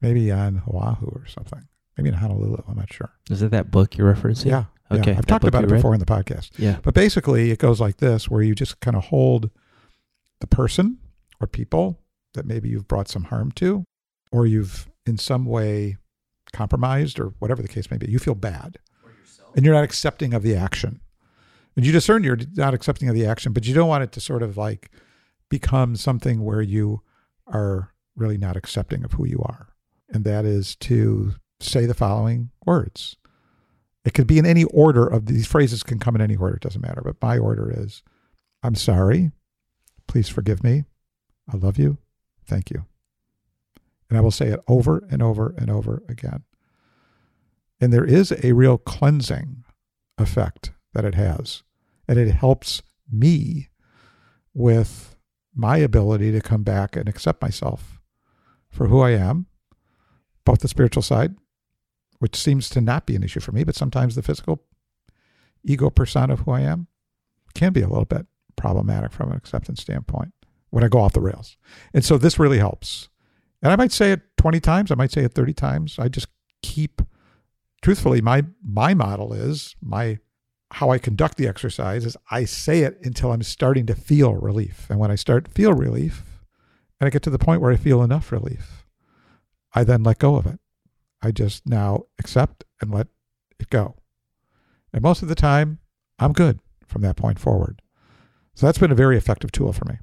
maybe 0.00 0.30
on 0.30 0.62
Oahu 0.68 1.06
or 1.06 1.26
something, 1.26 1.66
maybe 1.96 2.08
in 2.08 2.14
Honolulu. 2.14 2.62
I'm 2.68 2.76
not 2.76 2.92
sure. 2.92 3.10
is 3.30 3.42
it 3.42 3.50
that 3.50 3.70
book 3.70 3.96
you're 3.96 4.12
referencing 4.12 4.46
Yeah. 4.46 4.64
Okay, 4.90 5.12
Yeah. 5.12 5.18
I've 5.18 5.26
that 5.26 5.26
talked 5.26 5.44
about 5.44 5.60
you 5.62 5.68
it 5.68 5.72
read? 5.72 5.78
before 5.78 5.94
in 5.94 6.00
the 6.00 6.06
podcast. 6.06 6.50
yeah 6.58 6.78
But 6.82 6.94
basically, 6.94 7.50
it 7.50 7.58
goes 7.58 7.80
like 7.80 7.98
this 7.98 8.28
where 8.28 8.42
you 8.42 8.54
just 8.54 8.80
kind 8.80 8.96
of 8.96 9.04
hold 9.04 9.50
the 10.40 10.46
person 10.46 10.98
or 11.40 11.46
people 11.46 12.00
that 12.34 12.46
maybe 12.46 12.68
you've 12.68 12.88
brought 12.88 13.08
some 13.08 13.24
harm 13.24 13.50
to, 13.52 13.84
or 14.32 14.46
you've 14.46 14.88
in 15.06 15.16
some 15.18 15.44
way 15.46 15.96
compromised, 16.52 17.18
or 17.18 17.34
whatever 17.38 17.62
the 17.62 17.68
case 17.68 17.90
may 17.90 17.96
be. 17.96 18.10
You 18.10 18.18
feel 18.18 18.34
bad. 18.34 18.78
And 19.56 19.64
you're 19.64 19.74
not 19.74 19.84
accepting 19.84 20.34
of 20.34 20.42
the 20.42 20.54
action. 20.56 21.00
And 21.76 21.84
you 21.84 21.92
discern 21.92 22.22
you're 22.22 22.38
not 22.54 22.74
accepting 22.74 23.08
of 23.08 23.14
the 23.14 23.26
action, 23.26 23.52
but 23.52 23.66
you 23.66 23.74
don't 23.74 23.88
want 23.88 24.04
it 24.04 24.12
to 24.12 24.20
sort 24.20 24.42
of 24.42 24.56
like 24.56 24.90
become 25.48 25.96
something 25.96 26.44
where 26.44 26.62
you 26.62 27.02
are 27.46 27.92
really 28.16 28.38
not 28.38 28.56
accepting 28.56 29.04
of 29.04 29.12
who 29.12 29.26
you 29.26 29.40
are. 29.44 29.68
And 30.08 30.24
that 30.24 30.44
is 30.44 30.76
to 30.76 31.34
say 31.60 31.86
the 31.86 31.94
following 31.94 32.50
words. 32.64 33.16
It 34.04 34.14
could 34.14 34.26
be 34.26 34.38
in 34.38 34.46
any 34.46 34.64
order 34.64 35.06
of 35.06 35.26
these 35.26 35.46
phrases 35.46 35.82
can 35.82 35.98
come 35.98 36.14
in 36.14 36.20
any 36.20 36.36
order, 36.36 36.56
it 36.56 36.62
doesn't 36.62 36.82
matter. 36.82 37.02
But 37.02 37.20
my 37.22 37.38
order 37.38 37.72
is 37.74 38.02
I'm 38.62 38.74
sorry. 38.74 39.32
Please 40.06 40.28
forgive 40.28 40.62
me. 40.62 40.84
I 41.52 41.56
love 41.56 41.78
you. 41.78 41.98
Thank 42.46 42.70
you. 42.70 42.86
And 44.08 44.18
I 44.18 44.20
will 44.20 44.30
say 44.30 44.48
it 44.48 44.60
over 44.68 45.06
and 45.10 45.22
over 45.22 45.54
and 45.58 45.70
over 45.70 46.02
again. 46.08 46.44
And 47.80 47.92
there 47.92 48.04
is 48.04 48.32
a 48.42 48.52
real 48.52 48.78
cleansing 48.78 49.64
effect 50.18 50.72
that 50.94 51.04
it 51.04 51.14
has. 51.14 51.62
And 52.08 52.18
it 52.18 52.30
helps 52.30 52.82
me 53.10 53.68
with 54.52 55.16
my 55.54 55.76
ability 55.76 56.32
to 56.32 56.40
come 56.40 56.62
back 56.62 56.96
and 56.96 57.08
accept 57.08 57.42
myself 57.42 58.00
for 58.70 58.88
who 58.88 59.00
I 59.00 59.10
am, 59.10 59.46
both 60.44 60.60
the 60.60 60.68
spiritual 60.68 61.02
side, 61.02 61.34
which 62.18 62.36
seems 62.36 62.68
to 62.70 62.80
not 62.80 63.06
be 63.06 63.14
an 63.16 63.22
issue 63.22 63.40
for 63.40 63.52
me, 63.52 63.64
but 63.64 63.76
sometimes 63.76 64.14
the 64.14 64.22
physical 64.22 64.62
ego 65.62 65.90
persona 65.90 66.34
of 66.34 66.40
who 66.40 66.52
I 66.52 66.60
am 66.60 66.88
can 67.54 67.72
be 67.72 67.82
a 67.82 67.88
little 67.88 68.04
bit 68.04 68.26
problematic 68.56 69.12
from 69.12 69.30
an 69.30 69.36
acceptance 69.36 69.80
standpoint 69.80 70.32
when 70.70 70.84
I 70.84 70.88
go 70.88 71.00
off 71.00 71.12
the 71.12 71.20
rails. 71.20 71.56
And 71.92 72.04
so 72.04 72.18
this 72.18 72.38
really 72.38 72.58
helps. 72.58 73.08
And 73.62 73.72
I 73.72 73.76
might 73.76 73.92
say 73.92 74.12
it 74.12 74.22
20 74.38 74.60
times, 74.60 74.90
I 74.90 74.96
might 74.96 75.12
say 75.12 75.24
it 75.24 75.34
30 75.34 75.54
times. 75.54 75.98
I 75.98 76.08
just 76.08 76.28
keep 76.62 77.02
truthfully 77.82 78.22
my 78.22 78.42
my 78.66 78.94
model 78.94 79.34
is 79.34 79.76
my 79.82 80.18
how 80.72 80.90
I 80.90 80.98
conduct 80.98 81.36
the 81.36 81.46
exercise 81.46 82.04
is 82.04 82.16
I 82.30 82.44
say 82.44 82.80
it 82.80 82.98
until 83.02 83.32
I'm 83.32 83.42
starting 83.42 83.86
to 83.86 83.94
feel 83.94 84.34
relief. 84.34 84.86
And 84.90 84.98
when 84.98 85.10
I 85.10 85.14
start 85.14 85.44
to 85.46 85.50
feel 85.50 85.72
relief, 85.72 86.22
and 87.00 87.06
I 87.06 87.10
get 87.10 87.22
to 87.22 87.30
the 87.30 87.38
point 87.38 87.60
where 87.60 87.72
I 87.72 87.76
feel 87.76 88.02
enough 88.02 88.32
relief, 88.32 88.86
I 89.72 89.84
then 89.84 90.02
let 90.02 90.18
go 90.18 90.36
of 90.36 90.46
it. 90.46 90.58
I 91.22 91.30
just 91.30 91.66
now 91.66 92.04
accept 92.18 92.64
and 92.80 92.92
let 92.92 93.08
it 93.58 93.70
go. 93.70 93.96
And 94.92 95.02
most 95.02 95.22
of 95.22 95.28
the 95.28 95.34
time, 95.34 95.78
I'm 96.18 96.32
good 96.32 96.60
from 96.86 97.02
that 97.02 97.16
point 97.16 97.38
forward. 97.38 97.82
So 98.54 98.66
that's 98.66 98.78
been 98.78 98.92
a 98.92 98.96
very 98.96 99.16
effective 99.16 99.50
tool 99.50 99.72
for 99.72 99.84
me. 99.86 99.98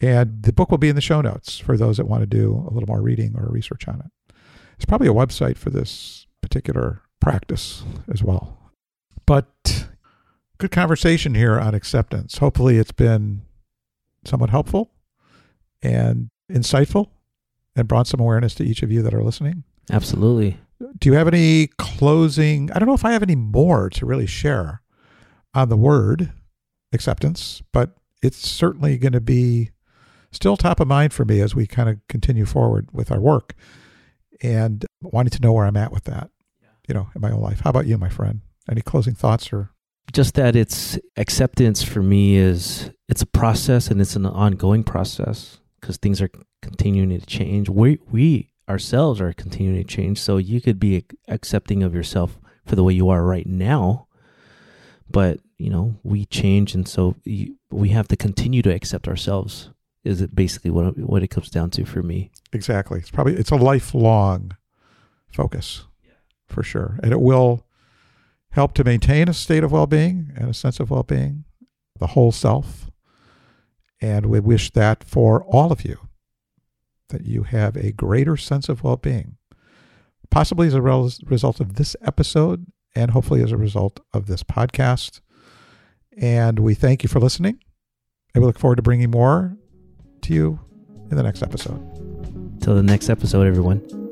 And 0.00 0.42
the 0.42 0.52
book 0.52 0.70
will 0.70 0.78
be 0.78 0.88
in 0.88 0.96
the 0.96 1.00
show 1.00 1.20
notes 1.20 1.58
for 1.58 1.76
those 1.76 1.96
that 1.98 2.08
want 2.08 2.22
to 2.22 2.26
do 2.26 2.66
a 2.68 2.72
little 2.72 2.86
more 2.86 3.02
reading 3.02 3.34
or 3.36 3.48
research 3.50 3.86
on 3.86 4.00
it. 4.00 4.36
It's 4.76 4.84
probably 4.84 5.08
a 5.08 5.12
website 5.12 5.56
for 5.56 5.70
this 5.70 6.26
particular 6.40 7.02
practice 7.20 7.84
as 8.12 8.22
well. 8.22 8.63
But 9.26 9.86
good 10.58 10.70
conversation 10.70 11.34
here 11.34 11.58
on 11.58 11.74
acceptance. 11.74 12.38
Hopefully, 12.38 12.78
it's 12.78 12.92
been 12.92 13.42
somewhat 14.24 14.50
helpful 14.50 14.90
and 15.82 16.30
insightful 16.50 17.10
and 17.76 17.88
brought 17.88 18.06
some 18.06 18.20
awareness 18.20 18.54
to 18.56 18.64
each 18.64 18.82
of 18.82 18.90
you 18.92 19.02
that 19.02 19.14
are 19.14 19.22
listening. 19.22 19.64
Absolutely. 19.90 20.58
Do 20.98 21.08
you 21.08 21.14
have 21.14 21.28
any 21.28 21.68
closing? 21.78 22.70
I 22.72 22.78
don't 22.78 22.88
know 22.88 22.94
if 22.94 23.04
I 23.04 23.12
have 23.12 23.22
any 23.22 23.36
more 23.36 23.90
to 23.90 24.06
really 24.06 24.26
share 24.26 24.82
on 25.52 25.68
the 25.68 25.76
word 25.76 26.32
acceptance, 26.92 27.62
but 27.72 27.96
it's 28.22 28.38
certainly 28.38 28.96
going 28.98 29.12
to 29.12 29.20
be 29.20 29.70
still 30.32 30.56
top 30.56 30.80
of 30.80 30.88
mind 30.88 31.12
for 31.12 31.24
me 31.24 31.40
as 31.40 31.54
we 31.54 31.66
kind 31.66 31.88
of 31.88 31.98
continue 32.08 32.44
forward 32.44 32.88
with 32.92 33.10
our 33.10 33.20
work 33.20 33.54
and 34.42 34.84
wanting 35.00 35.30
to 35.30 35.40
know 35.40 35.52
where 35.52 35.66
I'm 35.66 35.76
at 35.76 35.92
with 35.92 36.04
that, 36.04 36.30
you 36.88 36.94
know, 36.94 37.08
in 37.14 37.20
my 37.20 37.30
own 37.30 37.40
life. 37.40 37.60
How 37.60 37.70
about 37.70 37.86
you, 37.86 37.96
my 37.98 38.08
friend? 38.08 38.40
Any 38.70 38.82
closing 38.82 39.14
thoughts 39.14 39.52
or? 39.52 39.70
Just 40.12 40.34
that 40.34 40.54
it's 40.54 40.98
acceptance 41.16 41.82
for 41.82 42.02
me 42.02 42.36
is 42.36 42.90
it's 43.08 43.22
a 43.22 43.26
process 43.26 43.88
and 43.88 44.00
it's 44.00 44.16
an 44.16 44.26
ongoing 44.26 44.84
process 44.84 45.58
because 45.80 45.96
things 45.96 46.20
are 46.20 46.30
continuing 46.62 47.08
to 47.10 47.24
change. 47.26 47.68
We 47.68 47.98
we 48.10 48.50
ourselves 48.68 49.20
are 49.20 49.32
continuing 49.32 49.78
to 49.78 49.84
change. 49.84 50.20
So 50.20 50.36
you 50.36 50.60
could 50.60 50.78
be 50.78 51.04
accepting 51.28 51.82
of 51.82 51.94
yourself 51.94 52.38
for 52.64 52.76
the 52.76 52.84
way 52.84 52.94
you 52.94 53.08
are 53.08 53.24
right 53.24 53.46
now, 53.46 54.06
but 55.10 55.40
you 55.58 55.70
know 55.70 55.96
we 56.02 56.24
change, 56.26 56.74
and 56.74 56.88
so 56.88 57.16
you, 57.24 57.56
we 57.70 57.90
have 57.90 58.08
to 58.08 58.16
continue 58.16 58.62
to 58.62 58.74
accept 58.74 59.08
ourselves. 59.08 59.70
Is 60.02 60.20
it 60.20 60.34
basically 60.34 60.70
what 60.70 60.98
what 60.98 61.22
it 61.22 61.28
comes 61.28 61.50
down 61.50 61.70
to 61.70 61.84
for 61.84 62.02
me? 62.02 62.30
Exactly. 62.52 62.98
It's 63.00 63.10
probably 63.10 63.34
it's 63.34 63.50
a 63.50 63.56
lifelong 63.56 64.56
focus 65.30 65.84
for 66.46 66.62
sure, 66.62 66.98
and 67.02 67.12
it 67.12 67.20
will 67.20 67.63
help 68.54 68.72
to 68.74 68.84
maintain 68.84 69.28
a 69.28 69.34
state 69.34 69.64
of 69.64 69.72
well-being 69.72 70.30
and 70.36 70.48
a 70.48 70.54
sense 70.54 70.78
of 70.78 70.90
well-being, 70.90 71.44
the 71.98 72.08
whole 72.08 72.30
self. 72.30 72.88
And 74.00 74.26
we 74.26 74.38
wish 74.38 74.70
that 74.72 75.02
for 75.02 75.42
all 75.44 75.72
of 75.72 75.84
you 75.84 75.98
that 77.08 77.24
you 77.24 77.42
have 77.42 77.76
a 77.76 77.92
greater 77.92 78.36
sense 78.36 78.68
of 78.68 78.82
well 78.82 78.96
being, 78.96 79.36
possibly 80.30 80.66
as 80.66 80.74
a 80.74 80.82
result 80.82 81.60
of 81.60 81.74
this 81.74 81.96
episode 82.02 82.66
and 82.94 83.10
hopefully 83.10 83.42
as 83.42 83.52
a 83.52 83.56
result 83.56 84.00
of 84.12 84.26
this 84.26 84.42
podcast. 84.42 85.20
And 86.16 86.60
we 86.60 86.74
thank 86.74 87.02
you 87.02 87.08
for 87.08 87.18
listening. 87.18 87.58
And 88.34 88.42
we 88.42 88.46
look 88.46 88.58
forward 88.58 88.76
to 88.76 88.82
bringing 88.82 89.10
more 89.10 89.56
to 90.22 90.32
you 90.32 90.60
in 91.10 91.16
the 91.16 91.22
next 91.22 91.42
episode. 91.42 91.80
Till 92.60 92.74
the 92.74 92.82
next 92.82 93.10
episode, 93.10 93.46
everyone. 93.46 94.03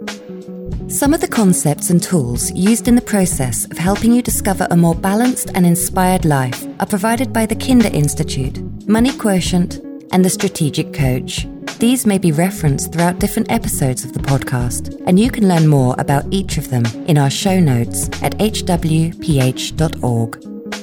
Some 0.89 1.15
of 1.15 1.21
the 1.21 1.29
concepts 1.29 1.91
and 1.91 2.03
tools 2.03 2.53
used 2.53 2.87
in 2.87 2.95
the 2.95 3.01
process 3.03 3.65
of 3.65 3.79
helping 3.79 4.13
you 4.13 4.23
discover 4.23 4.67
a 4.71 4.77
more 4.77 4.95
balanced 4.95 5.51
and 5.55 5.65
inspired 5.65 6.25
life 6.25 6.67
are 6.81 6.87
provided 6.87 7.33
by 7.33 7.47
the 7.47 7.57
Kinder 7.57 7.89
Institute, 7.89 8.61
Money 8.87 9.13
Quotient, 9.17 9.81
and 10.13 10.25
the 10.25 10.31
Strategic 10.31 10.93
Coach. 10.93 11.47
These 11.79 12.07
may 12.07 12.19
be 12.19 12.31
referenced 12.31 12.93
throughout 12.93 13.19
different 13.19 13.51
episodes 13.51 14.05
of 14.05 14.13
the 14.13 14.21
podcast, 14.21 15.03
and 15.07 15.19
you 15.19 15.31
can 15.31 15.49
learn 15.49 15.67
more 15.67 15.97
about 15.99 16.27
each 16.31 16.59
of 16.59 16.69
them 16.69 16.85
in 17.07 17.17
our 17.17 17.31
show 17.31 17.59
notes 17.59 18.09
at 18.23 18.37
hwph.org. 18.39 19.17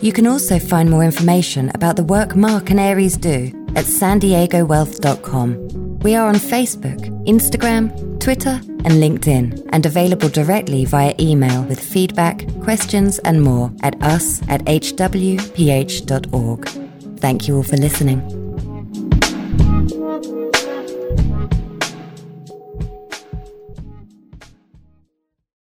You 0.01 0.13
can 0.13 0.27
also 0.27 0.59
find 0.59 0.89
more 0.89 1.03
information 1.03 1.71
about 1.75 1.95
the 1.97 2.03
work 2.03 2.35
Mark 2.35 2.71
and 2.71 2.79
Aries 2.79 3.15
do 3.17 3.51
at 3.75 3.85
san 3.85 4.19
diegowealth.com. 4.19 5.99
We 5.99 6.15
are 6.15 6.27
on 6.27 6.35
Facebook, 6.35 6.99
Instagram, 7.27 8.08
Twitter, 8.19 8.61
and 8.85 9.01
LinkedIn, 9.03 9.69
and 9.71 9.85
available 9.85 10.29
directly 10.29 10.85
via 10.85 11.13
email 11.19 11.63
with 11.63 11.79
feedback, 11.79 12.45
questions, 12.61 13.19
and 13.19 13.41
more 13.41 13.71
at 13.81 14.01
us 14.03 14.41
at 14.49 14.61
hwph.org. 14.65 15.49
Thank 17.19 17.47
you 17.47 17.55
all 17.57 17.63
for 17.63 17.77
listening. 17.77 18.38